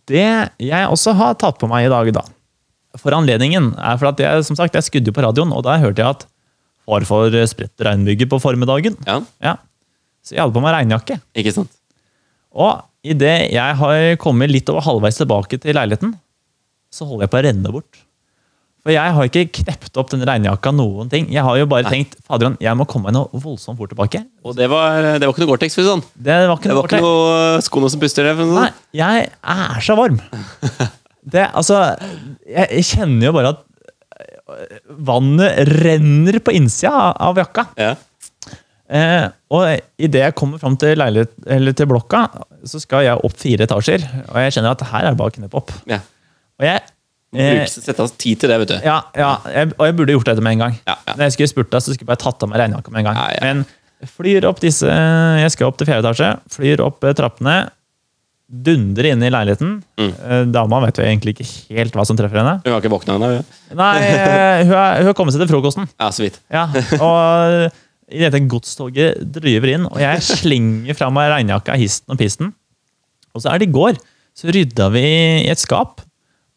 Det 0.08 0.22
jeg 0.62 0.86
også 0.88 1.14
har 1.18 1.34
tatt 1.40 1.58
på 1.60 1.68
meg 1.68 1.88
i 1.88 1.90
dag, 1.92 2.12
da, 2.16 2.22
for 3.00 3.12
anledningen, 3.16 3.72
er 3.78 3.98
for 4.00 4.12
at 4.12 4.20
jeg 4.22 4.44
som 4.46 4.56
sagt, 4.56 4.74
jeg 4.78 4.86
skudde 4.86 5.10
jo 5.10 5.16
på 5.16 5.24
radioen, 5.24 5.52
og 5.52 5.64
da 5.66 5.74
hørte 5.82 6.00
jeg 6.04 6.16
at 6.16 6.24
farfar 6.88 7.34
spredte 7.50 7.84
regnbyger 7.86 8.28
på 8.30 8.40
formiddagen. 8.42 8.96
Ja, 9.06 9.20
Ja. 9.42 9.56
Så 10.22 10.36
jeg 10.36 10.44
hadde 10.44 10.54
på 10.54 10.62
meg 10.62 10.70
regnjakke. 10.76 11.16
ikke 11.34 11.50
sant? 11.52 11.72
Og 12.54 12.78
idet 13.02 13.50
jeg 13.50 13.74
har 13.80 14.16
kommet 14.22 14.52
litt 14.52 14.68
over 14.70 14.84
halvveis 14.86 15.18
tilbake 15.18 15.58
til 15.58 15.74
leiligheten, 15.74 16.12
så 16.94 17.08
holder 17.08 17.24
jeg 17.26 17.32
på 17.32 17.38
å 17.40 17.44
renne 17.48 17.72
bort. 17.74 17.98
For 18.82 18.90
jeg 18.90 19.14
har 19.14 19.28
ikke 19.28 19.44
knept 19.60 19.98
opp 20.00 20.08
den 20.10 20.24
regnjakka 20.26 20.72
noen 20.74 21.10
ting. 21.12 21.28
Jeg 21.30 21.44
har 21.46 21.58
jo 21.60 21.66
bare 21.70 21.86
tenkt 21.86 22.16
Faderen, 22.26 22.56
jeg 22.58 22.74
må 22.74 22.82
komme 22.90 23.06
meg 23.10 23.14
noe 23.14 23.42
voldsomt 23.44 23.78
fort 23.78 23.92
tilbake. 23.92 24.24
Og 24.42 24.56
det 24.58 24.66
var, 24.72 24.96
det 25.22 25.22
var 25.28 25.30
ikke 25.36 25.44
noe 25.44 25.50
Gore-Tex, 25.52 25.76
å 25.76 25.78
si 25.78 25.84
det 25.84 25.92
sånn. 25.92 26.02
Det 26.18 26.38
var 26.50 26.56
ikke 26.58 26.70
Det 26.70 26.74
noe 26.74 26.80
var 26.80 26.90
ikke 26.90 27.02
noe 27.04 27.60
skoene 27.62 27.90
som 27.94 28.02
puster 28.02 28.26
det. 28.26 28.32
det 28.40 28.46
Nei, 28.50 28.64
sånn. 28.72 28.80
jeg 28.98 29.28
er 29.54 29.86
så 29.86 29.98
varm. 30.00 30.18
Det, 31.22 31.44
altså, 31.54 31.76
jeg, 32.50 32.82
kjenner 32.82 33.28
jo 33.28 33.30
bare 33.36 33.52
at 33.52 33.60
øh, 34.50 34.80
vannet 35.06 35.60
renner 35.78 36.40
på 36.42 36.50
innsida 36.58 37.12
av- 37.14 37.38
jakka. 37.38 37.62
Ja. 37.78 37.92
Eh, 38.92 39.28
og 39.54 39.68
idet 40.02 40.24
jeg 40.24 40.34
kommer 40.36 40.58
fram 40.58 40.74
til, 40.82 40.98
eller 40.98 41.76
til 41.78 41.88
blokka, 41.88 42.24
så 42.66 42.80
skal 42.82 43.06
jeg 43.06 43.22
opp 43.22 43.38
fire 43.38 43.68
etasjer. 43.68 44.02
Og 44.32 44.40
jeg 44.42 44.56
kjenner 44.58 44.74
at 44.74 44.82
her 44.90 45.06
er 45.06 45.14
det 45.14 45.20
bare 45.22 45.30
å 45.30 45.36
kneppe 45.38 45.60
opp. 45.62 45.70
Ja. 45.88 46.00
Og 46.58 46.66
jeg, 46.66 46.82
eh, 47.36 47.62
Sette 47.70 48.02
av 48.04 48.10
tid 48.20 48.40
til 48.42 48.52
det, 48.52 48.58
vet 48.62 48.72
du. 48.74 48.78
ja, 48.84 48.98
ja 49.16 49.34
jeg, 49.48 49.72
og 49.78 49.86
jeg 49.88 49.96
burde 49.98 50.16
gjort 50.16 50.32
dette 50.32 50.44
med 50.44 50.58
en 50.58 50.64
gang. 50.66 50.80
Ja, 50.88 50.96
ja. 51.08 51.14
Når 51.16 51.28
jeg 51.28 51.36
skulle 51.36 51.52
spurt 51.52 51.70
deg, 51.72 51.84
så 51.84 51.94
skulle 51.94 52.06
jeg 52.06 52.10
bare 52.12 52.22
tatt 52.24 52.44
av 52.44 52.50
meg 52.52 52.60
regnjakka 52.62 52.92
med 52.92 53.02
en 53.02 53.08
gang. 53.10 53.20
Ja. 53.22 53.44
Men 53.46 54.10
flyr 54.16 54.48
opp 54.48 54.58
disse 54.62 54.88
Jeg 54.90 55.52
skal 55.54 55.70
opp 55.70 55.78
til 55.78 55.86
fjerde 55.86 56.10
etasje, 56.10 56.32
flyr 56.56 56.82
opp 56.84 57.04
eh, 57.06 57.14
trappene, 57.18 57.54
dundrer 58.52 59.12
inn 59.12 59.22
i 59.24 59.30
leiligheten. 59.32 59.76
Mm. 60.00 60.10
Eh, 60.10 60.42
Dama 60.52 60.82
vet 60.84 60.98
jo 61.00 61.06
egentlig 61.06 61.36
ikke 61.36 61.48
helt 61.78 61.96
hva 61.96 62.04
som 62.08 62.18
treffer 62.18 62.42
henne. 62.42 62.58
Hun 62.66 62.74
har 62.74 62.82
ikke 62.82 62.92
våkna 62.92 63.16
ennå? 63.16 63.30
Nei, 63.78 63.94
eh, 64.02 64.66
hun 64.66 64.74
har 65.08 65.16
kommet 65.16 65.36
seg 65.36 65.44
til 65.46 65.52
frokosten. 65.54 65.88
Ja, 65.96 66.10
så 66.12 66.26
vidt. 66.26 66.36
Ja, 66.52 66.66
og 66.98 67.70
i 68.12 68.20
dette 68.20 68.42
godstoget 68.44 69.22
driver 69.32 69.72
inn, 69.72 69.86
og 69.88 70.00
jeg 70.02 70.20
slenger 70.26 70.98
fra 70.98 71.08
meg 71.14 71.30
regnjakka, 71.32 71.78
histen 71.80 72.12
og 72.12 72.20
pisten. 72.20 72.52
Og 73.32 73.44
så 73.44 73.52
er 73.54 73.62
det 73.62 73.70
i 73.70 73.72
går, 73.72 73.96
så 74.36 74.52
rydda 74.52 74.88
vi 74.92 75.04
i 75.46 75.50
et 75.52 75.60
skap. 75.60 76.02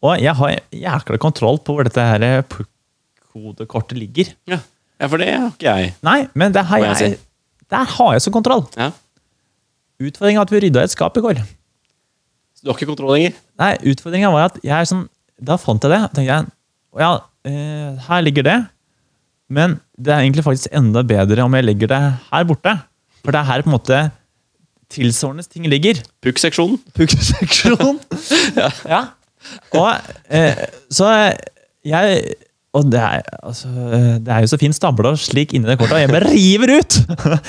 Og 0.04 0.20
jeg 0.20 0.34
har 0.36 0.58
jækla 0.74 1.18
kontroll 1.20 1.58
på 1.64 1.76
hvor 1.76 1.86
dette 1.86 2.02
her 2.04 2.42
puck-kodekortet 2.52 3.98
ligger. 3.98 4.34
Ja. 4.48 4.60
ja, 5.00 5.08
for 5.08 5.22
det 5.22 5.30
har 5.32 5.48
ikke 5.52 5.72
jeg. 5.72 5.94
Nei, 6.06 6.20
men 6.34 6.54
det 6.54 6.66
har 6.68 6.82
jeg 6.84 7.00
jeg, 7.00 7.18
der 7.72 7.88
har 7.96 8.12
jeg 8.16 8.24
så 8.26 8.32
kontroll. 8.34 8.66
Ja. 8.76 8.90
Utfordringa 10.02 10.42
var 10.42 10.48
at 10.48 10.52
vi 10.52 10.60
rydda 10.66 10.84
et 10.84 10.92
skap 10.92 11.16
i 11.16 11.24
går. 11.24 11.40
Så 12.56 12.64
du 12.64 12.70
har 12.70 12.76
ikke 12.76 12.90
kontroll 12.92 13.16
lenger? 13.16 13.36
Nei, 13.60 13.72
utfordringa 13.92 14.32
var 14.34 14.50
at 14.50 14.60
jeg 14.64 14.76
er 14.76 14.88
sånn 14.88 15.06
Da 15.36 15.58
fant 15.60 15.84
jeg 15.84 15.92
det. 15.92 16.00
tenkte 16.16 16.30
jeg, 16.30 16.46
ja, 16.96 17.10
eh, 17.44 18.04
her 18.06 18.22
ligger 18.24 18.44
det. 18.46 18.56
Men 19.52 19.80
det 20.00 20.14
er 20.14 20.22
egentlig 20.24 20.44
faktisk 20.46 20.72
enda 20.72 21.02
bedre 21.06 21.44
om 21.44 21.54
jeg 21.54 21.66
legger 21.66 21.90
det 21.92 22.00
her 22.30 22.46
borte. 22.48 22.72
For 23.20 23.34
det 23.34 23.42
er 23.42 23.48
her 23.50 23.64
på 23.64 23.68
en 23.68 23.76
måte 23.76 23.98
tilsvarende 24.92 25.44
ting 25.44 25.66
ligger. 25.68 26.00
Pukkseksjonen. 26.24 26.78
Pukkseksjonen. 26.96 28.00
ja. 28.60 28.70
ja. 28.88 29.02
Og 29.76 29.90
eh, 30.32 30.66
så 30.92 31.12
jeg 31.86 32.20
Og 32.76 32.90
det 32.92 33.00
er, 33.00 33.22
altså, 33.46 33.70
det 34.20 34.32
er 34.32 34.44
jo 34.44 34.50
så 34.50 34.58
fint 34.60 34.76
stabla 34.76 35.14
slik 35.16 35.54
inni 35.56 35.68
det 35.68 35.78
kortet, 35.80 35.96
og 35.96 36.02
jeg 36.02 36.12
bare 36.12 36.32
river 36.32 36.74
ut! 36.76 36.98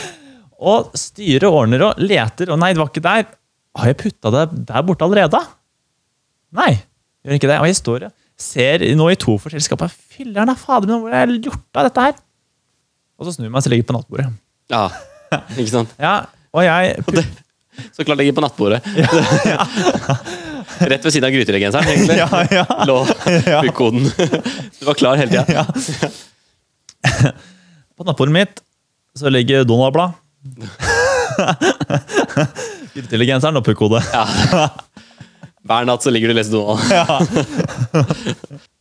og 0.71 0.93
styrer, 0.97 1.49
ordner 1.49 1.83
og 1.89 1.99
leter, 1.99 2.53
og 2.53 2.61
nei, 2.61 2.71
det 2.73 2.81
var 2.81 2.91
ikke 2.93 3.03
der. 3.03 3.25
Har 3.77 3.91
jeg 3.91 3.97
putta 3.99 4.31
det 4.33 4.45
der 4.69 4.85
borte 4.87 5.05
allerede? 5.05 5.41
Nei, 6.55 6.71
gjør 7.25 7.37
ikke 7.37 7.49
det. 7.51 7.59
Og 7.59 7.67
jeg 7.69 7.79
står 7.81 8.07
og 8.07 8.15
ser 8.39 8.85
nå 8.97 9.09
i 9.11 9.19
to 9.19 9.35
forskjellige 9.41 9.67
skap. 9.67 9.83
Filler'n, 10.15 10.53
fader, 10.57 10.93
men 10.93 11.03
hvor 11.03 11.13
har 11.13 11.27
jeg 11.27 11.43
gjort 11.49 11.81
av 11.81 11.89
dette 11.89 12.07
her? 12.07 12.17
Og 13.17 13.27
så 13.27 13.35
snur 13.35 13.49
jeg 13.49 13.53
meg 13.53 13.67
og 13.67 13.75
jeg 13.75 13.85
på 13.89 13.97
nattbordet. 13.97 14.31
Ja. 14.71 14.85
Ikke 15.57 15.71
sant? 15.73 15.93
Ja, 15.99 16.15
og 16.55 16.63
jeg 16.63 16.95
Og 17.03 17.13
det, 17.17 17.25
så 17.93 18.05
klart 18.05 18.21
ligger 18.21 18.37
på 18.37 18.45
nattbordet. 18.45 18.81
Rett 20.91 21.05
ved 21.05 21.13
siden 21.13 21.27
av 21.29 21.33
gryteregenseren, 21.35 21.87
egentlig. 21.91 22.17
Ja, 22.23 22.27
ja. 22.51 22.65
Lå 22.87 22.97
puck-koden. 23.07 24.07
Du 24.79 24.85
var 24.87 24.93
klar 24.99 25.17
hele 25.19 25.31
tida. 25.31 25.45
Ja. 25.51 27.31
På 27.97 28.03
nattbordet 28.05 28.33
mitt 28.35 28.61
så 29.17 29.29
ligger 29.33 29.63
Donald-blad. 29.65 30.11
Gryteregenseren 32.95 33.57
og 33.59 33.65
pukkhodet. 33.65 34.03
Hver 35.67 35.83
natt 35.89 36.05
så 36.05 36.11
ligger 36.13 36.31
du 36.31 36.35
og 36.35 36.39
leser 36.39 36.53
Donald. 36.55 36.79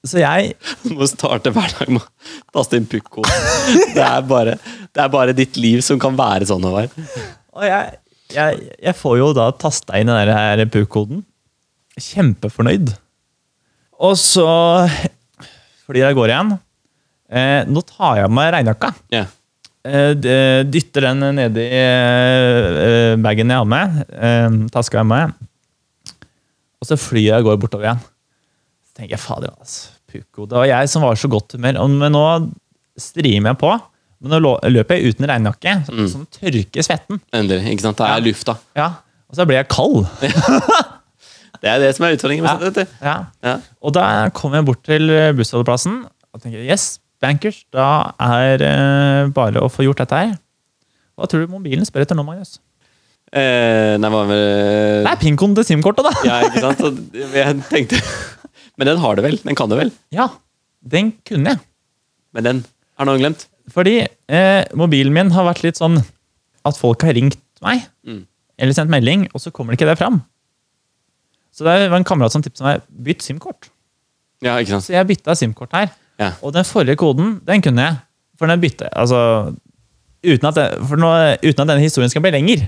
Så 0.07 0.21
jeg 0.23 0.53
Du 0.85 0.93
må 1.01 1.09
starte 1.11 1.51
hver 1.55 1.73
dag 1.81 1.89
med 1.97 2.03
å 2.05 2.07
taste 2.61 2.79
inn 2.79 2.87
puck-koden. 2.91 3.33
Det, 3.97 4.05
er 4.05 4.23
bare- 4.29 4.59
det 4.95 5.03
er 5.03 5.09
bare 5.13 5.35
ditt 5.37 5.57
liv 5.61 5.81
som 5.85 5.99
kan 6.03 6.15
være 6.19 6.47
sånn, 6.47 6.63
Håvard. 6.63 6.93
Og 7.57 7.65
jeg, 7.67 7.97
jeg, 8.37 8.61
jeg 8.87 8.95
får 9.01 9.17
jo 9.19 9.33
da 9.37 9.49
tasta 9.59 9.99
inn 9.99 10.07
den 10.13 10.71
pukkhoden. 10.73 11.25
Kjempefornøyd. 12.01 12.93
Og 14.05 14.17
så 14.21 14.45
flyr 15.87 16.03
jeg 16.03 16.11
av 16.13 16.19
gårde 16.19 16.35
igjen. 16.35 16.53
Eh, 17.33 17.63
nå 17.71 17.83
tar 17.89 18.19
jeg 18.21 18.29
av 18.29 18.35
meg 18.37 18.53
regnjakka. 18.55 18.91
Yeah. 19.15 19.31
Eh, 19.87 20.13
dytter 20.67 21.07
den 21.09 21.25
nedi 21.39 21.65
eh, 21.71 23.15
bagen 23.23 23.53
jeg 23.55 23.63
har 23.63 23.69
med. 23.71 24.01
Eh, 24.13 24.59
taska 24.75 25.01
jeg 25.01 25.09
med. 25.11 25.35
Og 26.83 26.89
så 26.91 26.99
flyr 27.01 27.31
jeg 27.31 27.39
av 27.39 27.47
gårde 27.47 27.63
bortover 27.65 27.89
igjen. 27.89 28.03
Så 28.91 28.99
tenker 29.01 29.17
jeg, 29.17 29.23
fader, 29.25 29.55
altså. 29.57 29.93
Puko. 30.07 30.47
Det 30.47 30.59
var 30.61 30.69
jeg 30.71 30.89
som 30.93 31.03
var 31.03 31.17
så 31.19 31.29
godt 31.33 31.57
humør. 31.57 31.81
Men 31.91 32.13
nå 32.15 32.25
strimer 33.01 33.55
jeg 33.55 33.61
på. 33.63 33.73
Men 34.23 34.33
nå 34.43 34.53
løper 34.73 34.97
jeg 35.01 35.15
uten 35.17 35.27
regnjakke, 35.29 35.73
som 35.89 35.97
Mm. 35.99 36.07
sånn 36.13 36.29
tørker 36.33 36.85
svetten. 36.87 37.19
Endelig. 37.37 37.67
ikke 37.73 37.85
sant? 37.89 37.99
Det 38.01 38.07
er 38.07 38.23
lufta. 38.25 38.55
Ja. 38.79 38.87
Og 39.29 39.37
så 39.37 39.45
blir 39.49 39.59
jeg 39.59 39.69
kald. 39.69 40.07
Det 41.67 41.73
er 41.75 41.83
det 41.83 41.91
som 41.97 42.07
er 42.07 42.15
utfordringen. 42.17 42.45
med 42.47 42.53
Ja. 42.53 42.59
sånt, 42.61 42.67
vet 42.69 42.79
du. 42.87 42.97
Ja. 43.03 43.17
Ja. 43.43 43.57
Og 43.83 43.93
da 43.97 44.05
kom 44.37 44.55
jeg 44.55 44.65
bort 44.69 44.85
til 44.87 45.11
bussholdeplassen 45.37 46.05
og 46.07 46.43
tenker 46.45 46.63
yes, 46.63 47.01
bankers, 47.23 47.65
da 47.75 48.13
er 48.21 48.59
det 48.61 49.35
bare 49.35 49.63
å 49.65 49.71
få 49.73 49.83
gjort 49.87 49.99
dette 50.05 50.17
her. 50.21 50.35
Hva 51.17 51.27
tror 51.33 51.47
du 51.47 51.53
mobilen 51.53 51.87
spør 51.89 52.05
etter 52.05 52.15
nå, 52.19 52.23
Magnus? 52.27 52.59
Eh, 53.33 53.97
nei, 53.99 54.09
hva 54.13 54.21
med 54.29 54.43
Det 55.03 55.11
er 55.11 55.19
pinkoden 55.19 55.57
til 55.59 55.65
SIM-kortet, 55.67 56.05
da! 56.07 56.13
Ja, 56.29 56.37
ikke 56.47 56.61
sant? 56.63 56.79
Så 56.79 56.93
jeg 57.35 57.57
tenkte 57.73 57.99
Men 58.79 58.87
den 58.93 59.01
har 59.03 59.17
det 59.19 59.25
vel? 59.25 59.39
Den 59.43 59.57
kan 59.59 59.71
det 59.73 59.79
vel? 59.81 59.91
Ja, 60.15 60.29
den 60.87 61.15
kunne 61.27 61.55
jeg. 61.57 61.61
Men 62.37 62.45
den 62.47 62.61
har 63.01 63.09
noen 63.09 63.19
glemt? 63.25 63.47
Fordi 63.73 63.97
eh, 64.05 64.63
mobilen 64.79 65.13
min 65.17 65.33
har 65.35 65.49
vært 65.49 65.65
litt 65.65 65.81
sånn 65.81 65.97
at 66.67 66.77
folk 66.79 67.03
har 67.09 67.17
ringt 67.17 67.41
meg 67.65 67.87
Mm. 68.07 68.21
eller 68.61 68.77
sendt 68.77 68.93
melding, 68.93 69.25
og 69.35 69.41
så 69.43 69.51
kommer 69.51 69.73
det 69.75 69.81
ikke 69.81 69.89
det 69.91 69.99
fram. 69.99 70.21
Så 71.57 71.65
det 71.65 71.77
var 71.89 71.97
en 71.97 72.05
kamerat 72.05 72.35
som 72.35 72.45
tipset 72.45 72.65
meg 72.67 72.83
bytt 73.07 73.25
SIM-kort. 73.25 73.71
Ja, 74.45 74.59
ikke 74.61 74.75
sant? 74.75 74.85
Så 74.85 74.93
jeg 74.93 75.09
bytta 75.09 75.37
SIM-kort 75.39 75.73
her. 75.73 75.89
Ja. 76.21 76.35
Og 76.45 76.53
den 76.53 76.67
forrige 76.69 76.99
koden, 77.01 77.39
den 77.47 77.65
kunne 77.65 77.87
jeg. 77.87 78.01
For 78.37 78.51
den 78.51 78.61
bytte 78.61 78.91
altså, 78.93 79.55
uten, 80.21 80.49
at 80.51 80.59
for 80.85 81.01
nå, 81.01 81.13
uten 81.41 81.63
at 81.65 81.71
denne 81.71 81.81
historien 81.81 82.13
skal 82.13 82.25
bli 82.25 82.35
lenger. 82.35 82.67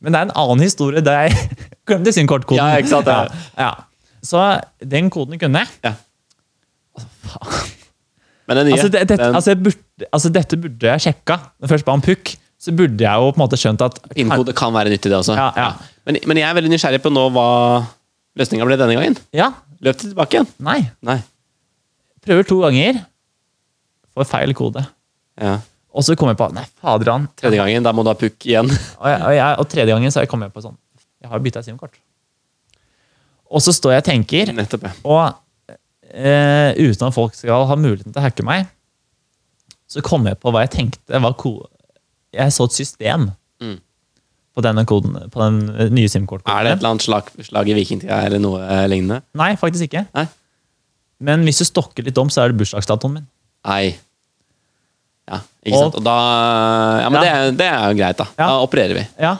Men 0.00 0.14
det 0.14 0.20
er 0.22 0.30
en 0.30 0.36
annen 0.40 0.64
historie 0.64 1.02
der 1.04 1.26
jeg 1.28 1.36
glemte 1.88 2.14
SIM-kortkoden. 2.16 2.62
Ja, 2.62 2.80
ikke 2.80 2.94
sant, 2.94 3.10
ja. 3.10 3.28
Ja. 3.66 3.72
Så 4.24 4.40
den 4.80 5.12
koden 5.12 5.38
kunne 5.40 5.64
jeg. 5.64 5.68
Ja. 5.84 5.94
Men 8.48 8.56
den 8.56 8.70
nye 8.70 8.78
Altså, 8.78 8.88
det, 8.88 9.04
det, 9.08 9.18
den, 9.20 9.34
altså, 9.36 9.54
burde, 9.56 10.08
altså, 10.12 10.32
dette 10.32 10.56
burde 10.56 10.94
jeg 10.94 11.04
sjekka. 11.06 11.36
Når 11.60 11.68
jeg 11.68 11.74
først 11.76 11.88
ba 11.88 11.92
om 11.92 12.02
pukk, 12.04 12.34
så 12.60 12.72
burde 12.76 13.04
jeg 13.04 13.12
jo 13.12 13.30
på 13.30 13.38
en 13.38 13.44
måte 13.44 13.60
skjønt 13.60 13.84
at 13.84 14.00
Pinnkode 14.16 14.56
kan 14.56 14.72
være 14.74 14.92
nyttig, 14.92 15.12
det 15.12 15.20
også. 15.20 15.36
Ja, 15.36 15.52
ja. 15.56 15.70
Men, 16.08 16.18
men 16.26 16.40
jeg 16.40 16.48
er 16.48 16.56
veldig 16.56 16.72
nysgjerrig 16.72 17.00
på 17.04 17.12
nå 17.12 17.28
hva 17.32 17.48
løsninga 18.40 18.66
ble 18.68 18.78
denne 18.80 18.96
gangen. 18.96 19.18
Ja, 19.36 19.52
Løp 19.80 19.96
det 19.96 20.10
tilbake 20.10 20.36
igjen? 20.36 20.48
nei. 20.60 20.80
Nei. 21.06 21.20
Prøver 22.20 22.44
to 22.44 22.58
ganger. 22.60 22.98
Får 24.12 24.26
feil 24.28 24.52
kode. 24.56 24.82
Ja. 25.40 25.54
Og 25.90 26.04
så 26.06 26.14
kommer 26.18 26.34
jeg 26.34 26.40
på 26.42 26.50
Nei, 26.54 26.66
fader 26.82 27.10
han. 27.14 27.26
Tredje 27.40 27.58
gangen, 27.58 27.86
da 27.86 27.94
må 27.96 28.04
du 28.04 28.10
ha 28.12 28.16
pukk 28.18 28.44
igjen. 28.46 28.68
Og, 28.68 29.06
jeg, 29.08 29.20
og, 29.24 29.32
jeg, 29.34 29.54
og 29.62 29.70
tredje 29.72 29.94
gangen 29.94 30.12
så 30.12 30.20
har 30.20 30.28
jeg 30.28 30.52
på 30.54 30.62
sånn 30.62 30.76
Jeg 31.22 31.32
har 31.32 31.42
bytta 31.42 31.62
SIM-kort. 31.64 31.96
Og 33.50 33.64
så 33.64 33.74
står 33.74 33.96
jeg 33.96 34.04
og 34.04 34.06
tenker, 34.06 34.52
Nettopp, 34.54 34.84
og 35.02 35.72
eh, 36.12 36.76
uten 36.78 37.08
at 37.08 37.16
folk 37.16 37.34
skal 37.34 37.64
ha 37.66 37.78
muligheten 37.78 38.12
til 38.12 38.20
å 38.20 38.26
hacke 38.28 38.44
meg, 38.46 38.68
så 39.90 40.04
kom 40.06 40.28
jeg 40.28 40.38
på 40.38 40.52
hva 40.54 40.62
jeg 40.62 40.74
tenkte 40.76 41.18
var 41.24 41.34
Jeg 42.30 42.54
så 42.54 42.68
et 42.68 42.76
system. 42.76 43.30
På 44.56 44.62
denne 44.66 44.82
koden, 44.88 45.14
på 45.30 45.40
den 45.44 45.58
eh, 45.76 45.90
nye 45.94 46.08
SIM-kortkoden. 46.10 46.50
Er 46.52 46.64
det 46.66 46.72
et 46.74 46.78
eller 46.82 46.94
annet 46.96 47.04
slag, 47.06 47.28
slag 47.46 47.68
i 47.70 47.74
vikingtida 47.78 48.22
eller 48.26 48.42
noe 48.42 48.60
eh, 48.66 48.86
lignende? 48.90 49.20
Nei, 49.38 49.52
faktisk 49.60 49.86
ikke. 49.88 50.06
Nei. 50.16 50.26
Men 51.20 51.44
hvis 51.46 51.60
du 51.60 51.66
stokker 51.68 52.06
litt 52.06 52.18
om, 52.18 52.30
så 52.32 52.42
er 52.44 52.52
det 52.54 52.58
bursdagsdatoen 52.62 53.18
min. 53.18 53.26
Nei. 53.68 53.92
Ja, 55.30 55.38
ikke 55.62 55.76
Og- 55.76 55.84
sant. 55.84 56.00
Og 56.00 56.04
da 56.08 56.16
Ja, 57.04 57.08
men 57.12 57.22
Ja. 57.22 57.36
Det, 57.50 57.56
det 57.60 57.68
er 57.70 57.86
jo 57.92 57.98
greit, 58.00 58.16
da. 58.18 58.26
Ja. 58.38 58.46
Da 58.48 58.60
opererer 58.64 58.94
vi. 58.98 59.06
Ja. 59.22 59.36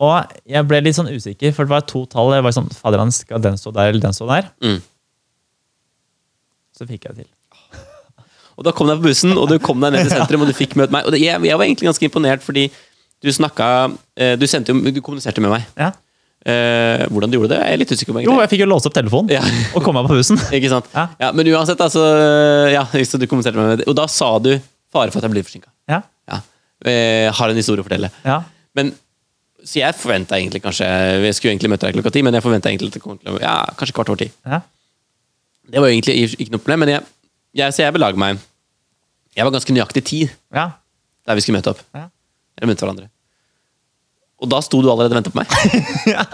Og 0.00 0.32
jeg 0.46 0.68
ble 0.68 0.80
litt 0.84 0.96
sånn 0.96 1.08
usikker, 1.12 1.52
for 1.56 1.64
det 1.64 1.72
var 1.72 1.84
to 1.88 2.04
tall. 2.06 2.32
Jeg 2.36 2.44
var 2.44 2.52
sånn, 2.52 2.68
Fader, 2.76 2.98
han 3.00 3.12
skal 3.12 3.40
den 3.44 3.56
stå 3.60 3.72
der 3.72 3.88
eller 3.92 4.00
den 4.00 4.12
stå 4.16 4.26
der? 4.28 4.50
Mm. 4.64 4.80
Så 6.76 6.86
fikk 6.88 7.06
jeg 7.08 7.16
det 7.16 7.24
til. 7.26 7.32
Og 8.56 8.64
da 8.64 8.72
kom 8.72 8.88
du 8.88 8.94
på 8.96 9.04
bussen, 9.10 9.34
og 9.36 9.50
du 9.50 9.58
kom 9.60 9.80
deg 9.84 9.92
ned 9.92 10.06
til 10.06 10.14
sentrum, 10.16 10.40
og 10.44 10.48
du 10.48 10.56
fikk 10.56 10.76
møte 10.80 10.92
meg. 10.94 11.04
Og 11.04 11.12
det, 11.12 11.20
jeg, 11.20 11.40
jeg 11.44 11.58
var 11.60 11.64
egentlig 11.66 11.88
ganske 11.90 12.06
imponert, 12.08 12.44
fordi 12.44 12.66
du 13.24 13.30
snakka 13.32 13.66
eh, 14.16 14.34
Du 14.36 14.46
sendte 14.46 14.72
du 14.92 15.00
kommuniserte 15.00 15.40
med 15.40 15.50
meg. 15.54 15.64
Ja. 15.78 15.92
Eh, 16.46 17.06
hvordan 17.10 17.30
du 17.32 17.38
gjorde 17.38 17.54
det, 17.56 17.58
Jeg 17.64 17.72
er 17.74 17.80
litt 17.80 17.90
usikker 17.92 18.14
på. 18.14 18.22
Jo, 18.22 18.36
jeg 18.42 18.50
fikk 18.52 18.60
jo 18.62 18.68
låse 18.70 18.86
opp 18.86 18.94
telefonen 18.94 19.32
Ja. 19.34 19.40
og 19.74 19.82
komme 19.82 20.02
meg 20.04 20.10
på 20.12 20.18
husen. 20.20 20.38
Ikke 20.56 20.68
sant? 20.70 20.86
Ja. 20.94 21.08
Ja, 21.18 21.32
men 21.34 21.48
uansett, 21.50 21.80
altså 21.82 22.04
Ja, 22.72 22.84
så 23.10 23.18
du 23.18 23.26
kommuniserte 23.26 23.58
med 23.58 23.72
meg. 23.78 23.86
Og 23.88 23.96
da 23.98 24.06
sa 24.06 24.36
du 24.38 24.52
fare 24.92 25.10
for 25.10 25.18
at 25.18 25.26
jeg 25.26 25.34
blir 25.34 25.46
forsinka. 25.48 25.72
Ja. 25.90 26.02
Ja. 26.30 26.38
Eh, 26.86 27.32
har 27.34 27.50
en 27.50 27.58
historie 27.58 27.82
å 27.82 27.88
fortelle. 27.88 28.12
Ja. 28.24 28.42
Men 28.76 28.92
Så 29.66 29.80
jeg 29.80 29.96
forventa 29.98 30.36
egentlig 30.38 30.60
kanskje 30.62 30.86
Vi 31.24 31.30
skulle 31.34 31.54
egentlig 31.56 31.70
møte 31.72 31.88
deg 31.88 31.96
klokka 31.96 32.12
ti, 32.14 32.22
men 32.22 32.34
jeg 32.36 32.44
forventa 32.44 32.68
egentlig 32.70 32.92
at 32.92 32.98
det 33.00 33.02
kom 33.02 33.16
til 33.18 33.40
Ja, 33.42 33.56
kanskje 33.74 33.94
kvart 33.96 34.12
over 34.12 34.20
ti. 34.22 34.28
Ja. 34.46 34.60
Det 35.66 35.80
var 35.82 35.88
jo 35.90 35.96
egentlig 35.96 36.36
ikke 36.38 36.52
noe 36.54 36.62
problem, 36.62 36.84
men 36.84 36.92
jeg, 36.92 37.02
jeg, 37.58 37.72
så 37.74 37.82
jeg 37.82 37.94
belager 37.96 38.20
meg 38.22 38.38
Jeg 39.34 39.42
var 39.48 39.50
ganske 39.56 39.74
nøyaktig 39.74 40.04
ti 40.06 40.20
Ja. 40.54 40.68
der 41.26 41.34
vi 41.34 41.42
skulle 41.42 41.58
møte 41.58 41.72
opp. 41.74 41.80
Ja. 41.96 42.04
Eller 42.56 42.72
møtte 42.72 42.84
hverandre. 42.86 43.08
Og 44.36 44.50
da 44.52 44.58
sto 44.60 44.82
du 44.84 44.90
allerede 44.92 45.14
og 45.14 45.22
ventet 45.22 45.32
på 45.32 45.40
meg. 45.40 45.48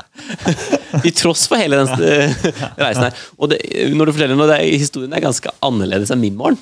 I 1.07 1.13
tross 1.15 1.45
for 1.51 1.61
hele 1.61 1.79
den 1.79 2.03
eh, 2.03 2.33
reisen 2.81 3.05
her. 3.07 3.21
Og 3.39 3.53
det, 3.53 3.61
når 3.95 4.11
du 4.11 4.15
forteller 4.17 4.39
noe, 4.39 4.49
det 4.51 4.59
historien 4.83 5.15
er 5.15 5.23
ganske 5.23 5.53
annerledes 5.63 6.11
enn 6.11 6.23
min 6.23 6.35
morgen. 6.39 6.59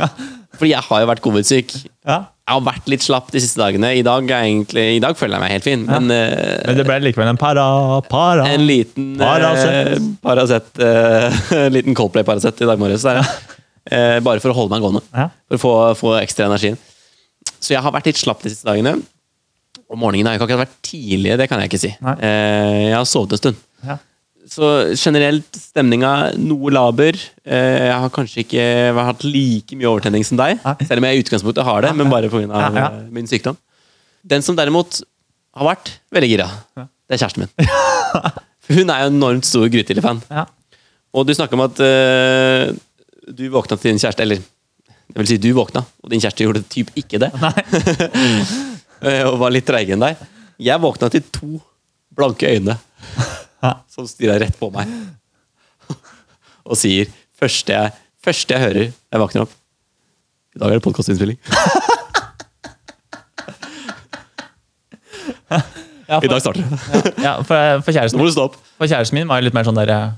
Fordi 0.58 0.72
jeg 0.72 0.86
har 0.88 1.02
jo 1.04 1.10
vært 1.10 1.20
covid-syk. 1.22 1.74
Jeg 2.08 2.54
har 2.54 2.64
vært 2.64 2.88
litt 2.88 3.04
slapp 3.04 3.28
de 3.34 3.42
siste 3.44 3.60
dagene. 3.60 3.92
I 4.00 4.02
dag, 4.06 4.24
egentlig, 4.40 4.86
i 4.96 5.02
dag 5.04 5.14
føler 5.20 5.36
jeg 5.36 5.44
meg 5.44 5.52
helt 5.58 5.66
fin, 5.68 5.84
men 5.86 6.08
ja. 6.08 6.24
Men 6.64 6.80
det 6.80 6.86
ble 6.88 6.96
likevel 7.04 7.30
en 7.34 7.38
para, 7.38 7.66
para. 8.08 8.48
en 8.48 8.64
liten 8.66 9.12
Paracet. 9.20 9.92
eh, 9.92 10.08
Paracet 10.24 10.80
eh, 10.88 11.42
En 11.66 11.76
liten 11.76 11.94
Coldplay-Paracet 12.00 12.64
i 12.64 12.70
dag 12.72 12.80
morges. 12.80 13.04
der. 13.04 13.20
Eh, 13.92 14.16
bare 14.24 14.40
for 14.40 14.54
å 14.54 14.56
holde 14.56 14.72
meg 14.72 14.82
gående. 14.88 15.04
For 15.52 15.60
å 15.60 15.62
få, 15.62 15.74
få 16.00 16.16
ekstra 16.24 16.48
energien. 16.48 16.80
Så 17.58 17.74
jeg 17.74 17.82
har 17.84 17.94
vært 17.94 18.08
litt 18.10 18.20
slapp 18.20 18.42
de 18.44 18.52
siste 18.52 18.68
dagene. 18.68 18.96
Og 19.88 19.96
morgenen 20.00 20.28
har 20.28 20.34
jeg 20.36 20.40
ikke 20.42 20.48
akkurat 20.50 20.66
vært 20.66 20.78
tidlig, 20.84 21.36
det 21.40 21.46
kan 21.48 21.60
jeg 21.62 21.70
ikke 21.70 21.80
si. 21.80 21.90
Eh, 21.96 22.88
jeg 22.90 22.96
har 22.96 23.06
sovet 23.08 23.34
en 23.36 23.40
stund. 23.40 23.60
Ja. 23.86 23.96
Så 24.48 24.68
generelt 24.96 25.58
stemninga 25.60 26.10
noe 26.40 26.72
laber. 26.72 27.16
Eh, 27.44 27.86
jeg 27.88 27.96
har 28.04 28.12
kanskje 28.14 28.42
ikke 28.44 28.66
hatt 28.96 29.24
like 29.26 29.76
mye 29.76 29.88
overtenning 29.90 30.24
som 30.24 30.40
deg, 30.40 30.60
Nei. 30.64 30.74
selv 30.88 31.02
om 31.02 31.08
jeg 31.08 31.18
i 31.18 31.24
utgangspunktet 31.24 31.66
har 31.68 31.84
det, 31.84 31.94
men 31.96 32.12
bare 32.12 32.30
pga. 32.32 32.44
Ja, 32.48 32.68
ja. 32.76 32.86
eh, 33.00 33.08
min 33.12 33.28
sykdom. 33.28 33.58
Den 34.28 34.44
som 34.44 34.56
derimot 34.58 35.00
har 35.56 35.68
vært 35.72 35.94
veldig 36.14 36.30
gira, 36.32 36.48
det 36.76 37.16
er 37.16 37.22
kjæresten 37.24 37.46
min. 37.46 37.52
Hun 38.68 38.92
er 38.92 39.02
jo 39.04 39.08
en 39.08 39.16
enormt 39.16 39.46
stor 39.48 39.64
Grytidlig-fan. 39.72 40.20
Ja. 40.28 40.44
Og 41.16 41.24
du 41.24 41.32
snakker 41.32 41.56
om 41.56 41.64
at 41.64 41.78
eh, 41.80 42.74
du 43.32 43.46
våkna 43.52 43.78
til 43.80 43.94
din 43.94 44.00
kjæreste, 44.02 44.24
eller 44.26 44.42
det 45.08 45.22
vil 45.22 45.30
si 45.30 45.38
du 45.40 45.48
våkna, 45.56 45.82
og 46.04 46.12
din 46.12 46.20
kjæreste 46.20 46.44
gjorde 46.44 46.64
typ 46.70 46.92
ikke 46.98 47.22
det. 47.22 47.32
Eh, 48.98 49.22
og 49.22 49.36
var 49.38 49.52
litt 49.54 49.62
treigere 49.62 49.94
enn 49.94 50.02
deg. 50.02 50.22
Jeg 50.58 50.82
våkna 50.82 51.06
til 51.14 51.22
to 51.30 51.60
blanke 52.18 52.48
øyne 52.50 52.74
som 53.86 54.08
stirra 54.10 54.40
rett 54.42 54.56
på 54.58 54.72
meg. 54.74 54.90
og 56.68 56.74
sier 56.80 57.06
første 57.38 57.76
jeg, 57.76 57.92
første 58.26 58.56
jeg 58.56 58.64
hører 58.64 58.88
jeg 58.90 59.22
våkner 59.22 59.44
opp 59.44 59.54
I 59.54 60.58
dag 60.58 60.74
er 60.74 60.80
det 60.80 60.86
podkastinnspilling. 60.88 61.38
Ja, 66.08 66.18
I 66.24 66.28
dag 66.30 66.40
starter 66.40 66.64
det. 66.64 67.10
Ja, 67.20 67.34
for, 67.44 67.82
for, 67.84 67.92
kjæresten, 67.92 68.20
for 68.80 68.88
kjæresten 68.88 69.18
min 69.18 69.28
var 69.28 69.42
jo 69.42 69.44
litt 69.44 69.56
mer 69.56 69.66
sånn 69.68 69.76
der 69.76 69.90
eh, 69.92 70.12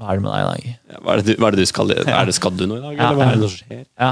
Hva 0.00 0.14
er 0.14 0.18
det 0.18 0.24
med 0.24 0.32
deg 0.32 0.40
i 0.40 0.48
dag? 0.48 0.66
Ja, 0.94 0.98
Hva 1.04 1.12
er 1.12 1.20
det 1.20 1.26
du, 1.28 1.32
hva 1.42 1.48
er 1.50 1.56
det 1.58 1.64
du 1.66 1.68
skal 1.68 1.90
Er 2.16 2.28
det 2.30 2.34
Skal 2.38 2.54
du 2.56 2.62
nå 2.70 2.78
i 2.78 2.82
dag, 2.86 2.94
Ja, 2.96 3.10
eller 3.10 3.18
hva 3.20 3.26
er 3.28 3.36
det 3.36 3.50
som 3.50 3.58
skjer? 3.60 3.82
Ja. 4.00 4.10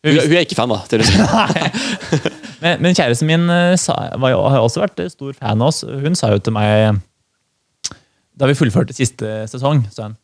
Hun, 0.00 0.16
hun 0.16 0.32
er 0.38 0.46
ikke 0.46 0.56
fan, 0.56 0.72
da. 0.72 0.78
tydeligvis. 0.88 2.38
Men, 2.64 2.80
men 2.84 2.92
kjæresten 2.96 3.24
min 3.28 3.44
eh, 3.52 3.74
sa, 3.80 3.94
var 4.20 4.34
har 4.52 4.60
også 4.64 4.80
vært 4.82 4.98
eh, 5.00 5.08
stor 5.12 5.32
fan 5.36 5.60
av 5.64 5.70
oss. 5.70 5.78
Hun 5.84 6.16
sa 6.16 6.28
jo 6.32 6.40
til 6.44 6.52
meg 6.52 6.98
da 8.40 8.48
vi 8.48 8.56
fullførte 8.56 8.92
siste 8.96 9.30
sesong, 9.48 9.82
sa 9.92 10.06
hun 10.10 10.14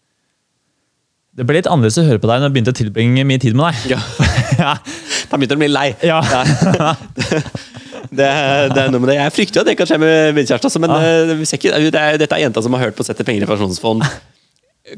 Det 1.36 1.44
ble 1.48 1.58
litt 1.58 1.68
annerledes 1.68 1.96
å 2.00 2.04
høre 2.08 2.20
på 2.20 2.28
deg 2.30 2.40
når 2.40 2.48
jeg 2.50 2.54
begynte 2.56 2.72
å 2.74 2.78
tilbringe 2.80 3.24
mye 3.28 3.40
tid 3.42 3.56
med 3.56 3.68
deg. 3.72 3.96
Ja. 3.96 4.00
Ja. 4.56 4.70
Da 5.28 5.36
begynte 5.36 5.52
det 5.52 5.58
å 5.58 5.60
bli 5.60 5.68
lei. 5.68 5.88
Ja. 6.06 6.20
Det, 8.08 8.24
er- 8.24 8.70
det 8.72 8.80
er 8.86 8.92
noe 8.94 9.02
med 9.02 9.10
det. 9.10 9.16
Jeg 9.18 9.32
frykter 9.34 9.58
jo 9.58 9.64
at 9.64 9.68
det 9.68 9.74
kan 9.76 9.88
skje 9.90 9.98
med 10.00 10.36
min 10.36 10.46
kjæreste, 10.48 10.80
men 10.80 10.92
ja. 10.94 11.34
vi 11.36 11.48
ikke, 11.58 11.72
det 11.92 12.00
er, 12.00 12.16
dette 12.22 12.36
er 12.38 12.44
jenta 12.46 12.62
som 12.64 12.72
har 12.76 12.86
hørt 12.86 12.96
på 12.96 13.04
å 13.04 13.08
sette 13.08 13.26
penger 13.26 13.44
i 13.44 13.48
pensjonsfond 13.50 14.04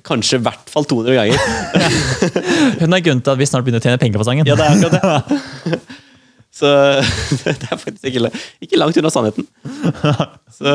kanskje 0.04 0.38
i 0.38 0.42
hvert 0.44 0.68
fall 0.72 0.84
200 0.84 1.14
ganger. 1.16 1.38
Hun 2.82 2.92
er 2.96 3.04
grunnen 3.04 3.22
til 3.24 3.32
at 3.34 3.40
vi 3.40 3.46
snart 3.48 3.64
begynner 3.66 3.80
å 3.80 3.86
tjene 3.86 4.00
penger 4.02 4.20
på 4.20 4.26
sangen. 4.28 4.48
Ja, 4.48 4.56
det 4.58 4.66
er 4.66 4.76
akkurat 4.76 5.72
det. 5.72 5.80
Så 6.58 6.66
det 7.44 7.68
er 7.70 7.78
faktisk 7.78 8.08
ikke, 8.10 8.30
ikke 8.66 8.80
langt 8.80 8.96
unna 9.00 9.12
sannheten. 9.14 9.46
Så 10.58 10.74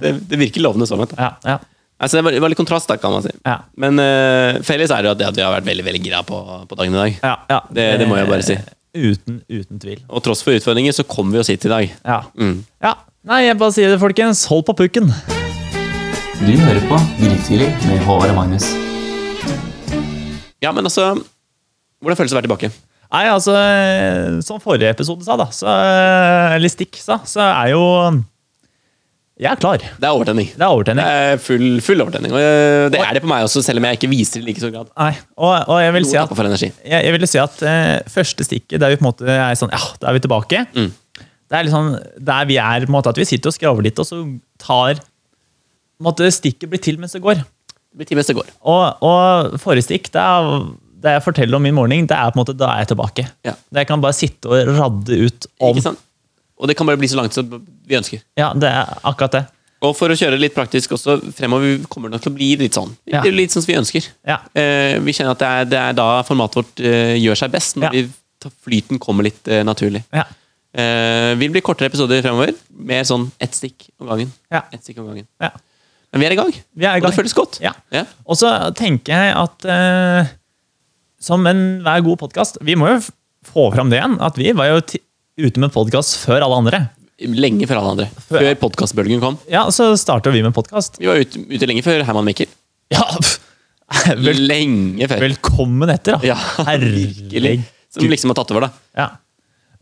det, 0.00 0.14
det 0.30 0.38
virker 0.40 0.64
lovende 0.64 0.88
sånn. 0.90 1.04
Ja, 1.18 1.34
ja, 1.46 1.58
Altså, 2.00 2.16
det 2.16 2.22
var, 2.24 2.32
det 2.32 2.40
var 2.40 2.48
litt 2.48 2.56
kontrast, 2.56 2.88
da, 2.88 2.94
kan 2.96 3.12
man 3.12 3.20
si. 3.26 3.32
ja, 3.44 3.58
Men 3.76 4.00
uh, 4.00 4.56
felles 4.64 4.88
er 4.94 5.02
det 5.04 5.10
jo 5.10 5.12
at, 5.12 5.18
det 5.20 5.26
at 5.28 5.36
vi 5.36 5.42
har 5.44 5.52
vært 5.52 5.66
veldig 5.68 5.84
veldig 5.84 6.00
gira 6.06 6.22
på, 6.24 6.38
på 6.70 6.78
dagen 6.80 6.96
i 6.96 7.00
dag. 7.02 7.18
ja, 7.20 7.34
ja. 7.52 7.58
Det- 7.76 7.90
det 8.00 8.06
må 8.08 8.16
jeg 8.16 8.30
bare 8.30 8.46
si. 8.46 8.56
Uten, 8.96 9.42
uten 9.52 9.78
tvil. 9.84 10.00
Og 10.08 10.24
tross 10.24 10.40
for 10.42 10.56
utfordringer 10.56 10.96
så 10.96 11.04
kommer 11.04 11.36
vi 11.36 11.42
oss 11.44 11.52
hit 11.52 11.68
i 11.68 11.74
dag. 11.74 11.92
Ja. 12.00 12.22
Mm. 12.40 12.56
ja. 12.82 12.94
Nei, 13.28 13.42
jeg 13.50 13.60
bare 13.60 13.76
sier 13.76 13.92
det, 13.92 14.00
folkens. 14.00 14.46
Hold 14.48 14.64
på 14.72 14.78
pukken. 14.80 15.12
Du 16.40 16.54
hører 16.56 16.80
på 16.88 16.96
Grytidlig 17.18 17.66
med 17.84 17.98
Håvard 18.06 18.30
og 18.32 18.36
Magnus. 18.38 18.70
Ja, 20.64 20.70
men 20.72 20.86
altså 20.88 21.10
Hvordan 22.00 22.16
føles 22.16 22.32
det 22.32 22.36
å 22.36 22.38
være 22.38 22.46
tilbake? 22.46 22.70
Nei, 23.10 23.26
altså, 23.28 23.58
eh, 23.60 24.38
som 24.46 24.62
forrige 24.62 24.88
episode 24.94 25.26
sa, 25.26 25.36
da, 25.36 25.50
så, 25.52 25.68
eh, 25.68 26.54
eller 26.54 26.72
Stikk 26.72 26.96
sa, 26.96 27.18
så 27.28 27.42
er 27.44 27.74
jo 27.74 27.82
Jeg 29.36 29.50
er 29.50 29.60
klar. 29.60 29.84
Det 29.84 30.08
er 30.08 30.16
overtenning. 30.16 30.48
Det 30.54 30.64
er 30.64 30.72
overtenning. 30.72 31.04
Det 31.04 31.28
er 31.34 31.44
full, 31.44 31.68
full 31.84 32.06
overtenning. 32.06 32.32
Og 32.32 32.40
øh, 32.40 32.88
det 32.94 33.04
er 33.04 33.12
det 33.18 33.24
på 33.26 33.28
meg 33.34 33.44
også, 33.44 33.60
selv 33.66 33.82
om 33.82 33.90
jeg 33.90 34.00
ikke 34.00 34.12
viser 34.14 34.40
det 34.40 34.46
i 34.46 34.48
like 34.48 34.64
stor 34.64 34.72
grad. 34.72 34.88
Nei, 34.96 35.12
og, 35.36 35.54
og 35.68 35.84
jeg 35.84 35.94
vil 35.98 36.08
si 36.08 36.18
at 36.22 36.34
jeg, 36.40 37.04
jeg 37.04 37.14
vil 37.18 37.28
si 37.28 37.44
at 37.44 37.62
uh, 37.68 38.10
første 38.16 38.48
stikket 38.48 38.80
der 38.80 38.94
vi 38.94 39.00
på 39.00 39.04
en 39.04 39.10
måte 39.10 39.28
er 39.28 39.60
sånn, 39.60 39.76
ja, 39.76 39.84
da 40.00 40.08
er 40.08 40.16
vi 40.16 40.24
tilbake. 40.24 40.64
Mm. 40.72 40.90
Det 41.20 41.58
er 41.58 41.68
liksom 41.68 41.94
der 42.32 42.48
vi 42.48 42.60
er, 42.62 42.84
på 42.88 42.94
en 42.94 42.96
måte, 42.96 43.12
at 43.12 43.20
vi 43.20 43.28
sitter 43.28 43.52
og 43.52 43.56
skraver 43.56 43.84
litt, 43.84 44.00
og 44.00 44.08
så 44.08 44.24
tar 44.60 45.04
måte, 46.06 46.28
stikket 46.34 46.70
blir 46.70 46.82
til 46.82 47.00
mens 47.00 47.16
det 47.16 47.22
går. 47.24 47.42
Det 47.42 47.98
blir 48.00 48.08
til 48.08 48.18
mens 48.20 48.30
det 48.30 48.38
går. 48.38 48.48
Og, 48.70 49.02
og 49.06 49.58
forrige 49.62 49.88
stikk, 49.88 50.10
det 50.14 50.22
er, 50.22 50.50
det 51.04 51.16
jeg 51.16 51.24
forteller 51.24 51.58
om 51.58 51.64
min 51.64 51.76
morgen, 51.76 52.08
det 52.08 52.16
er 52.16 52.30
på 52.30 52.38
en 52.38 52.42
måte, 52.42 52.56
da 52.56 52.74
er 52.74 52.84
jeg 52.84 52.92
tilbake. 52.92 53.26
Ja. 53.46 53.56
Jeg 53.80 53.88
kan 53.88 54.02
bare 54.04 54.16
sitte 54.16 54.50
og 54.50 54.74
radde 54.78 55.22
ut 55.26 55.48
om? 55.58 55.80
Og 56.60 56.68
det 56.68 56.76
kan 56.76 56.88
bare 56.88 57.00
bli 57.00 57.08
så 57.08 57.16
langt 57.16 57.36
som 57.36 57.48
vi 57.88 57.96
ønsker. 57.96 58.20
Ja, 58.38 58.52
det 58.52 58.68
er 58.68 59.00
akkurat 59.08 59.38
det. 59.38 59.46
Og 59.80 59.94
for 59.96 60.12
å 60.12 60.16
kjøre 60.18 60.36
litt 60.36 60.52
praktisk 60.52 60.92
også, 60.92 61.16
fremover 61.32 61.78
kommer 61.88 62.10
det 62.10 62.18
nok 62.18 62.24
til 62.26 62.34
å 62.34 62.36
bli 62.36 62.50
litt 62.60 62.76
sånn. 62.76 62.90
Ja. 63.08 63.22
Litt 63.24 63.54
sånn 63.54 63.64
som 63.64 63.70
vi 63.70 63.78
ønsker. 63.80 64.10
Ja. 64.28 64.36
Eh, 64.52 64.98
vi 65.00 65.14
kjenner 65.16 65.32
at 65.32 65.40
det 65.40 65.48
er, 65.48 65.70
det 65.70 65.78
er 65.80 65.96
da 65.96 66.08
formatet 66.28 66.60
vårt 66.60 66.82
eh, 66.84 67.14
gjør 67.16 67.40
seg 67.40 67.54
best, 67.54 67.78
når 67.80 67.96
vi 67.96 68.02
tar, 68.44 68.52
flyten 68.66 69.00
kommer 69.00 69.24
litt 69.24 69.48
eh, 69.48 69.62
naturlig. 69.64 70.02
Ja. 70.12 70.26
Eh, 70.76 71.32
vil 71.40 71.54
bli 71.54 71.64
kortere 71.64 71.88
episoder 71.88 72.20
fremover. 72.20 72.52
Mer 72.92 73.08
sånn 73.08 73.30
ett 73.40 73.56
stikk 73.56 73.88
om 73.96 74.12
gangen. 74.12 74.36
Ja. 74.52 74.66
Ett 74.68 74.84
stikk 74.84 75.00
om 75.00 75.08
gangen. 75.08 75.28
ja. 75.40 75.54
Men 76.12 76.22
vi 76.22 76.26
er 76.26 76.34
i 76.34 76.38
gang. 76.40 76.52
Vi 76.74 76.86
er 76.88 76.96
i 76.98 77.02
Og 77.02 77.06
det 77.10 77.16
føles 77.16 77.34
godt. 77.36 77.58
Ja. 77.62 77.70
Ja. 77.94 78.04
Og 78.26 78.36
så 78.40 78.50
tenker 78.78 79.14
jeg 79.14 79.34
at 79.38 79.66
eh, 79.70 80.30
som 81.22 81.44
enhver 81.46 82.02
god 82.06 82.18
podkast 82.22 82.56
Vi 82.64 82.74
må 82.80 82.88
jo 82.90 83.00
få 83.46 83.68
fram 83.74 83.90
det 83.92 84.00
igjen, 84.00 84.16
at 84.20 84.36
vi 84.40 84.50
var 84.56 84.68
jo 84.72 84.80
ute 85.40 85.62
med 85.62 85.70
podkast 85.72 86.18
før 86.24 86.42
alle 86.44 86.58
andre. 86.60 86.80
Lenge 87.20 87.66
før 87.68 87.78
alle 87.82 87.92
andre. 87.94 88.08
Før- 88.26 88.42
Før 88.42 88.58
podkastbølgen 88.66 89.20
kom. 89.22 89.38
Ja, 89.52 89.66
så 89.72 89.92
starta 90.00 90.32
vi 90.34 90.42
med 90.44 90.52
podkast. 90.56 90.98
Vi 91.00 91.08
var 91.08 91.20
ute, 91.20 91.40
ute 91.48 91.68
lenge 91.70 91.84
før 91.86 92.02
Herman 92.08 92.26
Mikkel. 92.28 92.50
Ja. 92.92 93.04
Vel, 94.20 94.38
Lenge 94.46 95.08
før. 95.10 95.18
velkommen 95.24 95.90
etter, 95.90 96.18
da. 96.18 96.26
Ja. 96.32 96.36
Herregud. 96.68 97.64
Som 97.90 98.06
liksom 98.12 98.30
har 98.30 98.38
tatt 98.38 98.52
over, 98.54 98.68
da. 98.68 98.70
Ja. 98.98 99.08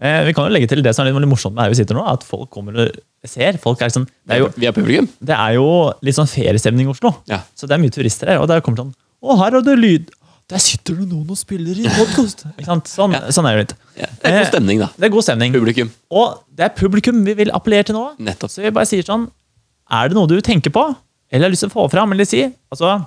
Eh, 0.00 0.20
vi 0.28 0.32
kan 0.36 0.46
jo 0.46 0.52
legge 0.54 0.68
til 0.70 0.82
det 0.84 0.92
som 0.94 1.02
er 1.06 1.10
litt, 1.10 1.26
morsomt 1.28 1.56
med 1.56 1.64
her 1.66 1.72
vi 1.72 1.78
sitter 1.80 1.96
nå, 1.98 2.04
at 2.06 2.22
folk 2.26 2.50
kommer 2.54 2.76
og 2.84 2.98
ser. 3.26 3.56
Folk 3.58 3.80
er 3.82 3.90
sånn, 3.90 4.04
det, 4.06 4.36
er 4.36 4.44
jo, 4.44 4.50
Vi 4.54 4.68
er 4.70 4.72
publikum. 4.76 5.08
det 5.18 5.34
er 5.34 5.56
jo 5.56 5.64
litt 6.06 6.14
sånn 6.14 6.28
feriestemning 6.30 6.86
i 6.86 6.92
Oslo. 6.92 7.10
Ja. 7.26 7.40
Så 7.58 7.66
det 7.66 7.74
er 7.74 7.82
mye 7.82 7.90
turister 7.94 8.30
her. 8.30 8.38
Og 8.44 8.46
der 8.50 8.60
kommer 8.62 8.84
sånn 8.84 8.94
Å, 9.18 9.34
her 9.40 9.56
er 9.58 9.64
det 9.66 9.74
lyd! 9.80 10.12
Der 10.48 10.62
sitter 10.62 10.94
det 10.96 11.08
noen 11.10 11.28
og 11.28 11.36
spiller 11.36 11.76
i 11.76 11.88
podkast! 11.90 12.44
Sånn, 12.94 13.12
Ja. 13.12 13.24
sånn 13.34 13.48
er 13.50 13.58
det 13.58 13.64
litt. 13.66 13.74
Ja, 13.98 14.06
det 14.06 14.30
er 14.30 14.36
god 14.38 14.44
Eh, 14.46 14.48
stemning, 14.52 14.78
da. 14.80 14.86
Det 14.96 15.04
er 15.08 15.12
god 15.12 15.24
stemning. 15.26 15.52
Publikum. 15.52 15.90
Og 16.14 16.38
det 16.54 16.64
er 16.64 16.72
publikum 16.78 17.18
vi 17.26 17.34
vil 17.34 17.50
appellere 17.52 17.84
til 17.90 17.98
nå. 17.98 18.04
Nettopp. 18.22 18.50
Så 18.54 18.62
vi 18.62 18.70
bare 18.70 18.86
sier 18.86 19.02
sånn 19.04 19.26
Er 19.90 20.08
det 20.08 20.14
noe 20.16 20.28
du 20.30 20.38
tenker 20.40 20.70
på, 20.70 20.86
eller 21.32 21.48
har 21.48 21.50
lyst 21.50 21.66
til 21.66 21.70
å 21.70 21.74
få 21.74 21.90
fram, 21.90 22.12
eller 22.12 22.24
si 22.24 22.44
altså, 22.72 23.06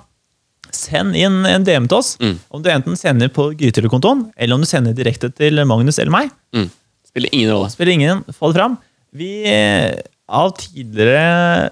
Send 0.72 1.16
inn 1.16 1.44
en 1.46 1.64
DM 1.66 1.88
til 1.88 1.98
oss. 1.98 2.14
Mm. 2.22 2.36
Om 2.50 2.62
du 2.62 2.68
enten 2.72 2.96
sender 2.96 3.28
på 3.28 3.50
Grytidlig-kontoen, 3.58 4.30
eller 4.36 4.54
om 4.56 4.62
du 4.62 4.66
sender 4.66 4.94
direkte 4.96 5.28
til 5.34 5.58
Magnus 5.68 5.98
eller 5.98 6.10
meg. 6.14 6.30
Mm. 6.54 6.70
Spiller 7.12 7.28
ingen 7.36 7.52
rolle. 7.52 7.68
Spiller 7.72 7.92
ingen, 7.92 8.24
få 8.32 8.50
det 8.52 8.56
fram. 8.60 8.78
Vi, 9.12 9.30
eh, 9.44 9.98
av 10.32 10.54
tidligere 10.56 11.70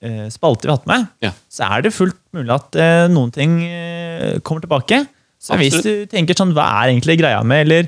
eh, 0.00 0.28
spalter 0.32 0.68
vi 0.68 0.72
har 0.72 0.78
hatt 0.78 0.86
med, 0.88 1.06
Ja. 1.26 1.32
så 1.52 1.66
er 1.76 1.82
det 1.84 1.92
fullt 1.92 2.16
mulig 2.32 2.54
at 2.54 2.76
eh, 2.80 3.06
noen 3.12 3.30
ting 3.34 3.58
eh, 3.66 4.38
kommer 4.40 4.64
tilbake. 4.64 5.02
Så 5.38 5.54
hvis 5.60 5.76
du 5.84 6.06
tenker 6.10 6.34
sånn, 6.34 6.54
hva 6.56 6.64
er 6.80 6.90
egentlig 6.94 7.18
greia 7.20 7.42
med, 7.46 7.66
eller 7.68 7.86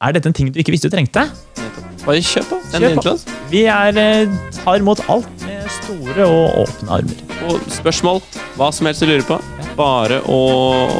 er 0.00 0.12
dette 0.16 0.26
en 0.30 0.34
ting 0.34 0.48
du 0.50 0.58
ikke 0.62 0.72
visste 0.72 0.88
du 0.90 0.96
trengte? 0.96 1.26
Bare 2.06 2.22
kjør 2.24 2.46
på. 2.48 2.58
Kjør 2.72 2.96
på. 3.04 3.12
Vi 3.52 3.66
er, 3.68 3.98
eh, 4.00 4.32
tar 4.64 4.80
imot 4.80 5.02
alt 5.12 5.28
med 5.44 5.68
store 5.82 6.24
og 6.24 6.62
åpne 6.64 6.96
armer. 6.96 7.20
Og 7.50 7.60
spørsmål, 7.76 8.22
hva 8.56 8.72
som 8.72 8.88
helst 8.88 9.04
du 9.04 9.10
lurer 9.10 9.26
på, 9.28 9.36
bare 9.76 10.22
å, 10.28 10.40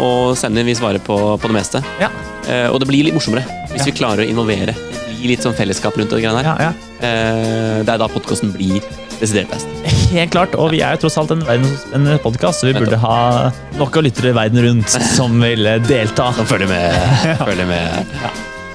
å 0.04 0.36
sende 0.38 0.60
inn. 0.60 0.68
Vi 0.68 0.76
svarer 0.78 1.00
på, 1.04 1.16
på 1.40 1.48
det 1.48 1.56
meste. 1.56 1.80
Ja, 2.02 2.12
Eh, 2.50 2.66
og 2.72 2.80
det 2.80 2.86
blir 2.88 3.04
litt 3.04 3.14
morsommere 3.14 3.44
hvis 3.70 3.82
Ja. 3.84 3.84
vi 3.84 3.92
klarer 3.92 4.24
å 4.24 4.26
involvere. 4.26 4.72
Blir 5.20 5.34
litt 5.34 5.44
sånn 5.44 5.56
fellesskap 5.56 5.96
rundt 6.00 6.12
det 6.14 6.22
greiene 6.24 6.40
her. 6.40 6.48
ja, 6.48 6.70
ja. 6.70 6.90
Eh, 7.00 7.80
det 7.84 7.92
er 7.94 8.00
da 8.00 8.08
podkasten 8.12 8.52
blir 8.52 8.80
desidert 9.20 9.50
best. 9.52 9.68
Helt 10.10 10.32
klart, 10.32 10.54
og 10.56 10.70
vi 10.74 10.80
er 10.84 10.96
jo 10.96 11.04
tross 11.04 11.18
alt 11.20 11.34
en 11.34 11.44
en 11.44 12.06
podkast, 12.24 12.62
så 12.62 12.70
vi 12.70 12.76
burde 12.78 12.98
ha 13.00 13.50
nok 13.78 13.96
av 14.00 14.06
lyttere 14.06 14.32
verden 14.36 14.62
rundt 14.64 14.88
som 15.14 15.36
vil 15.40 15.64
delta. 15.86 16.30
delta. 16.32 16.46
Følg 16.48 16.68
med. 16.68 16.96
Følg 17.46 17.66
med. 17.68 18.16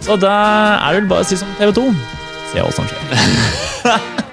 Så 0.05 0.19
da 0.21 0.35
er 0.85 0.93
det 0.93 1.01
vel 1.01 1.09
bare 1.09 1.25
å 1.25 1.29
si 1.31 1.39
som 1.41 1.49
TV 1.57 1.73
2. 1.73 1.87
se 2.51 2.61
hva 2.61 2.77
som 2.77 2.85
skjer. 2.91 4.21